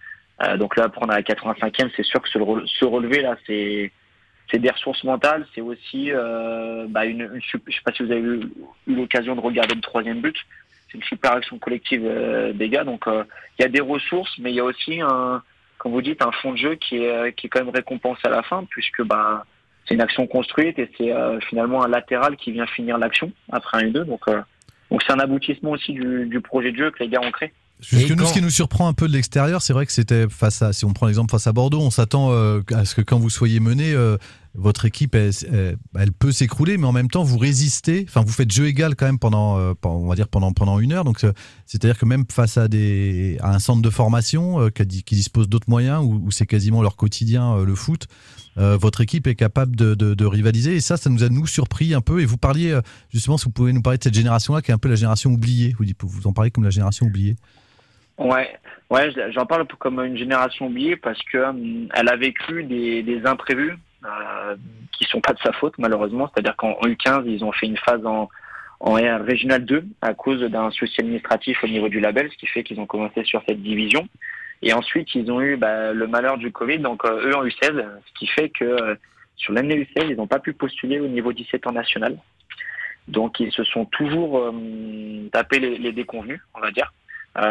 [0.43, 3.91] Euh, donc là, prendre à la 85e, c'est sûr que se relever, là, c'est
[4.55, 8.21] c'est des ressources mentales, c'est aussi euh, bah, une, je sais pas si vous avez
[8.21, 8.41] eu,
[8.87, 10.37] eu l'occasion de regarder le troisième but,
[10.87, 12.85] c'est une super action collective euh, des gars.
[12.85, 13.25] Donc euh,
[13.59, 15.43] il y a des ressources, mais il y a aussi un,
[15.79, 18.21] comme vous dites, un fond de jeu qui est euh, qui est quand même récompensé
[18.27, 19.45] à la fin, puisque bah
[19.89, 23.79] c'est une action construite et c'est euh, finalement un latéral qui vient finir l'action après
[23.79, 24.05] un et deux.
[24.05, 24.41] Donc euh,
[24.89, 27.53] donc c'est un aboutissement aussi du, du projet de jeu que les gars ont créé.
[27.91, 30.29] Parce que nous, ce qui nous surprend un peu de l'extérieur, c'est vrai que c'était
[30.29, 33.03] face à, si on prend l'exemple face à Bordeaux, on s'attend euh, à ce que
[33.03, 34.17] quand vous soyez mené, euh,
[34.55, 35.33] votre équipe, elle,
[35.99, 38.05] elle- peut s'écrouler, mais en même temps, vous résistez.
[38.09, 40.93] Enfin, vous faites jeu égal quand même pendant, euh, on va dire pendant pendant une
[40.93, 41.05] heure.
[41.05, 41.33] Donc, euh,
[41.67, 45.49] c'est-à-dire que même face à des à un centre de formation euh, qui, qui dispose
[45.49, 48.07] d'autres moyens, où, c'est quasiment leur quotidien euh, le foot,
[48.57, 50.77] euh, votre équipe est capable de, de- rivaliser.
[50.77, 52.21] Et ça, ça nous a nous surpris un peu.
[52.21, 52.81] Et vous parliez euh,
[53.11, 55.31] justement, si vous pouvez nous parler de cette génération-là, qui est un peu la génération
[55.31, 55.75] oubliée.
[55.79, 57.35] Vous, vous en parlez comme la génération oubliée.
[58.19, 58.49] Ouais,
[58.91, 63.73] ouais, j'en parle comme une génération oubliée parce que hum, elle a vécu des imprévus
[64.05, 64.57] euh,
[64.93, 66.31] qui sont pas de sa faute malheureusement.
[66.33, 68.29] C'est-à-dire qu'en en U15 ils ont fait une phase en
[68.81, 72.81] régional 2 à cause d'un souci administratif au niveau du label, ce qui fait qu'ils
[72.81, 74.07] ont commencé sur cette division.
[74.63, 77.85] Et ensuite ils ont eu bah, le malheur du Covid, donc euh, eux en U16,
[78.07, 78.95] ce qui fait que euh,
[79.37, 82.19] sur l'année U16 ils n'ont pas pu postuler au niveau 17 en national.
[83.09, 86.93] Donc ils se sont toujours euh, tapé les, les déconvenus, on va dire.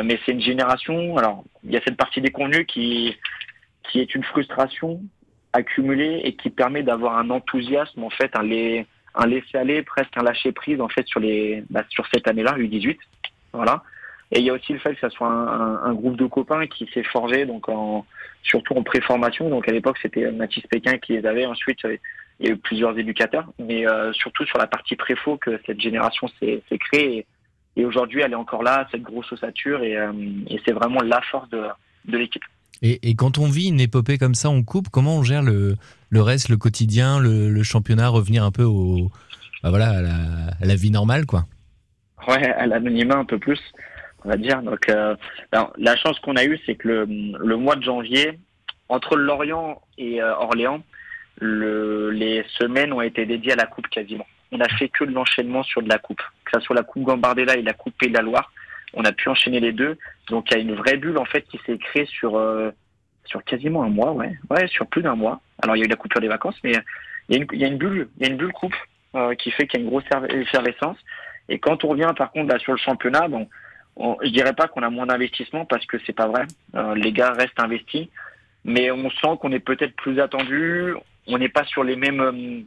[0.06, 1.18] Mais c'est une génération.
[1.18, 3.18] Alors, il y a cette partie déconvenue qui
[3.84, 5.02] qui est une frustration
[5.54, 8.86] accumulée et qui permet d'avoir un enthousiasme en fait, un les
[9.16, 12.54] un laisser aller, presque un lâcher prise en fait sur les bah, sur cette année-là,
[12.58, 12.98] U18.
[13.54, 13.84] Voilà.
[14.32, 16.26] Et il y a aussi le fait que ça soit un, un- un groupe de
[16.26, 18.06] copains qui s'est forgé donc en
[18.42, 19.50] surtout en pré-formation.
[19.50, 21.46] Donc à l'époque c'était Mathis Pékin qui les avait.
[21.46, 21.80] Ensuite
[22.40, 25.80] il y a eu plusieurs éducateurs, mais euh, surtout sur la partie préfaux que cette
[25.80, 27.18] génération s'est s'est créée.
[27.20, 27.26] Et,
[27.82, 30.12] et aujourd'hui, elle est encore là, cette grosse ossature, et, euh,
[30.48, 31.64] et c'est vraiment la force de,
[32.06, 32.44] de l'équipe.
[32.86, 35.78] Et, quand on vit une épopée comme ça, on coupe, comment on gère le,
[36.10, 39.10] le reste, le quotidien, le, championnat, revenir un peu au,
[39.64, 41.46] bah voilà, à, la, vie normale, quoi?
[42.28, 43.60] Ouais, à l'anonymat un peu plus,
[44.26, 44.62] on va dire.
[44.90, 45.16] Euh,
[45.78, 47.06] la chance qu'on a eue, c'est que le,
[47.40, 48.38] le mois de janvier,
[48.90, 50.84] entre Lorient et euh, Orléans,
[51.40, 54.28] le, les semaines ont été dédiées à la coupe quasiment.
[54.52, 57.56] On a fait que l'enchaînement sur de la coupe, que ça soit la coupe Gambardella
[57.56, 58.52] et la coupe Pays de la Loire.
[58.94, 59.98] On a pu enchaîner les deux.
[60.30, 62.72] Donc il y a une vraie bulle en fait qui s'est créée sur euh,
[63.26, 65.42] sur quasiment un mois, ouais, ouais, sur plus d'un mois.
[65.62, 66.74] Alors il y a eu la coupure des vacances, mais
[67.30, 68.76] il y a une, il y a une bulle, il y a une bulle coupe
[69.16, 70.98] euh, qui fait qu'il y a une grosse effervescence.
[71.50, 73.48] Et quand on revient par contre là sur le championnat, bon,
[73.96, 76.46] on, je dirais pas qu'on a moins d'investissement parce que c'est pas vrai.
[76.76, 78.08] Euh, les gars restent investis,
[78.64, 80.96] mais on sent qu'on est peut-être plus attendu.
[81.28, 82.62] On n'est pas sur les mêmes, euh,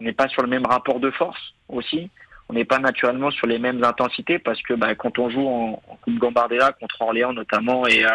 [0.00, 2.10] on n'est pas sur le même rapport de force aussi.
[2.48, 5.82] On n'est pas naturellement sur les mêmes intensités parce que bah, quand on joue en,
[5.86, 8.10] en Coupe Gambardella contre Orléans notamment et euh,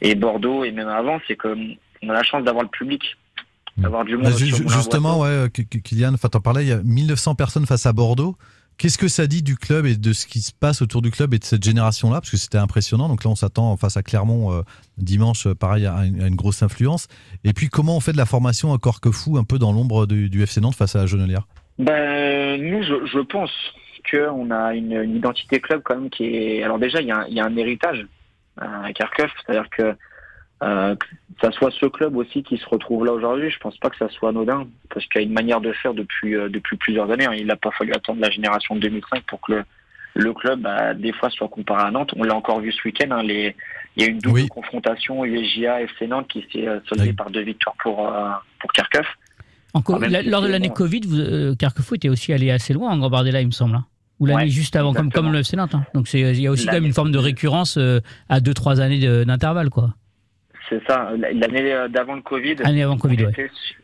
[0.00, 1.54] et Bordeaux et même avant, c'est que
[2.02, 3.16] on a la chance d'avoir le public,
[3.76, 4.30] d'avoir du monde.
[4.30, 8.36] Bah, justement, ouais, Kylian, t'en parlais, il y a 1900 personnes face à Bordeaux.
[8.78, 11.34] Qu'est-ce que ça dit du club et de ce qui se passe autour du club
[11.34, 12.22] et de cette génération-là?
[12.22, 13.08] Parce que c'était impressionnant.
[13.08, 14.62] Donc là, on s'attend face à Clermont euh,
[14.96, 17.06] dimanche, euh, pareil, à une, à une grosse influence.
[17.44, 20.30] Et puis, comment on fait de la formation à Corquefou, un peu dans l'ombre du,
[20.30, 21.46] du FC Nantes face à la Jonelière
[21.80, 23.50] Ben, nous, je, je pense
[24.10, 26.62] qu'on a une, une identité club quand même qui est.
[26.62, 28.06] Alors déjà, il y a un, il y a un héritage
[28.60, 29.94] euh, à Kharkov, c'est-à-dire que
[30.62, 31.06] euh, que
[31.40, 34.10] ça soit ce club aussi qui se retrouve là aujourd'hui, je pense pas que ça
[34.10, 37.24] soit anodin, parce qu'il y a une manière de faire depuis euh, depuis plusieurs années.
[37.26, 37.34] hein.
[37.34, 39.64] Il n'a pas fallu attendre la génération de 2005 pour que le,
[40.16, 42.12] le club, bah, des fois, soit comparé à Nantes.
[42.16, 43.10] On l'a encore vu ce week-end.
[43.12, 43.56] hein, les,
[43.96, 47.40] il y a une double confrontation USJA FC Nantes qui s'est euh, soldée par deux
[47.42, 48.28] victoires pour euh,
[48.60, 49.06] pour Kharkov.
[49.74, 50.74] En co- Ah, la- lors de l'année bon.
[50.74, 53.76] Covid, vous, euh, Carquefou était aussi allé assez loin en Gambardella, il me semble.
[53.76, 53.84] hein.
[54.18, 55.74] Ou l'année Ouais, juste avant, comme, comme le FC Nantes.
[55.74, 55.84] hein.
[55.94, 58.98] Donc il y a aussi quand même une forme de récurrence euh, à 2-3 années
[58.98, 59.70] de- d'intervalle.
[59.70, 59.94] quoi.
[60.68, 61.10] C'est ça.
[61.16, 62.56] L'année d'avant le Covid.
[62.64, 63.30] Année avant Covid, on ouais.
[63.32, 63.76] était, sur,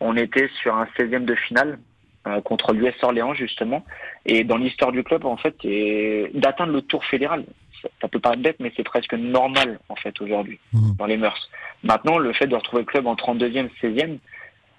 [0.00, 1.78] on était sur un 16e de finale
[2.26, 3.84] euh, contre l'US Orléans justement.
[4.24, 7.44] Et dans l'histoire du club, en fait, et d'atteindre le tour fédéral,
[8.00, 10.96] ça peut paraître bête, mais c'est presque normal en fait aujourd'hui Mhm.
[10.98, 11.50] dans les mœurs.
[11.82, 14.16] Maintenant, le fait de retrouver le club en 32e, 16e,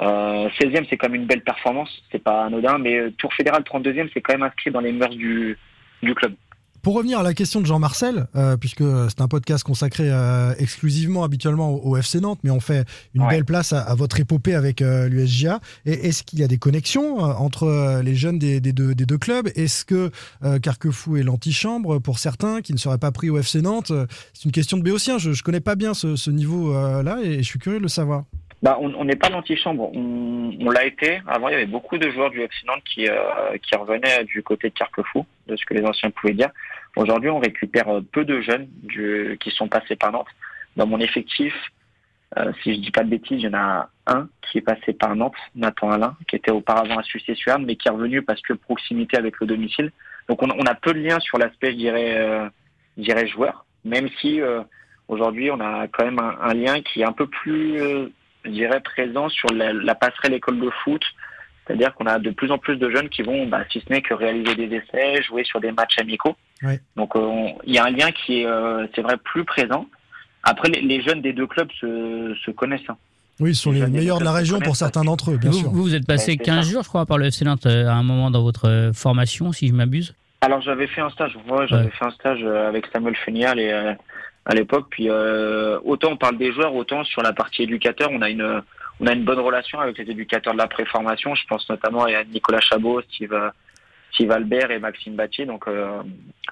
[0.01, 3.63] euh, 16e c'est quand même une belle performance, c'est pas anodin, mais euh, Tour fédéral
[3.63, 5.57] 32e, c'est quand même inscrit dans les mœurs du,
[6.03, 6.33] du club.
[6.81, 11.23] Pour revenir à la question de Jean-Marcel, euh, puisque c'est un podcast consacré euh, exclusivement
[11.23, 12.85] habituellement au, au FC Nantes, mais on fait
[13.15, 13.29] une Ouais.
[13.29, 15.61] belle place à, à votre épopée avec euh, l'USGA.
[15.87, 19.07] Est-ce qu'il y a des connexions euh, entre euh, les jeunes des, des deux, des
[19.07, 19.47] deux clubs?
[19.55, 20.11] Est-ce que
[20.43, 24.05] euh, Carquefou est l'antichambre pour certains qui ne seraient pas pris au FC Nantes Euh,
[24.33, 25.17] C'est une question de béotien.
[25.17, 28.25] Je ne connais pas bien ce, ce niveau-là et je suis curieux de le savoir.
[28.65, 31.21] Bah, on n'est pas l'antichambre, on, on l'a été.
[31.27, 34.41] Avant, il y avait beaucoup de joueurs du FC Nantes qui, euh, qui revenaient du
[34.41, 36.49] côté de Carquefou, de ce que les anciens pouvaient dire.
[36.95, 38.67] Aujourd'hui, on récupère euh, peu de jeunes
[39.39, 40.29] qui sont passés par Nantes.
[40.77, 41.53] Dans mon effectif,
[42.39, 44.93] euh, si je dis pas de bêtises, il y en a un qui est passé
[44.93, 48.53] par Nantes, Nathan Alain, qui était auparavant à Sucé-Suarne, mais qui est revenu parce que
[48.53, 49.91] proximité avec le domicile.
[50.27, 52.49] Donc on, a peu de liens sur l'aspect, je dirais,
[52.97, 54.41] dirais joueur, même si
[55.07, 58.09] aujourd'hui on a quand même un, lien qui est un peu plus,
[58.45, 61.01] je dirais, présent sur la, la passerelle école de foot.
[61.67, 64.01] C'est-à-dire qu'on a de plus en plus de jeunes qui vont, bah, si ce n'est
[64.03, 66.35] que réaliser des essais, jouer sur des matchs amicaux.
[66.95, 69.87] Donc euh, on- il y a un lien qui est, euh, c'est vrai, plus présent.
[70.43, 72.87] Après, les, les jeunes des deux clubs se, se connaissent.
[72.89, 72.97] hein.
[73.39, 75.69] Oui, ce sont Les meilleurs de la région pour certains d'entre eux, bien vous, sûr.
[75.69, 76.71] vous, vous êtes passé Ouais, c'est 15 ça.
[76.71, 79.67] jours, je crois, par le FC Nantes euh, à un moment dans votre formation, si
[79.67, 80.13] je m'abuse.
[80.41, 81.35] Alors j'avais fait un stage,
[81.67, 81.89] j'avais Ouais.
[81.91, 83.93] fait un stage avec Samuel Fenial et euh,
[84.45, 84.87] à l'époque.
[84.89, 88.61] Puis euh, autant on parle des joueurs, autant sur la partie éducateur, on a une
[88.99, 91.35] on a une bonne relation avec les éducateurs de la préformation.
[91.35, 93.49] Je pense notamment à Nicolas Chabot, Steve, euh,
[94.13, 95.45] Steve Albert et Maxime Battier.
[95.45, 96.01] Donc euh,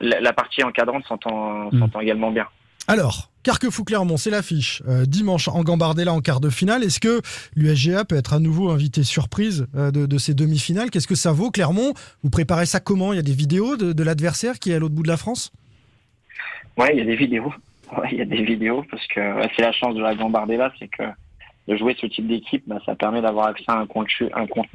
[0.01, 1.79] la, la partie encadrante s'entend Mm.
[1.79, 2.47] s'entend également bien.
[2.89, 4.83] Alors, Carquefou-Clermont, c'est l'affiche.
[4.89, 6.83] Euh, dimanche, en Gambardella en quart de finale.
[6.83, 7.21] Est-ce que
[7.55, 10.89] l'USGA peut être à nouveau invité surprise de, de ces demi-finales?
[10.91, 11.93] Qu'est-ce que ça vaut, Clermont?
[12.23, 13.13] Vous préparez ça comment?
[13.13, 15.15] Il y a des vidéos de, de l'adversaire qui est à l'autre bout de la
[15.15, 15.53] France?
[16.77, 17.53] Ouais, il y a des vidéos.
[18.11, 19.21] Il y a des vidéos parce que
[19.55, 21.03] c'est la chance de la Gambardella, c'est que
[21.67, 24.29] de jouer ce type d'équipe, bah, ça permet d'avoir accès à un contenu,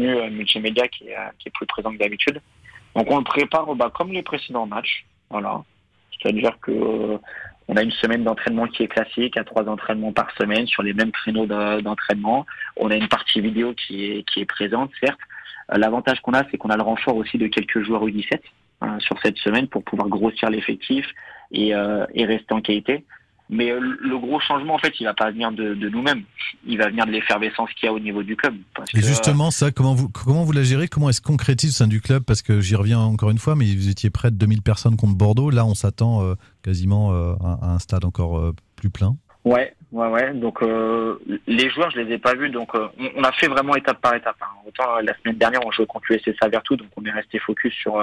[0.09, 2.41] euh, multimédia qui est, euh, qui est plus présent que d'habitude.
[2.95, 5.05] Donc on le prépare bah, comme les précédents matchs.
[5.31, 5.63] Voilà.
[6.21, 7.19] C'est-à-dire que euh,
[7.69, 10.95] on a une semaine d'entraînement qui est classique, à trois entraînements par semaine sur les
[10.95, 12.47] mêmes créneaux de- d'entraînement.
[12.77, 15.21] On a une partie vidéo qui est, qui est présente, certes.
[15.73, 18.41] Euh, L'avantage qu'on a, c'est qu'on a le renfort aussi de quelques joueurs U17
[18.81, 21.07] hein, sur cette semaine pour pouvoir grossir l'effectif
[21.53, 23.05] et, euh, et rester en qualité.
[23.51, 26.23] Mais euh, le gros changement, en fait, il va pas venir de, de nous-mêmes.
[26.67, 28.55] Il va venir de l'effervescence qu'il y a au niveau du club.
[28.75, 30.87] Parce Et que, justement, ça, comment vous, comment vous la gérez?
[30.87, 32.25] Comment est-ce concrétise au sein du club?
[32.25, 35.15] Parce que j'y reviens encore une fois, mais vous étiez près de 2000 personnes contre
[35.17, 35.49] Bordeaux.
[35.49, 39.17] Là, on s'attend euh, quasiment euh, à, à un stade encore euh, plus plein.
[39.47, 40.35] Ouais, ouais, ouais.
[40.35, 40.61] Donc
[41.47, 42.51] les joueurs, je les ai pas vus.
[42.51, 44.37] Donc on, on a fait vraiment étape par étape.
[44.43, 44.47] hein.
[44.67, 47.99] Autant la semaine dernière, on jouait contre l'USC Savertou, donc on est resté focus sur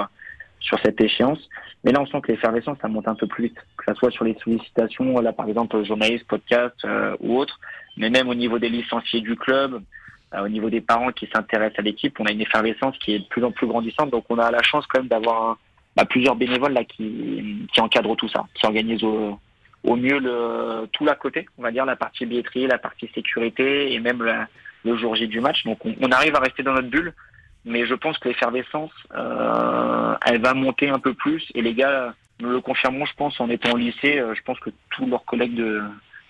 [0.60, 1.38] sur cette échéance.
[1.84, 3.58] Mais là, on sent que l'effervescence, ça monte un peu plus vite.
[3.76, 7.60] Que ça soit sur les sollicitations, là par exemple journalistes, podcasts euh, ou autres,
[7.96, 9.80] mais même au niveau des licenciés du club,
[10.34, 13.20] euh, au niveau des parents qui s'intéressent à l'équipe, on a une effervescence qui est
[13.20, 14.10] de plus en plus grandissante.
[14.10, 15.58] Donc on a la chance quand même d'avoir
[15.94, 20.20] bah, plusieurs bénévoles là qui encadrent tout ça, qui organisent au mieux
[20.92, 24.22] tout l'à côté, on va dire la partie billetterie, la partie sécurité et même
[24.84, 25.64] le jour J du match.
[25.64, 27.14] Donc on, on arrive à rester dans notre bulle,
[27.66, 32.14] mais je pense que l'effervescence, euh, elle va monter un peu plus et les gars
[32.40, 34.18] nous le confirmeront, je pense, en étant au lycée.
[34.18, 35.82] euh, je pense que tous leurs collègues de,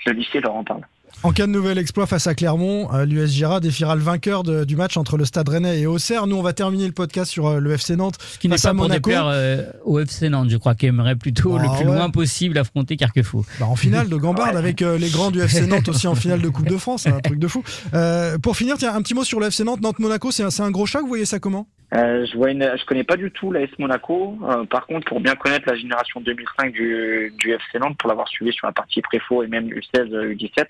[0.06, 0.86] de lycée leur en parlent.
[1.22, 4.76] En cas de nouvel exploit face à Clermont, euh, l'USGA défiera le vainqueur de- du
[4.76, 6.26] match entre le Stade Rennais et Auxerre.
[6.28, 8.16] Nous, on va terminer le podcast sur euh, le FC Nantes.
[8.20, 11.56] Ce qui n'est pas pour déplaire euh, au FC Nantes, je crois, qui aimerait plutôt
[11.58, 11.96] Ah le plus ouais.
[11.96, 13.44] loin possible affronter Carquefou.
[13.58, 16.40] Bah, en finale de Gambarde avec euh, les grands du FC Nantes aussi en finale
[16.42, 17.64] de Coupe de France, c'est un truc de fou.
[17.94, 20.62] Euh, pour finir, tiens, un petit mot sur le FC Nantes, Nantes-Monaco, c'est un, c'est
[20.62, 21.66] un gros choc, vous voyez ça comment?
[21.94, 24.38] Euh, je vois une, je connais pas du tout l'AS Monaco.
[24.48, 28.28] Euh, par contre, pour bien connaître la génération 2005 du, du FC Nantes, pour l'avoir
[28.28, 30.66] suivi sur la partie préfo et même U16, euh, U17,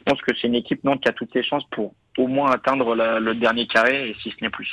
[0.00, 2.50] je pense que c'est une équipe Nantes qui a toutes ses chances pour au moins
[2.50, 4.68] atteindre la- le dernier carré et si ce n'est plus.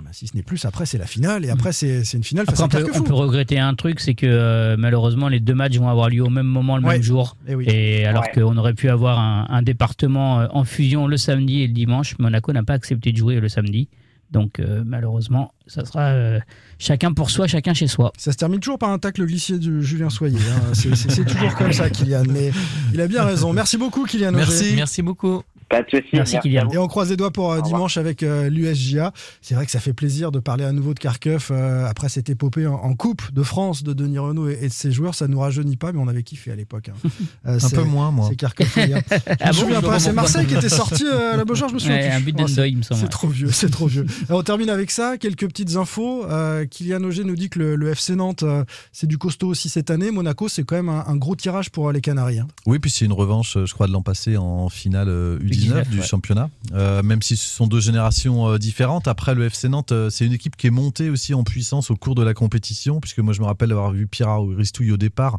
[0.00, 2.44] Bah, Si ce n'est plus, après c'est la finale et après c'est c'est une finale
[2.48, 5.76] Après, on peut, on peut regretter un truc, c'est que euh, malheureusement les deux matchs
[5.76, 6.94] vont avoir lieu au même moment, le Ouais.
[6.94, 7.36] même jour.
[7.48, 7.64] Eh oui.
[7.68, 8.30] Et alors Ouais.
[8.42, 12.16] qu'on aurait pu avoir un, un département euh, en fusion le samedi et le dimanche,
[12.20, 13.88] Monaco n'a pas accepté de jouer le samedi.
[14.30, 16.38] Donc euh, malheureusement, ça sera euh,
[16.78, 18.12] chacun pour soi, chacun chez soi.
[18.18, 20.36] Ça se termine toujours par un tacle glissé de Julien Soyer.
[20.38, 20.74] hein.
[20.74, 22.24] C'est- C'est c'est toujours comme ça, Kylian.
[22.30, 22.50] Mais
[22.92, 23.52] il a bien raison.
[23.54, 24.28] Merci beaucoup, Kylian.
[24.34, 24.36] Auger.
[24.36, 24.72] Merci.
[24.76, 25.42] Merci beaucoup.
[25.68, 26.08] Pas de soucis.
[26.14, 26.70] Merci, Kylian.
[26.70, 29.12] Et on croise les doigts pour euh, dimanche avec euh, l'USJA.
[29.42, 32.30] C'est vrai que ça fait plaisir de parler à nouveau de Kharkov euh, après cette
[32.30, 35.14] épopée en, en Coupe de France de Denis Renault et, et de ses joueurs.
[35.14, 36.88] Ça nous rajeunit pas, mais on avait kiffé à l'époque.
[36.88, 37.08] hein.
[37.46, 38.26] Euh, Un c'est- peu moins, moi.
[38.30, 38.66] C'est Kharkov.
[38.76, 38.80] Je
[39.40, 39.98] Ah me souviens pas.
[39.98, 41.68] C'est Marseille qui était sorti euh, à la Beaujoire.
[41.70, 43.00] Je me souviens Ouais, un but Oh, c'est- d'Endoy, il me semble.
[43.00, 43.50] C'est trop vieux.
[43.50, 44.06] C'est trop vieux.
[44.28, 45.16] Alors, on termine avec ça.
[45.18, 46.24] Quelques petites infos.
[46.26, 49.68] Euh, Kylian Auger nous dit que le, le FC Nantes, euh, c'est du costaud aussi
[49.68, 50.10] cette année.
[50.10, 52.38] Monaco, c'est quand même un, un gros tirage pour euh, les Canaries.
[52.40, 52.48] hein.
[52.66, 55.88] Oui, puis c'est une revanche, je crois, de l'an passé en finale euh, U19 U19,
[55.88, 56.06] du ouais.
[56.06, 56.50] championnat.
[56.72, 59.08] Euh, même si ce sont deux générations euh, différentes.
[59.08, 61.96] Après, le FC Nantes, euh, c'est une équipe qui est montée aussi en puissance au
[61.96, 65.38] cours de la compétition, puisque moi, je me rappelle avoir vu Pierre Ristouille au départ.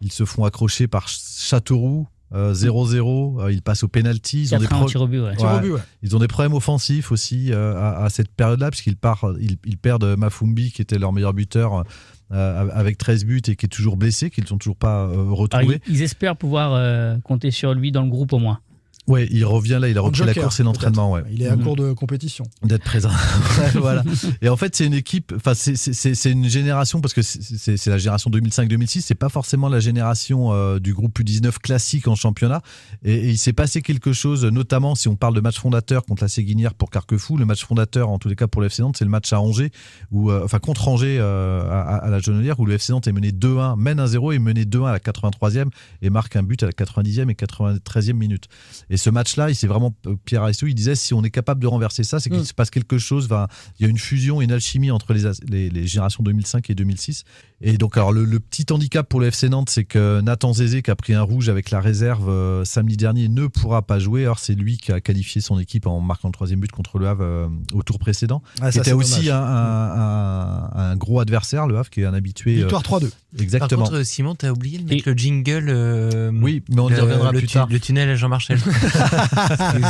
[0.00, 2.06] Ils se font accrocher par Ch- Châteauroux.
[2.32, 4.42] euh, 0-0, euh, ils passent au penalty.
[4.42, 5.34] Ils ont, des 4 ans pro- au tir au but, ouais.
[5.36, 5.60] Tir au Ouais.
[5.62, 5.80] but, ouais.
[6.04, 9.76] ils ont des problèmes offensifs aussi euh, à, à cette période-là, puisqu'ils partent- ils, ils
[9.76, 11.82] perdent Mafumbi, qui était leur meilleur buteur,
[12.32, 15.12] euh, avec 13 buts et qui est toujours blessé, qu'ils ne sont toujours pas euh,
[15.14, 15.80] Alors, retrouvés.
[15.88, 18.60] ils, ils espèrent pouvoir euh, compter sur lui dans le groupe au moins.
[19.06, 21.10] Ouais, il revient là, il a En repris la course et l'entraînement.
[21.10, 21.22] Ouais.
[21.32, 21.64] Il est à Mhm.
[21.64, 22.44] court de compétition.
[22.62, 23.10] D'être présent.
[23.74, 24.04] Voilà.
[24.42, 28.30] Et en fait, c'est une équipe, enfin, c'est- une génération, parce que c'est- la génération
[28.30, 32.62] 2005-2006, c'est pas forcément la génération euh, du groupe U19 classique en championnat.
[33.04, 36.22] Et, et il s'est passé quelque chose, notamment si on parle de match fondateur contre
[36.22, 38.96] la Séguinière pour Carquefou, le match fondateur, en tous les cas pour le FC Nantes,
[38.98, 39.72] c'est le match à Angers,
[40.12, 43.12] où, euh, enfin, contre Angers euh, à, à la Genelière, où le FC Nantes est
[43.12, 45.70] mené 2-1, mène 1-0 et mené 2-1 à la 83e
[46.02, 48.46] et marque un but à la 90e et 93e minute.
[48.90, 51.66] Et ce match-là, il s'est vraiment Pierre Aristou, il disait si on est capable de
[51.68, 52.44] renverser ça, c'est qu'il Mm.
[52.44, 53.28] se passe quelque chose.
[53.28, 56.74] va- Il y a une fusion, une alchimie entre les, les, les générations 2005 et
[56.74, 57.24] 2006.
[57.62, 60.80] Et donc, alors le, le petit handicap pour le FC Nantes, c'est que Nathan Zézé,
[60.80, 64.22] qui a pris un rouge avec la réserve euh, samedi dernier, ne pourra pas jouer.
[64.22, 67.06] Alors c'est lui qui a qualifié son équipe en marquant le troisième but contre le
[67.06, 68.42] Havre euh, au tour précédent.
[68.62, 72.00] Ah, qui ça, était c'est aussi un, un- un- un gros adversaire, le Havre, qui
[72.00, 72.52] est un habitué.
[72.54, 73.10] euh, Victoire 3-2.
[73.38, 73.82] exactement.
[73.82, 75.66] Par contre, Simon, t'as oublié de mettre le jingle.
[75.68, 77.68] euh, oui, mais on y reviendra le plus tard.
[77.70, 78.58] Le tunnel à Jean-Marchel.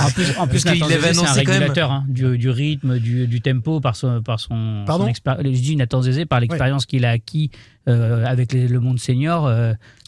[0.00, 2.50] En plus, en plus Nathan avait c'est un annoncé quand même- régulateur hein, du, du
[2.50, 5.06] rythme, du, du tempo par son, par son, Pardon?
[5.06, 7.50] son Je dis Nathan Zézé par l'expérience qu'il a acquis
[7.86, 9.50] avec les- le monde senior.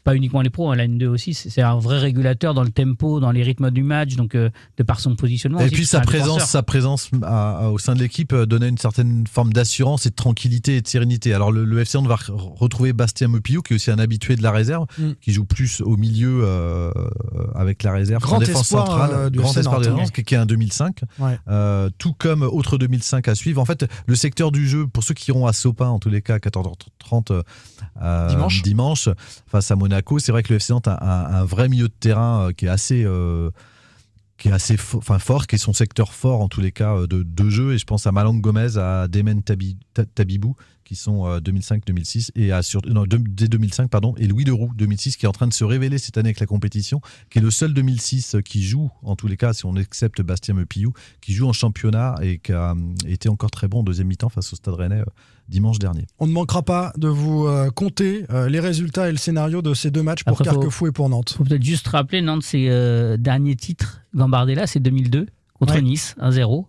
[0.02, 1.34] Euh, pas uniquement les pros, hein, la N2 aussi.
[1.34, 4.82] C'est un vrai régulateur dans le tempo, dans les rythmes du match, donc euh, de
[4.82, 5.60] par son positionnement.
[5.60, 8.68] Et aussi, puis sa présence, sa présence à- à- au sein de l'équipe euh, donnait
[8.68, 11.32] une certaine forme d'assurance et de tranquillité et de sérénité.
[11.34, 14.36] Alors le, le FC Nantes va re- retrouver Bastien Mepillou, qui est aussi un habitué
[14.36, 15.12] de la réserve, Mm.
[15.20, 16.90] qui joue plus au milieu euh,
[17.54, 20.04] avec la réserve, Grand en défense espoir, centrale, euh, du grand espoir de ouais.
[20.14, 21.38] qui qui est un 2005, Ouais.
[21.48, 23.60] Euh, tout comme autre 2005 à suivre.
[23.60, 26.22] En fait, le secteur du jeu, pour ceux qui iront à Sopin, en tous les
[26.22, 27.42] cas, à 14h30
[28.02, 28.62] euh, Dimanche.
[28.62, 29.08] dimanche,
[29.46, 32.66] face à Monaco, c'est vrai que le a un, vrai milieu de terrain euh, qui
[32.66, 33.50] est assez euh,
[35.18, 37.74] fort, qui est son secteur fort en tous les cas euh, de, de jeu.
[37.74, 42.30] Et je pense à Malang Gomez, à Demen Tabi- Ta- Tabibou, qui sont euh, 2005-2006
[42.34, 45.32] et à sur, non, de- dès 2005 pardon, et Louis Leroux 2006 qui est en
[45.32, 48.62] train de se révéler cette année avec la compétition, qui est le seul 2006 qui
[48.62, 52.38] joue en tous les cas si on accepte Bastien Mepillou, qui joue en championnat et
[52.38, 52.74] qui a euh,
[53.06, 55.04] été encore très bon en deuxième mi-temps face au Stade Rennais euh,
[55.48, 56.06] dimanche dernier.
[56.18, 59.74] On ne manquera pas de vous euh, compter euh, les résultats et le scénario de
[59.74, 61.34] ces deux matchs pour Après, faut- Carquefou et pour Nantes.
[61.36, 65.82] faut peut-être juste rappeler, Nantes, ses euh, derniers titres, Gambardella, c'est 2002 contre Ouais.
[65.82, 66.66] Nice, 1-0.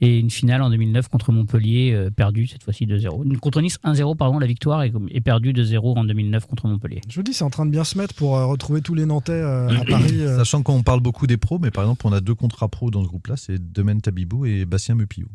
[0.00, 3.24] Et une finale en 2009 contre Montpellier, euh, perdue cette fois-ci 2-0.
[3.24, 7.00] Une- Contre Nice, 1-0, pardon, la victoire est, est perdue 2-0 en 2009 contre Montpellier.
[7.08, 9.06] Je vous dis, c'est en train de bien se mettre pour euh, retrouver tous les
[9.06, 10.20] Nantais euh, à Paris.
[10.20, 10.36] euh.
[10.38, 13.02] Sachant qu'on parle beaucoup des pros, mais par exemple, on a deux contrats pros dans
[13.02, 15.28] ce groupe-là, c'est Demen Tabibou et Bastien Mepillou.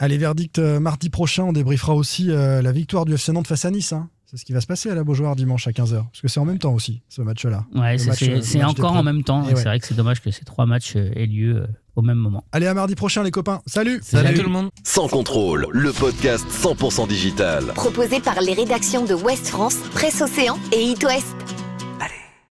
[0.00, 3.64] Allez, verdict euh, mardi prochain, on débriefera aussi euh, la victoire du FC Nantes face
[3.64, 3.92] à Nice.
[3.92, 4.08] hein.
[4.30, 6.04] C'est ce qui va se passer à la Beaujoire dimanche à 15h.
[6.04, 7.64] Parce que c'est en même temps aussi, ce match-là.
[7.74, 9.42] Ouais, c'est- euh, encore en même temps.
[9.46, 9.56] Ouais.
[9.56, 11.66] C'est vrai que c'est dommage que ces trois matchs euh, aient lieu euh,
[11.96, 12.44] au même moment.
[12.52, 13.62] Allez, à mardi prochain, les copains.
[13.64, 14.68] Salut Salut tout le monde.
[14.84, 17.64] Sans contrôle, le podcast 100% digital.
[17.74, 21.34] Proposé par les rédactions de Ouest France, Presse Océan et It West.